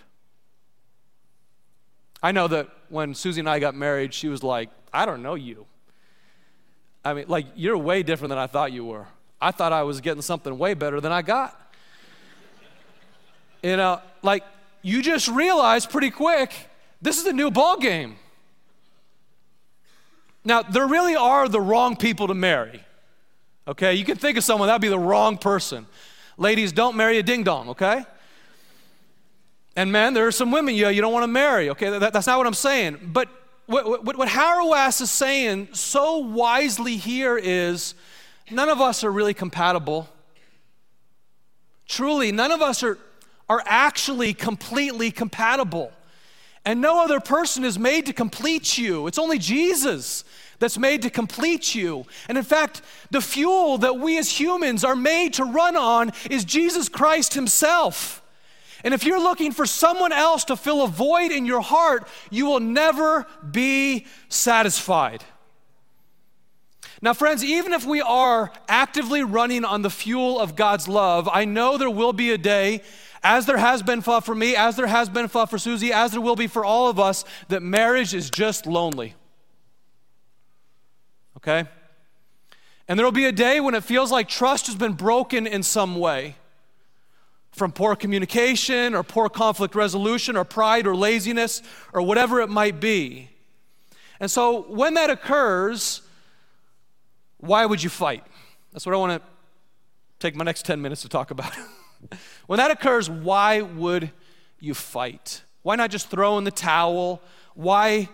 I 2.23 2.31
know 2.31 2.47
that 2.47 2.69
when 2.89 3.13
Susie 3.13 3.41
and 3.41 3.49
I 3.49 3.59
got 3.59 3.75
married, 3.75 4.13
she 4.13 4.29
was 4.29 4.41
like, 4.41 4.69
I 4.93 5.05
don't 5.05 5.21
know 5.21 5.35
you. 5.35 5.65
I 7.03 7.13
mean, 7.13 7.25
like, 7.27 7.45
you're 7.55 7.77
way 7.77 8.01
different 8.01 8.29
than 8.29 8.37
I 8.37 8.47
thought 8.47 8.71
you 8.71 8.85
were. 8.85 9.05
I 9.41 9.51
thought 9.51 9.73
I 9.73 9.83
was 9.83 9.99
getting 9.99 10.21
something 10.21 10.57
way 10.57 10.73
better 10.73 11.01
than 11.01 11.11
I 11.11 11.21
got. 11.21 11.59
You 13.61 13.75
know, 13.75 14.01
like, 14.21 14.43
you 14.81 15.01
just 15.01 15.27
realize 15.27 15.85
pretty 15.85 16.11
quick 16.11 16.53
this 17.01 17.19
is 17.19 17.25
a 17.25 17.33
new 17.33 17.51
ball 17.51 17.77
game. 17.77 18.15
Now, 20.45 20.61
there 20.61 20.87
really 20.87 21.15
are 21.15 21.47
the 21.47 21.61
wrong 21.61 21.95
people 21.95 22.27
to 22.27 22.33
marry. 22.33 22.83
Okay? 23.67 23.93
You 23.93 24.03
can 24.03 24.17
think 24.17 24.37
of 24.37 24.43
someone, 24.43 24.67
that'd 24.67 24.81
be 24.81 24.89
the 24.89 24.99
wrong 24.99 25.37
person. 25.37 25.85
Ladies, 26.37 26.71
don't 26.71 26.95
marry 26.95 27.17
a 27.17 27.23
ding 27.23 27.43
dong, 27.43 27.69
okay? 27.69 28.03
And 29.75 29.91
men, 29.91 30.13
there 30.13 30.27
are 30.27 30.31
some 30.31 30.51
women 30.51 30.75
you, 30.75 30.87
you 30.89 31.01
don't 31.01 31.13
want 31.13 31.23
to 31.23 31.27
marry, 31.27 31.69
okay? 31.69 31.89
That, 31.89 32.13
that's 32.13 32.27
not 32.27 32.37
what 32.37 32.47
I'm 32.47 32.53
saying. 32.53 33.11
But 33.13 33.29
what, 33.65 34.03
what, 34.03 34.17
what 34.17 34.27
Hauerwas 34.27 35.01
is 35.01 35.11
saying 35.11 35.69
so 35.73 36.17
wisely 36.17 36.97
here 36.97 37.37
is 37.37 37.95
none 38.51 38.69
of 38.69 38.81
us 38.81 39.03
are 39.03 39.11
really 39.11 39.33
compatible. 39.33 40.09
Truly, 41.87 42.31
none 42.31 42.51
of 42.51 42.61
us 42.61 42.83
are, 42.83 42.97
are 43.47 43.63
actually 43.65 44.33
completely 44.33 45.11
compatible. 45.11 45.91
And 46.65 46.79
no 46.79 47.03
other 47.03 47.19
person 47.19 47.63
is 47.63 47.77
made 47.77 48.05
to 48.05 48.13
complete 48.13 48.77
you. 48.77 49.07
It's 49.07 49.19
only 49.19 49.37
Jesus 49.37 50.23
that's 50.59 50.77
made 50.77 51.01
to 51.01 51.09
complete 51.09 51.75
you. 51.75 52.05
And 52.29 52.37
in 52.37 52.43
fact, 52.43 52.81
the 53.11 53.19
fuel 53.19 53.77
that 53.79 53.97
we 53.97 54.17
as 54.17 54.39
humans 54.39 54.85
are 54.85 54.95
made 54.95 55.33
to 55.33 55.43
run 55.43 55.75
on 55.75 56.13
is 56.31 56.45
Jesus 56.45 56.87
Christ 56.87 57.33
Himself. 57.33 58.21
And 58.83 58.93
if 58.93 59.03
you're 59.05 59.21
looking 59.21 59.51
for 59.51 59.65
someone 59.65 60.11
else 60.11 60.45
to 60.45 60.55
fill 60.55 60.83
a 60.83 60.87
void 60.87 61.31
in 61.31 61.45
your 61.45 61.61
heart, 61.61 62.07
you 62.29 62.45
will 62.45 62.59
never 62.59 63.25
be 63.49 64.05
satisfied. 64.29 65.23
Now, 67.01 67.13
friends, 67.13 67.43
even 67.43 67.73
if 67.73 67.85
we 67.85 68.01
are 68.01 68.51
actively 68.69 69.23
running 69.23 69.65
on 69.65 69.81
the 69.81 69.89
fuel 69.89 70.39
of 70.39 70.55
God's 70.55 70.87
love, 70.87 71.29
I 71.31 71.43
know 71.43 71.77
there 71.77 71.89
will 71.89 72.13
be 72.13 72.31
a 72.31 72.37
day, 72.37 72.81
as 73.23 73.45
there 73.45 73.57
has 73.57 73.81
been 73.81 74.01
fought 74.01 74.25
for 74.25 74.35
me, 74.35 74.55
as 74.55 74.75
there 74.75 74.87
has 74.87 75.07
been 75.07 75.29
fought 75.29 75.49
for 75.49 75.57
Susie, 75.57 75.93
as 75.93 76.11
there 76.11 76.21
will 76.21 76.35
be 76.35 76.47
for 76.47 76.65
all 76.65 76.89
of 76.89 76.99
us, 76.99 77.23
that 77.47 77.63
marriage 77.63 78.13
is 78.13 78.29
just 78.29 78.65
lonely. 78.65 79.15
Okay? 81.37 81.65
And 82.87 82.99
there 82.99 83.05
will 83.05 83.13
be 83.13 83.25
a 83.25 83.31
day 83.31 83.61
when 83.61 83.75
it 83.75 83.83
feels 83.83 84.11
like 84.11 84.27
trust 84.27 84.67
has 84.67 84.75
been 84.75 84.93
broken 84.93 85.47
in 85.47 85.63
some 85.63 85.95
way 85.95 86.35
from 87.53 87.71
poor 87.71 87.95
communication 87.95 88.93
or 88.93 89.03
poor 89.03 89.29
conflict 89.29 89.73
resolution 89.73 90.35
or 90.35 90.43
pride 90.43 90.85
or 90.85 90.95
laziness 90.95 91.61
or 91.93 92.01
whatever 92.01 92.41
it 92.41 92.49
might 92.49 92.79
be. 92.79 93.29
And 94.19 94.29
so 94.29 94.63
when 94.63 94.95
that 94.95 95.09
occurs, 95.09 96.01
why 97.37 97.65
would 97.65 97.81
you 97.81 97.89
fight? 97.89 98.23
That's 98.73 98.85
what 98.85 98.95
I 98.95 98.97
want 98.97 99.21
to 99.21 99.29
take 100.19 100.35
my 100.35 100.43
next 100.43 100.65
10 100.65 100.81
minutes 100.81 101.03
to 101.03 101.09
talk 101.09 101.31
about. 101.31 101.53
when 102.47 102.57
that 102.57 102.71
occurs, 102.71 103.09
why 103.09 103.61
would 103.61 104.11
you 104.59 104.73
fight? 104.73 105.43
Why 105.61 105.75
not 105.75 105.91
just 105.91 106.09
throw 106.09 106.37
in 106.37 106.43
the 106.43 106.51
towel? 106.51 107.21
Why 107.55 108.09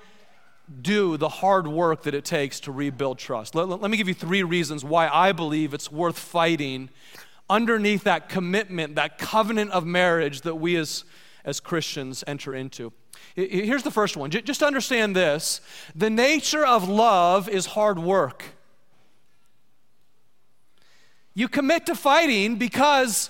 do 0.82 1.18
the 1.18 1.30
hard 1.30 1.68
work 1.68 2.04
that 2.04 2.14
it 2.14 2.26
takes 2.26 2.60
to 2.62 2.72
rebuild 2.72 3.18
trust? 3.18 3.56
Let, 3.56 3.68
let, 3.68 3.90
me 3.90 3.98
give 3.98 4.08
you 4.08 4.14
three 4.14 4.44
reasons 4.44 4.84
why 4.84 5.08
I 5.08 5.32
believe 5.32 5.74
it's 5.74 5.92
worth 5.92 6.18
fighting 6.18 6.90
underneath 7.50 8.04
that 8.04 8.30
commitment, 8.30 8.96
that 8.96 9.18
covenant 9.18 9.72
of 9.72 9.86
marriage 9.86 10.42
that 10.42 10.56
we 10.56 10.76
as, 10.76 11.04
as 11.44 11.60
Christians 11.60 12.24
enter 12.28 12.54
into. 12.54 12.94
Here's 13.36 13.84
the 13.84 13.92
first 13.92 14.18
one. 14.18 14.30
Just 14.30 14.62
understand 14.64 15.16
this 15.16 15.62
the 15.96 16.10
nature 16.10 16.66
of 16.66 16.88
love 16.88 17.50
is 17.50 17.68
hard 17.68 18.00
work. 18.00 18.44
You 21.34 21.48
commit 21.48 21.86
to 21.86 21.96
fighting 21.96 22.58
because 22.58 23.30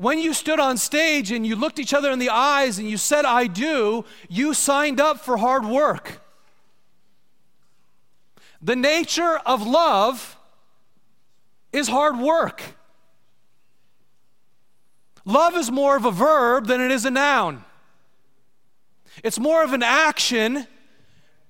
when 0.00 0.18
you 0.18 0.32
stood 0.32 0.58
on 0.58 0.78
stage 0.78 1.30
and 1.30 1.46
you 1.46 1.54
looked 1.54 1.78
each 1.78 1.92
other 1.92 2.10
in 2.10 2.18
the 2.18 2.30
eyes 2.30 2.78
and 2.78 2.88
you 2.88 2.96
said, 2.96 3.26
I 3.26 3.46
do, 3.46 4.06
you 4.30 4.54
signed 4.54 4.98
up 4.98 5.20
for 5.20 5.36
hard 5.36 5.66
work. 5.66 6.22
The 8.62 8.74
nature 8.74 9.36
of 9.44 9.66
love 9.66 10.38
is 11.70 11.88
hard 11.88 12.18
work. 12.18 12.62
Love 15.26 15.54
is 15.54 15.70
more 15.70 15.96
of 15.96 16.06
a 16.06 16.10
verb 16.10 16.66
than 16.66 16.80
it 16.80 16.90
is 16.90 17.04
a 17.04 17.10
noun. 17.10 17.62
It's 19.22 19.38
more 19.38 19.62
of 19.62 19.74
an 19.74 19.82
action 19.82 20.66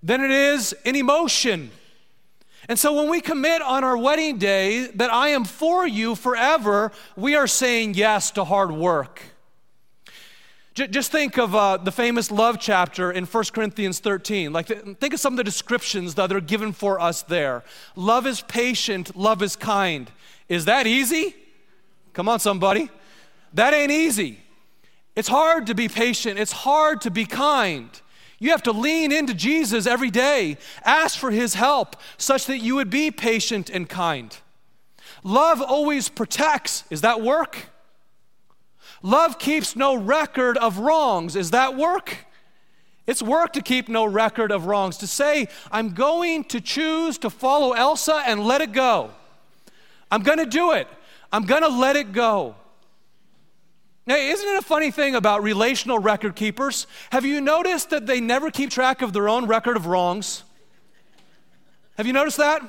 than 0.02 0.24
it 0.24 0.32
is 0.32 0.74
an 0.84 0.96
emotion. 0.96 1.70
And 2.70 2.78
so 2.78 2.92
when 2.92 3.10
we 3.10 3.20
commit 3.20 3.62
on 3.62 3.82
our 3.82 3.98
wedding 3.98 4.38
day 4.38 4.86
that 4.94 5.12
I 5.12 5.30
am 5.30 5.44
for 5.44 5.88
you 5.88 6.14
forever, 6.14 6.92
we 7.16 7.34
are 7.34 7.48
saying 7.48 7.94
yes 7.94 8.30
to 8.30 8.44
hard 8.44 8.70
work. 8.70 9.20
Just 10.74 11.10
think 11.10 11.36
of 11.36 11.52
uh, 11.52 11.78
the 11.78 11.90
famous 11.90 12.30
love 12.30 12.60
chapter 12.60 13.10
in 13.10 13.24
1 13.24 13.44
Corinthians 13.52 13.98
13. 13.98 14.52
Like, 14.52 14.68
think 14.68 15.12
of 15.12 15.18
some 15.18 15.32
of 15.32 15.38
the 15.38 15.42
descriptions 15.42 16.14
that 16.14 16.30
are 16.30 16.40
given 16.40 16.72
for 16.72 17.00
us 17.00 17.22
there. 17.22 17.64
Love 17.96 18.24
is 18.24 18.40
patient, 18.42 19.16
love 19.16 19.42
is 19.42 19.56
kind. 19.56 20.08
Is 20.48 20.66
that 20.66 20.86
easy? 20.86 21.34
Come 22.12 22.28
on, 22.28 22.38
somebody. 22.38 22.88
That 23.52 23.74
ain't 23.74 23.90
easy. 23.90 24.38
It's 25.16 25.26
hard 25.26 25.66
to 25.66 25.74
be 25.74 25.88
patient, 25.88 26.38
it's 26.38 26.52
hard 26.52 27.00
to 27.00 27.10
be 27.10 27.26
kind. 27.26 27.90
You 28.40 28.50
have 28.50 28.62
to 28.64 28.72
lean 28.72 29.12
into 29.12 29.34
Jesus 29.34 29.86
every 29.86 30.10
day, 30.10 30.56
ask 30.82 31.18
for 31.18 31.30
his 31.30 31.54
help 31.54 31.94
such 32.16 32.46
that 32.46 32.58
you 32.58 32.74
would 32.74 32.90
be 32.90 33.10
patient 33.10 33.68
and 33.68 33.88
kind. 33.88 34.36
Love 35.22 35.60
always 35.60 36.08
protects. 36.08 36.84
Is 36.88 37.02
that 37.02 37.20
work? 37.20 37.66
Love 39.02 39.38
keeps 39.38 39.76
no 39.76 39.94
record 39.94 40.56
of 40.56 40.78
wrongs. 40.78 41.36
Is 41.36 41.50
that 41.50 41.76
work? 41.76 42.26
It's 43.06 43.22
work 43.22 43.52
to 43.54 43.62
keep 43.62 43.88
no 43.88 44.06
record 44.06 44.50
of 44.50 44.66
wrongs. 44.66 44.96
To 44.98 45.06
say, 45.06 45.48
I'm 45.70 45.90
going 45.90 46.44
to 46.44 46.60
choose 46.60 47.18
to 47.18 47.28
follow 47.28 47.72
Elsa 47.72 48.22
and 48.26 48.44
let 48.44 48.62
it 48.62 48.72
go. 48.72 49.10
I'm 50.10 50.22
going 50.22 50.38
to 50.38 50.46
do 50.46 50.72
it. 50.72 50.88
I'm 51.32 51.44
going 51.44 51.62
to 51.62 51.68
let 51.68 51.96
it 51.96 52.12
go. 52.12 52.54
Now, 54.10 54.16
isn't 54.16 54.48
it 54.48 54.58
a 54.58 54.62
funny 54.62 54.90
thing 54.90 55.14
about 55.14 55.44
relational 55.44 56.00
record 56.00 56.34
keepers? 56.34 56.88
Have 57.12 57.24
you 57.24 57.40
noticed 57.40 57.90
that 57.90 58.06
they 58.06 58.20
never 58.20 58.50
keep 58.50 58.68
track 58.68 59.02
of 59.02 59.12
their 59.12 59.28
own 59.28 59.46
record 59.46 59.76
of 59.76 59.86
wrongs? 59.86 60.42
Have 61.96 62.08
you 62.08 62.12
noticed 62.12 62.38
that? 62.38 62.60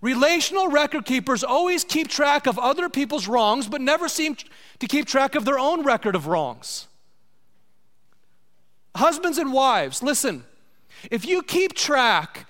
Relational 0.00 0.68
record 0.68 1.06
keepers 1.06 1.42
always 1.42 1.82
keep 1.82 2.06
track 2.06 2.46
of 2.46 2.56
other 2.56 2.88
people's 2.88 3.26
wrongs, 3.26 3.66
but 3.66 3.80
never 3.80 4.08
seem 4.08 4.36
to 4.78 4.86
keep 4.86 5.06
track 5.06 5.34
of 5.34 5.44
their 5.44 5.58
own 5.58 5.82
record 5.82 6.14
of 6.14 6.28
wrongs. 6.28 6.86
Husbands 8.94 9.38
and 9.38 9.52
wives, 9.52 10.04
listen, 10.04 10.44
if 11.10 11.26
you 11.26 11.42
keep 11.42 11.72
track 11.72 12.46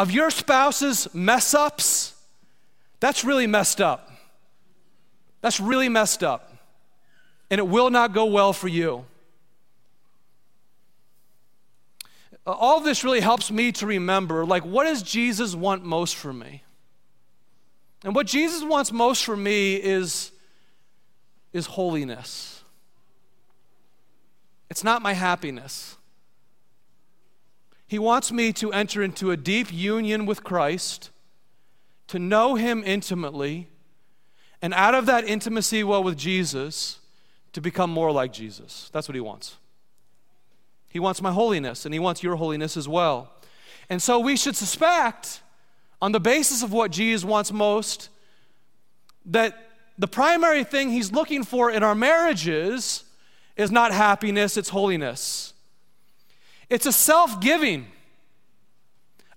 of 0.00 0.10
your 0.10 0.32
spouse's 0.32 1.06
mess 1.14 1.54
ups, 1.54 2.20
that's 2.98 3.24
really 3.24 3.46
messed 3.46 3.80
up. 3.80 4.10
That's 5.42 5.60
really 5.60 5.88
messed 5.88 6.24
up. 6.24 6.50
And 7.54 7.60
it 7.60 7.68
will 7.68 7.88
not 7.88 8.12
go 8.12 8.24
well 8.24 8.52
for 8.52 8.66
you. 8.66 9.04
all 12.44 12.80
this 12.80 13.04
really 13.04 13.20
helps 13.20 13.48
me 13.48 13.70
to 13.70 13.86
remember 13.86 14.44
like, 14.44 14.64
what 14.64 14.86
does 14.86 15.04
Jesus 15.04 15.54
want 15.54 15.84
most 15.84 16.16
for 16.16 16.32
me? 16.32 16.64
And 18.02 18.12
what 18.12 18.26
Jesus 18.26 18.64
wants 18.64 18.90
most 18.90 19.24
for 19.24 19.36
me 19.36 19.76
is, 19.76 20.32
is 21.52 21.66
holiness. 21.66 22.64
It's 24.68 24.82
not 24.82 25.00
my 25.00 25.12
happiness. 25.12 25.96
He 27.86 28.00
wants 28.00 28.32
me 28.32 28.52
to 28.54 28.72
enter 28.72 29.00
into 29.00 29.30
a 29.30 29.36
deep 29.36 29.72
union 29.72 30.26
with 30.26 30.42
Christ, 30.42 31.10
to 32.08 32.18
know 32.18 32.56
Him 32.56 32.82
intimately, 32.84 33.68
and 34.60 34.74
out 34.74 34.96
of 34.96 35.06
that 35.06 35.22
intimacy, 35.22 35.84
well, 35.84 36.02
with 36.02 36.18
Jesus, 36.18 36.98
to 37.54 37.60
become 37.60 37.90
more 37.90 38.12
like 38.12 38.32
Jesus. 38.32 38.90
That's 38.92 39.08
what 39.08 39.14
He 39.14 39.20
wants. 39.20 39.56
He 40.88 40.98
wants 40.98 41.22
my 41.22 41.32
holiness, 41.32 41.84
and 41.84 41.94
He 41.94 41.98
wants 41.98 42.22
your 42.22 42.36
holiness 42.36 42.76
as 42.76 42.86
well. 42.86 43.32
And 43.88 44.02
so 44.02 44.18
we 44.18 44.36
should 44.36 44.56
suspect, 44.56 45.40
on 46.02 46.12
the 46.12 46.20
basis 46.20 46.62
of 46.62 46.72
what 46.72 46.90
Jesus 46.90 47.24
wants 47.24 47.52
most, 47.52 48.10
that 49.26 49.70
the 49.96 50.08
primary 50.08 50.64
thing 50.64 50.90
He's 50.90 51.12
looking 51.12 51.44
for 51.44 51.70
in 51.70 51.82
our 51.82 51.94
marriages 51.94 53.04
is 53.56 53.70
not 53.70 53.92
happiness, 53.92 54.56
it's 54.56 54.68
holiness. 54.68 55.54
It's 56.68 56.86
a 56.86 56.92
self 56.92 57.40
giving, 57.40 57.86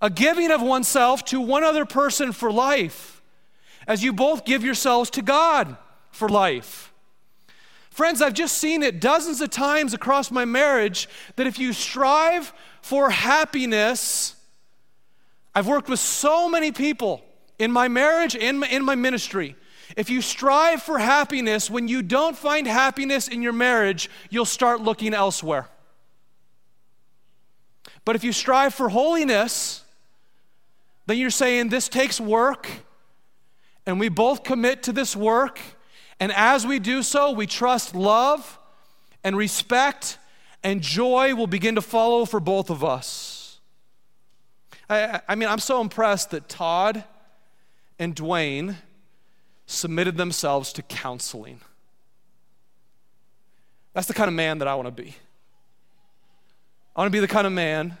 a 0.02 0.10
giving 0.10 0.50
of 0.50 0.60
oneself 0.60 1.24
to 1.26 1.40
one 1.40 1.62
other 1.62 1.84
person 1.84 2.32
for 2.32 2.50
life, 2.50 3.22
as 3.86 4.02
you 4.02 4.12
both 4.12 4.44
give 4.44 4.64
yourselves 4.64 5.08
to 5.10 5.22
God 5.22 5.76
for 6.10 6.28
life. 6.28 6.87
Friends, 7.98 8.22
I've 8.22 8.32
just 8.32 8.58
seen 8.58 8.84
it 8.84 9.00
dozens 9.00 9.40
of 9.40 9.50
times 9.50 9.92
across 9.92 10.30
my 10.30 10.44
marriage 10.44 11.08
that 11.34 11.48
if 11.48 11.58
you 11.58 11.72
strive 11.72 12.52
for 12.80 13.10
happiness, 13.10 14.36
I've 15.52 15.66
worked 15.66 15.88
with 15.88 15.98
so 15.98 16.48
many 16.48 16.70
people 16.70 17.24
in 17.58 17.72
my 17.72 17.88
marriage 17.88 18.36
and 18.36 18.62
in 18.62 18.84
my 18.84 18.94
ministry. 18.94 19.56
If 19.96 20.10
you 20.10 20.22
strive 20.22 20.80
for 20.80 21.00
happiness, 21.00 21.68
when 21.68 21.88
you 21.88 22.02
don't 22.02 22.38
find 22.38 22.68
happiness 22.68 23.26
in 23.26 23.42
your 23.42 23.52
marriage, 23.52 24.08
you'll 24.30 24.44
start 24.44 24.80
looking 24.80 25.12
elsewhere. 25.12 25.66
But 28.04 28.14
if 28.14 28.22
you 28.22 28.32
strive 28.32 28.74
for 28.74 28.90
holiness, 28.90 29.82
then 31.06 31.18
you're 31.18 31.30
saying 31.30 31.70
this 31.70 31.88
takes 31.88 32.20
work, 32.20 32.68
and 33.86 33.98
we 33.98 34.08
both 34.08 34.44
commit 34.44 34.84
to 34.84 34.92
this 34.92 35.16
work 35.16 35.58
and 36.20 36.32
as 36.32 36.66
we 36.66 36.78
do 36.78 37.02
so, 37.02 37.32
we 37.32 37.46
trust 37.46 37.94
love 37.94 38.58
and 39.22 39.36
respect 39.36 40.18
and 40.62 40.82
joy 40.82 41.34
will 41.34 41.46
begin 41.46 41.76
to 41.76 41.82
follow 41.82 42.24
for 42.24 42.40
both 42.40 42.70
of 42.70 42.82
us. 42.82 43.60
I, 44.90 45.20
I 45.28 45.34
mean, 45.34 45.48
I'm 45.48 45.58
so 45.58 45.80
impressed 45.80 46.30
that 46.30 46.48
Todd 46.48 47.04
and 47.98 48.14
Dwayne 48.14 48.76
submitted 49.66 50.16
themselves 50.16 50.72
to 50.74 50.82
counseling. 50.82 51.60
That's 53.92 54.08
the 54.08 54.14
kind 54.14 54.28
of 54.28 54.34
man 54.34 54.58
that 54.58 54.68
I 54.68 54.74
want 54.74 54.86
to 54.86 55.02
be. 55.02 55.14
I 56.96 57.00
want 57.00 57.12
to 57.12 57.16
be 57.16 57.20
the 57.20 57.28
kind 57.28 57.46
of 57.46 57.52
man 57.52 57.96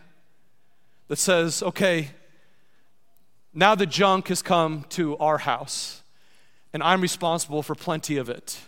that 1.08 1.16
says, 1.16 1.62
okay, 1.62 2.10
now 3.54 3.74
the 3.74 3.86
junk 3.86 4.28
has 4.28 4.42
come 4.42 4.84
to 4.90 5.16
our 5.18 5.38
house 5.38 6.02
and 6.72 6.82
I'm 6.82 7.00
responsible 7.00 7.62
for 7.62 7.74
plenty 7.74 8.16
of 8.16 8.28
it. 8.28 8.60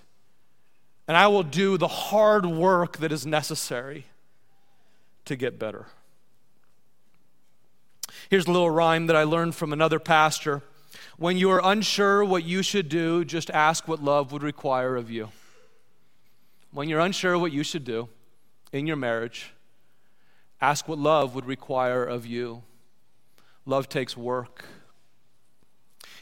And 1.07 1.17
I 1.17 1.27
will 1.27 1.43
do 1.43 1.77
the 1.77 1.89
hard 1.89 2.47
work 2.47 2.99
that 2.99 3.13
is 3.13 3.27
necessary 3.27 4.07
to 5.25 5.37
get 5.37 5.59
better. 5.59 5.87
Here's 8.29 8.47
a 8.47 8.53
little 8.53 8.71
rhyme 8.71 9.07
that 9.07 9.17
I 9.17 9.25
learned 9.25 9.55
from 9.55 9.73
another 9.73 9.99
pastor. 9.99 10.63
When 11.17 11.37
you 11.37 11.51
are 11.51 11.61
unsure 11.63 12.25
what 12.25 12.45
you 12.45 12.63
should 12.63 12.89
do, 12.89 13.25
just 13.25 13.51
ask 13.51 13.87
what 13.89 14.03
love 14.03 14.33
would 14.33 14.43
require 14.43 14.97
of 14.97 15.11
you. 15.11 15.31
When 16.73 16.89
you're 16.89 17.01
unsure 17.01 17.37
what 17.39 17.53
you 17.53 17.65
should 17.65 17.85
do 17.85 18.09
in 18.73 18.87
your 18.87 18.97
marriage, 18.97 19.53
ask 20.61 20.89
what 20.89 20.99
love 20.99 21.35
would 21.35 21.47
require 21.47 22.05
of 22.05 22.25
you. 22.25 22.63
Love 23.67 23.89
takes 23.89 24.17
work. 24.17 24.65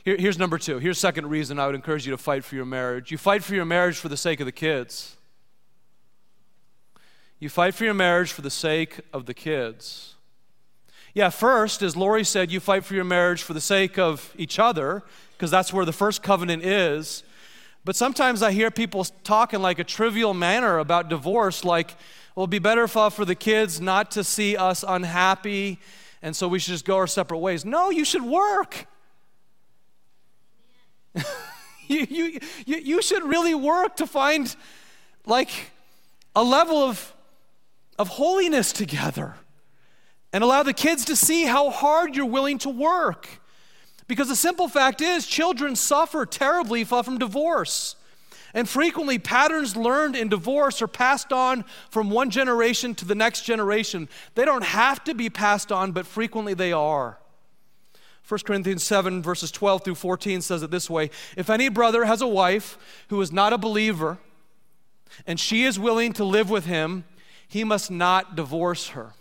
Here, 0.09 0.17
here's 0.17 0.39
number 0.39 0.57
two. 0.57 0.79
Here's 0.79 0.97
second 0.97 1.27
reason 1.27 1.59
I 1.59 1.67
would 1.67 1.75
encourage 1.75 2.07
you 2.07 2.13
to 2.13 2.17
fight 2.17 2.43
for 2.43 2.55
your 2.55 2.65
marriage. 2.65 3.11
You 3.11 3.19
fight 3.19 3.45
for 3.45 3.55
your 3.55 3.67
marriage 3.67 3.99
for 3.99 4.09
the 4.09 4.17
sake 4.17 4.41
of 4.41 4.47
the 4.47 4.53
kids. 4.53 5.19
You 7.39 7.51
fight 7.51 7.75
for 7.75 7.85
your 7.85 7.93
marriage 7.93 8.33
for 8.33 8.41
the 8.41 8.49
sake 8.49 9.01
of 9.13 9.27
the 9.27 9.35
kids. 9.35 10.15
Yeah, 11.13 11.29
first, 11.29 11.83
as 11.83 11.95
Lori 11.95 12.25
said, 12.25 12.51
you 12.51 12.59
fight 12.59 12.87
for 12.87 12.95
your 12.95 13.05
marriage 13.05 13.43
for 13.43 13.53
the 13.53 13.61
sake 13.61 13.99
of 13.99 14.33
each 14.39 14.59
other, 14.59 15.03
because 15.33 15.51
that's 15.51 15.75
where 15.75 15.85
the 15.85 15.93
first 15.93 16.23
covenant 16.23 16.65
is. 16.65 17.23
But 17.85 17.95
sometimes 17.95 18.43
I 18.43 18.53
hear 18.53 18.71
people 18.71 19.05
talking 19.25 19.61
like 19.61 19.79
a 19.79 19.85
trivial 19.85 20.33
manner 20.33 20.79
about 20.79 21.11
divorce, 21.11 21.67
like, 21.67 21.91
well, 22.35 22.45
it'd 22.45 22.51
be 22.51 22.59
better 22.59 22.89
for, 22.89 23.09
uh, 23.09 23.11
for 23.11 23.27
the 23.27 23.35
kids 23.35 23.79
not 23.79 24.11
to 24.13 24.25
see 24.25 24.57
us 24.57 24.87
unhappy, 24.89 25.79
and 26.23 26.35
so 26.35 26.49
we 26.49 26.61
should 26.61 26.73
just 26.73 26.87
go 26.87 26.97
our 26.97 27.07
separate 27.07 27.41
ways. 27.41 27.67
No, 27.67 27.91
you 27.91 28.07
should 28.07 28.23
work. 28.23 28.87
you, 31.89 32.07
you, 32.09 32.41
you, 32.67 33.03
should 33.03 33.23
really 33.23 33.55
work 33.55 33.97
to 33.97 34.07
find 34.07 34.55
like 35.27 35.51
a 36.37 36.43
level 36.43 36.79
of, 36.79 37.15
of 37.99 38.09
holiness 38.09 38.73
together 38.73 39.35
and 40.33 40.45
allow 40.45 40.63
the 40.63 40.75
kids 40.75 41.05
to 41.07 41.17
see 41.17 41.45
how 41.45 41.71
hard 41.71 42.15
you're 42.15 42.27
willing 42.27 42.59
to 42.59 42.69
work. 42.69 43.41
Because 44.07 44.29
the 44.29 44.37
simple 44.37 44.69
fact 44.69 45.01
is, 45.01 45.27
children 45.27 45.77
suffer 45.77 46.25
terribly 46.25 46.85
from 46.85 47.19
divorce. 47.19 47.97
And 48.55 48.69
frequently, 48.69 49.19
patterns 49.19 49.77
learned 49.77 50.17
in 50.17 50.29
divorce 50.29 50.81
are 50.81 50.89
passed 50.89 51.33
on 51.33 51.65
from 51.91 52.11
one 52.11 52.31
generation 52.31 52.95
to 52.97 53.05
the 53.05 53.15
next 53.15 53.43
generation. 53.43 54.09
They 54.35 54.47
don't 54.47 54.65
have 54.65 55.05
to 55.05 55.15
be 55.15 55.29
passed 55.29 55.71
on, 55.71 55.93
but 55.93 56.07
frequently 56.07 56.55
they 56.55 56.73
are. 56.73 57.19
1 58.29 58.41
Corinthians 58.45 58.85
7, 58.85 59.23
verses 59.23 59.51
12 59.51 59.85
through 59.85 59.95
14 59.95 60.43
says 60.43 60.63
it 60.63 60.71
this 60.71 60.91
way 60.91 61.11
If 61.37 61.49
any 61.49 61.71
brother 61.71 62.05
has 62.05 62.21
a 62.21 62.27
wife 62.27 62.77
who 63.09 63.21
is 63.23 63.33
not 63.33 63.55
a 63.55 63.59
believer, 63.59 64.19
and 65.27 65.41
she 65.41 65.65
is 65.65 65.79
willing 65.79 66.13
to 66.13 66.25
live 66.25 66.51
with 66.51 66.67
him, 66.67 67.05
he 67.49 67.65
must 67.65 67.91
not 67.91 68.37
divorce 68.37 68.89
her. 68.89 69.15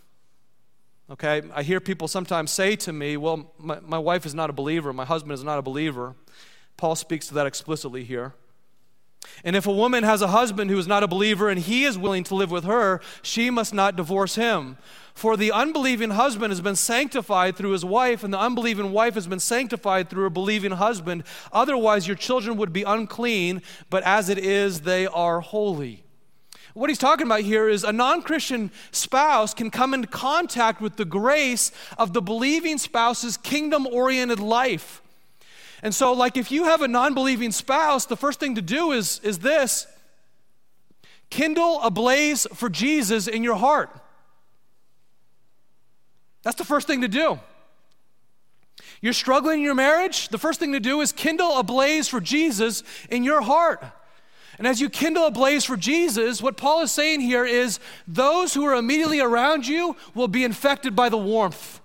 Okay, 1.10 1.42
I 1.56 1.64
hear 1.64 1.80
people 1.80 2.10
sometimes 2.10 2.52
say 2.52 2.76
to 2.76 2.92
me, 2.92 3.16
Well, 3.16 3.54
my, 3.58 3.80
my 3.80 3.98
wife 3.98 4.26
is 4.26 4.36
not 4.36 4.50
a 4.50 4.54
believer, 4.54 4.92
my 4.92 5.06
husband 5.06 5.32
is 5.32 5.44
not 5.44 5.58
a 5.58 5.62
believer. 5.62 6.16
Paul 6.76 6.96
speaks 6.96 7.28
to 7.28 7.34
that 7.36 7.48
explicitly 7.48 8.04
here. 8.04 8.34
And 9.44 9.56
if 9.56 9.68
a 9.68 9.72
woman 9.72 10.04
has 10.04 10.22
a 10.22 10.28
husband 10.28 10.70
who 10.70 10.78
is 10.78 10.88
not 10.88 11.04
a 11.04 11.08
believer 11.08 11.50
and 11.50 11.60
he 11.60 11.84
is 11.84 11.98
willing 11.98 12.24
to 12.26 12.36
live 12.36 12.52
with 12.52 12.64
her, 12.64 13.02
she 13.22 13.50
must 13.50 13.74
not 13.74 13.96
divorce 13.96 14.36
him. 14.36 14.78
For 15.14 15.36
the 15.36 15.52
unbelieving 15.52 16.12
husband 16.12 16.52
has 16.52 16.62
been 16.62 16.76
sanctified 16.76 17.56
through 17.56 17.72
his 17.72 17.84
wife, 17.84 18.24
and 18.24 18.32
the 18.32 18.40
unbelieving 18.40 18.92
wife 18.92 19.16
has 19.16 19.26
been 19.26 19.40
sanctified 19.40 20.10
through 20.10 20.24
her 20.24 20.30
believing 20.30 20.74
husband. 20.74 21.24
Otherwise, 21.52 22.08
your 22.08 22.16
children 22.16 22.56
would 22.58 22.72
be 22.72 22.84
unclean, 22.84 23.64
but 23.90 24.04
as 24.04 24.30
it 24.30 24.38
is, 24.38 24.82
they 24.82 25.08
are 25.08 25.40
holy. 25.40 26.04
What 26.76 26.92
he's 26.92 27.00
talking 27.00 27.26
about 27.26 27.42
here 27.42 27.68
is 27.68 27.84
a 27.84 27.92
non 27.92 28.22
Christian 28.22 28.70
spouse 28.92 29.56
can 29.56 29.72
come 29.72 29.96
into 29.96 30.08
contact 30.08 30.80
with 30.80 30.98
the 30.98 31.06
grace 31.06 31.72
of 31.98 32.14
the 32.14 32.22
believing 32.22 32.78
spouse's 32.78 33.38
kingdom 33.38 33.88
oriented 33.88 34.40
life. 34.40 35.02
And 35.84 35.94
so, 35.94 36.14
like, 36.14 36.38
if 36.38 36.52
you 36.52 36.66
have 36.66 36.82
a 36.82 36.88
non 36.88 37.14
believing 37.14 37.52
spouse, 37.52 38.06
the 38.06 38.18
first 38.18 38.40
thing 38.40 38.56
to 38.56 38.62
do 38.62 38.92
is, 38.92 39.20
is 39.24 39.40
this 39.40 39.88
kindle 41.30 41.82
a 41.82 41.92
blaze 41.92 42.48
for 42.54 42.70
Jesus 42.70 43.28
in 43.28 43.44
your 43.44 43.56
heart. 43.56 43.90
That's 46.44 46.58
the 46.58 46.66
first 46.66 46.88
thing 46.88 47.02
to 47.02 47.08
do. 47.08 47.40
You're 49.02 49.14
struggling 49.14 49.60
in 49.60 49.66
your 49.66 49.76
marriage, 49.76 50.30
the 50.30 50.38
first 50.38 50.60
thing 50.60 50.72
to 50.72 50.80
do 50.80 51.02
is 51.02 51.12
kindle 51.12 51.58
a 51.58 51.64
blaze 51.64 52.08
for 52.08 52.20
Jesus 52.20 52.84
in 53.10 53.24
your 53.24 53.42
heart. 53.42 53.84
And 54.58 54.66
as 54.66 54.82
you 54.82 54.90
kindle 54.90 55.28
a 55.28 55.32
blaze 55.32 55.66
for 55.66 55.78
Jesus, 55.78 56.42
what 56.42 56.58
Paul 56.58 56.82
is 56.82 56.92
saying 56.92 57.22
here 57.22 57.46
is 57.46 57.80
those 58.08 58.56
who 58.56 58.66
are 58.66 58.76
immediately 58.76 59.20
around 59.20 59.68
you 59.68 59.96
will 60.16 60.28
be 60.28 60.44
infected 60.44 60.96
by 60.96 61.10
the 61.10 61.18
warmth. 61.18 61.80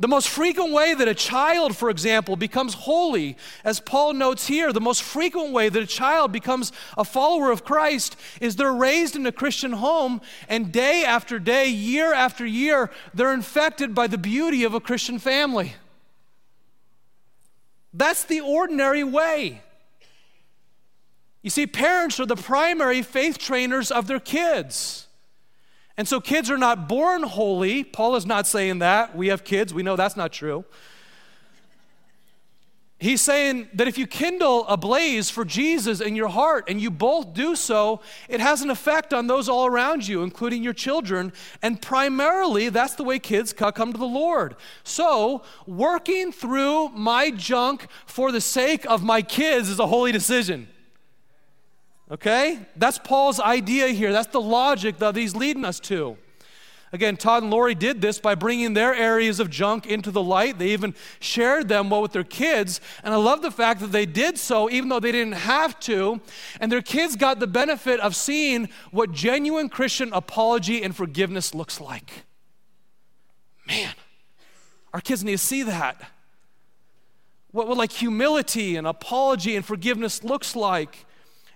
The 0.00 0.06
most 0.08 0.28
frequent 0.28 0.72
way 0.72 0.94
that 0.94 1.08
a 1.08 1.14
child, 1.14 1.76
for 1.76 1.90
example, 1.90 2.36
becomes 2.36 2.74
holy, 2.74 3.36
as 3.64 3.80
Paul 3.80 4.12
notes 4.12 4.46
here, 4.46 4.72
the 4.72 4.80
most 4.80 5.02
frequent 5.02 5.52
way 5.52 5.68
that 5.68 5.82
a 5.82 5.86
child 5.86 6.30
becomes 6.30 6.70
a 6.96 7.04
follower 7.04 7.50
of 7.50 7.64
Christ 7.64 8.14
is 8.40 8.54
they're 8.54 8.72
raised 8.72 9.16
in 9.16 9.26
a 9.26 9.32
Christian 9.32 9.72
home, 9.72 10.20
and 10.48 10.70
day 10.70 11.04
after 11.04 11.40
day, 11.40 11.68
year 11.68 12.14
after 12.14 12.46
year, 12.46 12.90
they're 13.12 13.34
infected 13.34 13.92
by 13.92 14.06
the 14.06 14.18
beauty 14.18 14.62
of 14.62 14.72
a 14.72 14.80
Christian 14.80 15.18
family. 15.18 15.74
That's 17.92 18.22
the 18.22 18.40
ordinary 18.40 19.02
way. 19.02 19.62
You 21.42 21.50
see, 21.50 21.66
parents 21.66 22.20
are 22.20 22.26
the 22.26 22.36
primary 22.36 23.02
faith 23.02 23.36
trainers 23.38 23.90
of 23.90 24.06
their 24.06 24.20
kids. 24.20 25.07
And 25.98 26.06
so 26.06 26.20
kids 26.20 26.48
are 26.48 26.56
not 26.56 26.88
born 26.88 27.24
holy. 27.24 27.82
Paul 27.82 28.14
is 28.14 28.24
not 28.24 28.46
saying 28.46 28.78
that. 28.78 29.16
We 29.16 29.28
have 29.28 29.44
kids, 29.44 29.74
we 29.74 29.82
know 29.82 29.96
that's 29.96 30.16
not 30.16 30.32
true. 30.32 30.64
He's 33.00 33.20
saying 33.20 33.68
that 33.74 33.86
if 33.86 33.96
you 33.96 34.08
kindle 34.08 34.66
a 34.66 34.76
blaze 34.76 35.30
for 35.30 35.44
Jesus 35.44 36.00
in 36.00 36.16
your 36.16 36.28
heart 36.28 36.64
and 36.68 36.80
you 36.80 36.90
both 36.90 37.32
do 37.32 37.54
so, 37.54 38.00
it 38.28 38.40
has 38.40 38.60
an 38.60 38.70
effect 38.70 39.14
on 39.14 39.28
those 39.28 39.48
all 39.48 39.66
around 39.66 40.08
you, 40.08 40.24
including 40.24 40.64
your 40.64 40.72
children. 40.72 41.32
And 41.62 41.80
primarily, 41.80 42.70
that's 42.70 42.94
the 42.94 43.04
way 43.04 43.20
kids 43.20 43.52
come 43.52 43.92
to 43.92 43.98
the 43.98 44.04
Lord. 44.04 44.56
So, 44.82 45.42
working 45.64 46.32
through 46.32 46.88
my 46.88 47.30
junk 47.30 47.86
for 48.04 48.32
the 48.32 48.40
sake 48.40 48.84
of 48.86 49.04
my 49.04 49.22
kids 49.22 49.68
is 49.68 49.78
a 49.78 49.86
holy 49.86 50.10
decision. 50.10 50.66
Okay? 52.10 52.60
That's 52.76 52.98
Paul's 52.98 53.40
idea 53.40 53.88
here. 53.88 54.12
That's 54.12 54.28
the 54.28 54.40
logic 54.40 54.98
that 54.98 55.16
he's 55.16 55.36
leading 55.36 55.64
us 55.64 55.78
to. 55.80 56.16
Again, 56.90 57.18
Todd 57.18 57.42
and 57.42 57.52
Lori 57.52 57.74
did 57.74 58.00
this 58.00 58.18
by 58.18 58.34
bringing 58.34 58.72
their 58.72 58.94
areas 58.94 59.40
of 59.40 59.50
junk 59.50 59.86
into 59.86 60.10
the 60.10 60.22
light. 60.22 60.58
They 60.58 60.70
even 60.70 60.94
shared 61.20 61.68
them 61.68 61.90
well 61.90 62.00
with 62.00 62.12
their 62.12 62.24
kids. 62.24 62.80
And 63.04 63.12
I 63.12 63.18
love 63.18 63.42
the 63.42 63.50
fact 63.50 63.80
that 63.80 63.92
they 63.92 64.06
did 64.06 64.38
so 64.38 64.70
even 64.70 64.88
though 64.88 65.00
they 65.00 65.12
didn't 65.12 65.34
have 65.34 65.78
to. 65.80 66.20
And 66.60 66.72
their 66.72 66.80
kids 66.80 67.14
got 67.14 67.40
the 67.40 67.46
benefit 67.46 68.00
of 68.00 68.16
seeing 68.16 68.70
what 68.90 69.12
genuine 69.12 69.68
Christian 69.68 70.12
apology 70.14 70.82
and 70.82 70.96
forgiveness 70.96 71.54
looks 71.54 71.78
like. 71.78 72.24
Man, 73.66 73.92
our 74.94 75.02
kids 75.02 75.22
need 75.22 75.32
to 75.32 75.38
see 75.38 75.64
that. 75.64 76.00
What, 77.50 77.68
what 77.68 77.76
like 77.76 77.92
humility 77.92 78.76
and 78.76 78.86
apology 78.86 79.56
and 79.56 79.64
forgiveness 79.64 80.24
looks 80.24 80.56
like. 80.56 81.04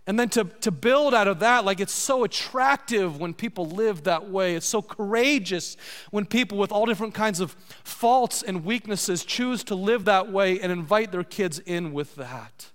And 0.06 0.18
then 0.18 0.28
to, 0.30 0.44
to 0.44 0.72
build 0.72 1.14
out 1.14 1.28
of 1.28 1.38
that, 1.40 1.64
like 1.64 1.78
it's 1.78 1.92
so 1.92 2.24
attractive 2.24 3.20
when 3.20 3.34
people 3.34 3.66
live 3.66 4.02
that 4.04 4.28
way. 4.28 4.56
It's 4.56 4.66
so 4.66 4.82
courageous 4.82 5.76
when 6.10 6.26
people 6.26 6.58
with 6.58 6.72
all 6.72 6.86
different 6.86 7.14
kinds 7.14 7.38
of 7.38 7.52
faults 7.84 8.42
and 8.42 8.64
weaknesses 8.64 9.24
choose 9.24 9.62
to 9.64 9.76
live 9.76 10.04
that 10.06 10.30
way 10.32 10.58
and 10.58 10.72
invite 10.72 11.12
their 11.12 11.22
kids 11.22 11.60
in 11.60 11.92
with 11.92 12.16
that. 12.16 12.66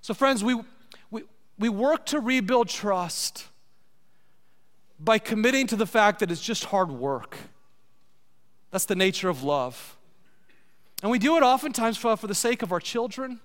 So, 0.00 0.14
friends, 0.14 0.42
we, 0.42 0.60
we, 1.12 1.22
we 1.60 1.68
work 1.68 2.06
to 2.06 2.18
rebuild 2.18 2.68
trust 2.68 3.46
by 4.98 5.18
committing 5.18 5.68
to 5.68 5.76
the 5.76 5.86
fact 5.86 6.18
that 6.20 6.30
it's 6.32 6.42
just 6.42 6.66
hard 6.66 6.90
work. 6.90 7.36
That's 8.72 8.84
the 8.84 8.96
nature 8.96 9.28
of 9.28 9.44
love. 9.44 9.96
And 11.02 11.10
we 11.10 11.20
do 11.20 11.36
it 11.36 11.44
oftentimes 11.44 11.98
for, 11.98 12.16
for 12.16 12.26
the 12.26 12.34
sake 12.34 12.62
of 12.62 12.72
our 12.72 12.80
children. 12.80 13.40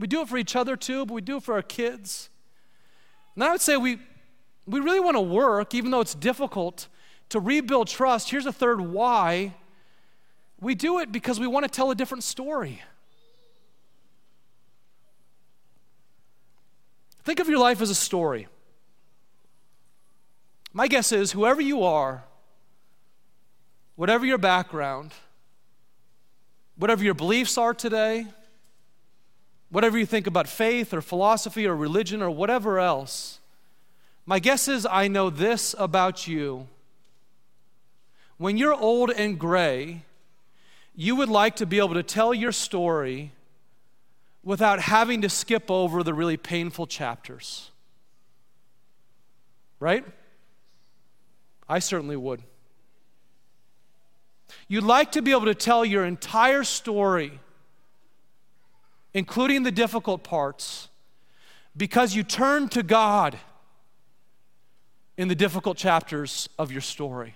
We 0.00 0.08
do 0.08 0.22
it 0.22 0.28
for 0.28 0.36
each 0.36 0.56
other 0.56 0.74
too, 0.74 1.06
but 1.06 1.14
we 1.14 1.20
do 1.20 1.36
it 1.36 1.44
for 1.44 1.54
our 1.54 1.62
kids. 1.62 2.28
And 3.34 3.44
I 3.44 3.52
would 3.52 3.60
say 3.60 3.76
we, 3.76 3.98
we 4.66 4.80
really 4.80 5.00
want 5.00 5.16
to 5.16 5.20
work, 5.20 5.74
even 5.74 5.90
though 5.90 6.00
it's 6.00 6.14
difficult, 6.14 6.88
to 7.30 7.40
rebuild 7.40 7.88
trust. 7.88 8.30
Here's 8.30 8.46
a 8.46 8.52
third 8.52 8.80
why. 8.80 9.54
We 10.60 10.74
do 10.74 10.98
it 10.98 11.10
because 11.10 11.40
we 11.40 11.46
want 11.46 11.64
to 11.64 11.70
tell 11.70 11.90
a 11.90 11.94
different 11.94 12.24
story. 12.24 12.82
Think 17.22 17.40
of 17.40 17.48
your 17.48 17.58
life 17.58 17.80
as 17.80 17.90
a 17.90 17.94
story. 17.94 18.48
My 20.72 20.88
guess 20.88 21.12
is 21.12 21.32
whoever 21.32 21.60
you 21.60 21.82
are, 21.82 22.24
whatever 23.96 24.24
your 24.24 24.38
background, 24.38 25.12
whatever 26.76 27.04
your 27.04 27.14
beliefs 27.14 27.58
are 27.58 27.74
today, 27.74 28.26
whatever 29.70 29.98
you 29.98 30.06
think 30.06 30.26
about 30.26 30.48
faith 30.48 30.92
or 30.92 31.00
philosophy 31.00 31.66
or 31.66 31.74
religion 31.74 32.22
or 32.22 32.30
whatever 32.30 32.78
else, 32.78 33.38
my 34.26 34.38
guess 34.38 34.68
is 34.68 34.86
I 34.86 35.08
know 35.08 35.30
this 35.30 35.74
about 35.78 36.26
you. 36.26 36.68
When 38.36 38.56
you're 38.56 38.74
old 38.74 39.10
and 39.10 39.38
gray, 39.38 40.02
you 40.94 41.16
would 41.16 41.28
like 41.28 41.56
to 41.56 41.66
be 41.66 41.78
able 41.78 41.94
to 41.94 42.02
tell 42.02 42.34
your 42.34 42.52
story 42.52 43.32
without 44.42 44.80
having 44.80 45.22
to 45.22 45.28
skip 45.28 45.70
over 45.70 46.02
the 46.02 46.14
really 46.14 46.36
painful 46.36 46.86
chapters. 46.86 47.70
Right? 49.78 50.04
I 51.68 51.78
certainly 51.78 52.16
would. 52.16 52.42
You'd 54.68 54.84
like 54.84 55.12
to 55.12 55.22
be 55.22 55.30
able 55.30 55.46
to 55.46 55.54
tell 55.54 55.84
your 55.84 56.04
entire 56.04 56.64
story 56.64 57.40
including 59.12 59.62
the 59.62 59.72
difficult 59.72 60.22
parts, 60.22 60.88
because 61.76 62.14
you 62.14 62.22
turn 62.22 62.68
to 62.68 62.82
God 62.82 63.38
in 65.16 65.28
the 65.28 65.34
difficult 65.34 65.76
chapters 65.76 66.48
of 66.58 66.72
your 66.72 66.80
story. 66.80 67.34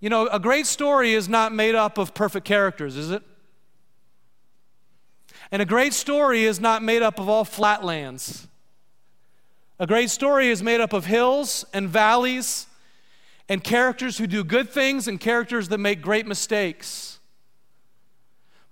You 0.00 0.10
know, 0.10 0.28
a 0.28 0.38
great 0.38 0.66
story 0.66 1.14
is 1.14 1.28
not 1.28 1.52
made 1.52 1.74
up 1.74 1.98
of 1.98 2.14
perfect 2.14 2.46
characters, 2.46 2.96
is 2.96 3.10
it? 3.10 3.22
And 5.50 5.62
a 5.62 5.64
great 5.64 5.94
story 5.94 6.44
is 6.44 6.60
not 6.60 6.82
made 6.82 7.02
up 7.02 7.18
of 7.18 7.28
all 7.28 7.44
flatlands. 7.44 8.46
A 9.80 9.86
great 9.86 10.10
story 10.10 10.50
is 10.50 10.62
made 10.62 10.80
up 10.80 10.92
of 10.92 11.06
hills 11.06 11.64
and 11.72 11.88
valleys 11.88 12.66
and 13.48 13.64
characters 13.64 14.18
who 14.18 14.26
do 14.26 14.44
good 14.44 14.68
things 14.68 15.08
and 15.08 15.18
characters 15.18 15.68
that 15.68 15.78
make 15.78 16.02
great 16.02 16.26
mistakes. 16.26 17.07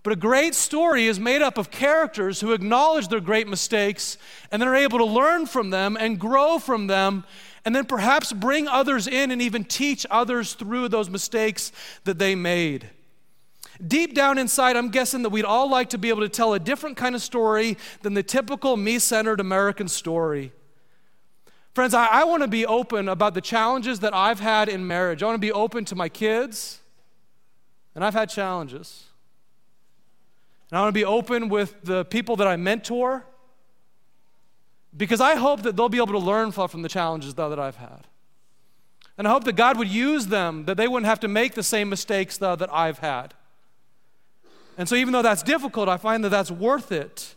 But 0.06 0.12
a 0.12 0.16
great 0.16 0.54
story 0.54 1.06
is 1.08 1.18
made 1.18 1.42
up 1.42 1.58
of 1.58 1.72
characters 1.72 2.40
who 2.40 2.52
acknowledge 2.52 3.08
their 3.08 3.18
great 3.18 3.48
mistakes 3.48 4.18
and 4.52 4.62
then 4.62 4.68
are 4.68 4.76
able 4.76 4.98
to 4.98 5.04
learn 5.04 5.46
from 5.46 5.70
them 5.70 5.96
and 5.98 6.16
grow 6.16 6.60
from 6.60 6.86
them 6.86 7.24
and 7.64 7.74
then 7.74 7.86
perhaps 7.86 8.32
bring 8.32 8.68
others 8.68 9.08
in 9.08 9.32
and 9.32 9.42
even 9.42 9.64
teach 9.64 10.06
others 10.08 10.52
through 10.52 10.90
those 10.90 11.10
mistakes 11.10 11.72
that 12.04 12.20
they 12.20 12.36
made. 12.36 12.88
Deep 13.84 14.14
down 14.14 14.38
inside, 14.38 14.76
I'm 14.76 14.90
guessing 14.90 15.22
that 15.22 15.30
we'd 15.30 15.44
all 15.44 15.68
like 15.68 15.90
to 15.90 15.98
be 15.98 16.08
able 16.08 16.22
to 16.22 16.28
tell 16.28 16.54
a 16.54 16.60
different 16.60 16.96
kind 16.96 17.16
of 17.16 17.20
story 17.20 17.76
than 18.02 18.14
the 18.14 18.22
typical 18.22 18.76
me 18.76 19.00
centered 19.00 19.40
American 19.40 19.88
story. 19.88 20.52
Friends, 21.74 21.94
I, 21.94 22.06
I 22.06 22.22
want 22.22 22.44
to 22.44 22.48
be 22.48 22.64
open 22.64 23.08
about 23.08 23.34
the 23.34 23.40
challenges 23.40 23.98
that 23.98 24.14
I've 24.14 24.38
had 24.38 24.68
in 24.68 24.86
marriage. 24.86 25.24
I 25.24 25.26
want 25.26 25.34
to 25.34 25.40
be 25.40 25.50
open 25.50 25.84
to 25.86 25.96
my 25.96 26.08
kids, 26.08 26.78
and 27.96 28.04
I've 28.04 28.14
had 28.14 28.30
challenges. 28.30 29.06
And 30.70 30.78
I 30.78 30.82
want 30.82 30.94
to 30.94 30.98
be 30.98 31.04
open 31.04 31.48
with 31.48 31.74
the 31.82 32.04
people 32.04 32.36
that 32.36 32.46
I 32.46 32.56
mentor 32.56 33.24
because 34.96 35.20
I 35.20 35.34
hope 35.36 35.62
that 35.62 35.76
they'll 35.76 35.88
be 35.88 35.98
able 35.98 36.12
to 36.12 36.18
learn 36.18 36.52
from 36.52 36.82
the 36.82 36.88
challenges 36.88 37.34
that 37.34 37.58
I've 37.58 37.76
had. 37.76 38.06
And 39.18 39.26
I 39.26 39.30
hope 39.30 39.44
that 39.44 39.54
God 39.54 39.78
would 39.78 39.88
use 39.88 40.26
them, 40.26 40.64
that 40.64 40.76
they 40.76 40.88
wouldn't 40.88 41.06
have 41.06 41.20
to 41.20 41.28
make 41.28 41.54
the 41.54 41.62
same 41.62 41.88
mistakes 41.88 42.36
that 42.38 42.72
I've 42.72 42.98
had. 42.98 43.34
And 44.78 44.88
so, 44.88 44.94
even 44.94 45.12
though 45.12 45.22
that's 45.22 45.42
difficult, 45.42 45.88
I 45.88 45.96
find 45.96 46.22
that 46.24 46.28
that's 46.28 46.50
worth 46.50 46.92
it. 46.92 47.34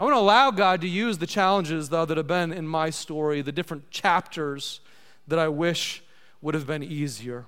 I 0.00 0.04
want 0.04 0.14
to 0.14 0.20
allow 0.20 0.50
God 0.50 0.80
to 0.82 0.88
use 0.88 1.18
the 1.18 1.26
challenges, 1.26 1.88
though, 1.88 2.06
that 2.06 2.16
have 2.16 2.26
been 2.26 2.52
in 2.52 2.66
my 2.66 2.88
story, 2.88 3.42
the 3.42 3.52
different 3.52 3.90
chapters 3.90 4.80
that 5.26 5.38
I 5.38 5.48
wish 5.48 6.02
would 6.40 6.54
have 6.54 6.66
been 6.66 6.82
easier. 6.82 7.44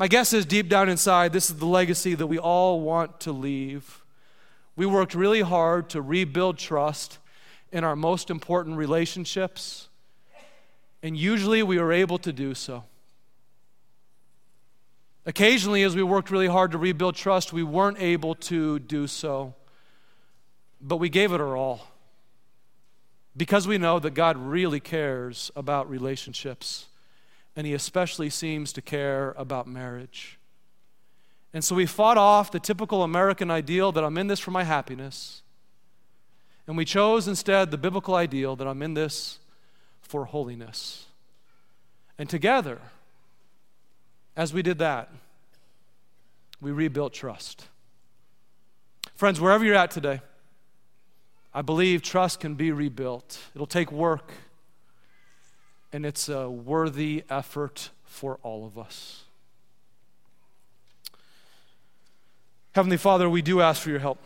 My 0.00 0.08
guess 0.08 0.32
is 0.32 0.46
deep 0.46 0.70
down 0.70 0.88
inside, 0.88 1.34
this 1.34 1.50
is 1.50 1.58
the 1.58 1.66
legacy 1.66 2.14
that 2.14 2.26
we 2.26 2.38
all 2.38 2.80
want 2.80 3.20
to 3.20 3.32
leave. 3.32 4.02
We 4.74 4.86
worked 4.86 5.14
really 5.14 5.42
hard 5.42 5.90
to 5.90 6.00
rebuild 6.00 6.56
trust 6.56 7.18
in 7.70 7.84
our 7.84 7.94
most 7.94 8.30
important 8.30 8.78
relationships, 8.78 9.90
and 11.02 11.18
usually 11.18 11.62
we 11.62 11.78
were 11.78 11.92
able 11.92 12.16
to 12.16 12.32
do 12.32 12.54
so. 12.54 12.84
Occasionally, 15.26 15.82
as 15.82 15.94
we 15.94 16.02
worked 16.02 16.30
really 16.30 16.46
hard 16.46 16.72
to 16.72 16.78
rebuild 16.78 17.14
trust, 17.14 17.52
we 17.52 17.62
weren't 17.62 18.00
able 18.00 18.34
to 18.36 18.78
do 18.78 19.06
so, 19.06 19.52
but 20.80 20.96
we 20.96 21.10
gave 21.10 21.30
it 21.30 21.42
our 21.42 21.54
all 21.54 21.88
because 23.36 23.68
we 23.68 23.76
know 23.76 23.98
that 23.98 24.14
God 24.14 24.38
really 24.38 24.80
cares 24.80 25.50
about 25.54 25.90
relationships 25.90 26.86
and 27.60 27.66
he 27.66 27.74
especially 27.74 28.30
seems 28.30 28.72
to 28.72 28.80
care 28.80 29.34
about 29.36 29.66
marriage. 29.66 30.38
And 31.52 31.62
so 31.62 31.74
we 31.74 31.84
fought 31.84 32.16
off 32.16 32.50
the 32.50 32.58
typical 32.58 33.02
American 33.02 33.50
ideal 33.50 33.92
that 33.92 34.02
I'm 34.02 34.16
in 34.16 34.28
this 34.28 34.40
for 34.40 34.50
my 34.50 34.64
happiness. 34.64 35.42
And 36.66 36.74
we 36.74 36.86
chose 36.86 37.28
instead 37.28 37.70
the 37.70 37.76
biblical 37.76 38.14
ideal 38.14 38.56
that 38.56 38.66
I'm 38.66 38.80
in 38.80 38.94
this 38.94 39.40
for 40.00 40.24
holiness. 40.24 41.04
And 42.16 42.30
together, 42.30 42.78
as 44.38 44.54
we 44.54 44.62
did 44.62 44.78
that, 44.78 45.10
we 46.62 46.70
rebuilt 46.70 47.12
trust. 47.12 47.66
Friends, 49.14 49.38
wherever 49.38 49.62
you're 49.66 49.74
at 49.74 49.90
today, 49.90 50.22
I 51.52 51.60
believe 51.60 52.00
trust 52.00 52.40
can 52.40 52.54
be 52.54 52.72
rebuilt. 52.72 53.38
It'll 53.54 53.66
take 53.66 53.92
work, 53.92 54.32
and 55.92 56.06
it's 56.06 56.28
a 56.28 56.48
worthy 56.48 57.24
effort 57.28 57.90
for 58.04 58.38
all 58.42 58.66
of 58.66 58.78
us. 58.78 59.24
Heavenly 62.72 62.96
Father, 62.96 63.28
we 63.28 63.42
do 63.42 63.60
ask 63.60 63.82
for 63.82 63.90
your 63.90 63.98
help. 63.98 64.22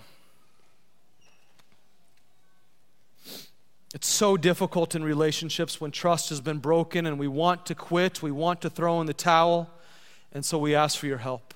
It's 3.94 4.08
so 4.08 4.36
difficult 4.36 4.94
in 4.94 5.04
relationships 5.04 5.80
when 5.80 5.92
trust 5.92 6.28
has 6.28 6.40
been 6.40 6.58
broken 6.58 7.06
and 7.06 7.18
we 7.18 7.28
want 7.28 7.64
to 7.66 7.74
quit, 7.74 8.22
we 8.22 8.32
want 8.32 8.60
to 8.62 8.70
throw 8.70 9.00
in 9.00 9.06
the 9.06 9.14
towel, 9.14 9.70
and 10.32 10.44
so 10.44 10.58
we 10.58 10.74
ask 10.74 10.98
for 10.98 11.06
your 11.06 11.18
help. 11.18 11.54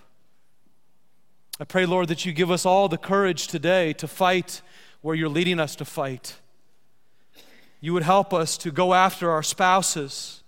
I 1.61 1.65
pray, 1.65 1.85
Lord, 1.85 2.07
that 2.09 2.25
you 2.25 2.33
give 2.33 2.51
us 2.51 2.65
all 2.65 2.89
the 2.89 2.97
courage 2.97 3.49
today 3.49 3.93
to 3.95 4.07
fight 4.07 4.63
where 5.03 5.17
you're 5.17 5.29
leading 5.29 5.59
us 5.59 5.75
to 5.77 5.85
fight. 5.85 6.37
You 7.81 7.93
would 7.93 8.03
help 8.03 8.35
us 8.35 8.57
to 8.59 8.71
go 8.71 8.95
after 8.95 9.31
our 9.31 9.43
spouses 9.43 10.43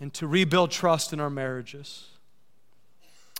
and 0.00 0.12
to 0.14 0.26
rebuild 0.26 0.70
trust 0.70 1.12
in 1.12 1.20
our 1.20 1.30
marriages. 1.30 2.08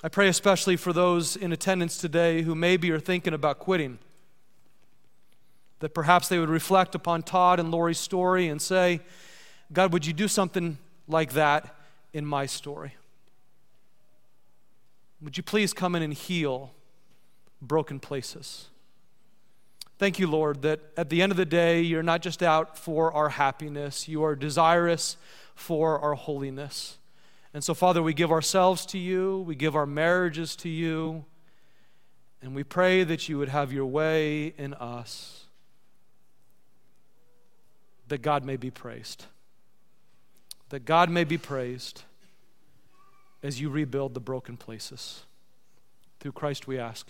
I 0.03 0.09
pray 0.09 0.29
especially 0.29 0.77
for 0.77 0.93
those 0.93 1.37
in 1.37 1.53
attendance 1.53 1.97
today 1.97 2.43
who 2.43 2.55
maybe 2.55 2.91
are 2.91 3.01
thinking 3.01 3.33
about 3.33 3.59
quitting 3.59 3.99
that 5.81 5.95
perhaps 5.95 6.29
they 6.29 6.39
would 6.39 6.51
reflect 6.51 6.95
upon 6.95 7.23
Todd 7.23 7.59
and 7.61 7.71
Lori's 7.71 7.99
story 7.99 8.49
and 8.49 8.61
say, 8.61 9.01
God, 9.73 9.93
would 9.93 10.07
you 10.07 10.13
do 10.13 10.29
something 10.29 10.79
like 11.09 11.33
that 11.33 11.75
in 12.13 12.25
my 12.25 12.47
story? 12.47 12.95
Would 15.21 15.37
you 15.37 15.43
please 15.43 15.73
come 15.73 15.95
in 15.95 16.03
and 16.03 16.13
heal 16.13 16.73
broken 17.63 17.99
places? 17.99 18.69
Thank 19.99 20.19
you, 20.19 20.27
Lord, 20.27 20.63
that 20.63 20.81
at 20.97 21.09
the 21.09 21.23
end 21.23 21.31
of 21.33 21.39
the 21.39 21.47
day, 21.47 21.81
you're 21.81 22.03
not 22.03 22.21
just 22.21 22.43
out 22.43 22.77
for 22.77 23.13
our 23.13 23.29
happiness, 23.29 24.09
you 24.09 24.25
are 24.25 24.35
desirous 24.35 25.17
for 25.55 25.99
our 26.01 26.15
holiness. 26.15 26.99
And 27.53 27.63
so, 27.63 27.75
Father, 27.75 28.03
we 28.03 28.13
give 28.13 28.33
ourselves 28.33 28.85
to 28.87 28.99
you, 28.99 29.45
we 29.47 29.55
give 29.55 29.77
our 29.77 29.87
marriages 29.87 30.57
to 30.57 30.69
you, 30.69 31.25
and 32.43 32.55
we 32.55 32.65
pray 32.65 33.05
that 33.05 33.29
you 33.29 33.39
would 33.39 33.49
have 33.49 33.73
your 33.73 33.87
way 33.87 34.49
in 34.59 34.75
us 34.75 35.45
that 38.09 38.23
God 38.23 38.45
may 38.45 38.57
be 38.57 38.71
praised. 38.71 39.27
That 40.69 40.85
God 40.85 41.11
may 41.11 41.25
be 41.25 41.39
praised 41.39 42.03
as 43.43 43.61
you 43.61 43.71
rebuild 43.71 44.15
the 44.15 44.21
broken 44.21 44.57
places. 44.57 45.23
Through 46.21 46.33
Christ 46.33 46.67
we 46.67 46.79
ask. 46.79 47.03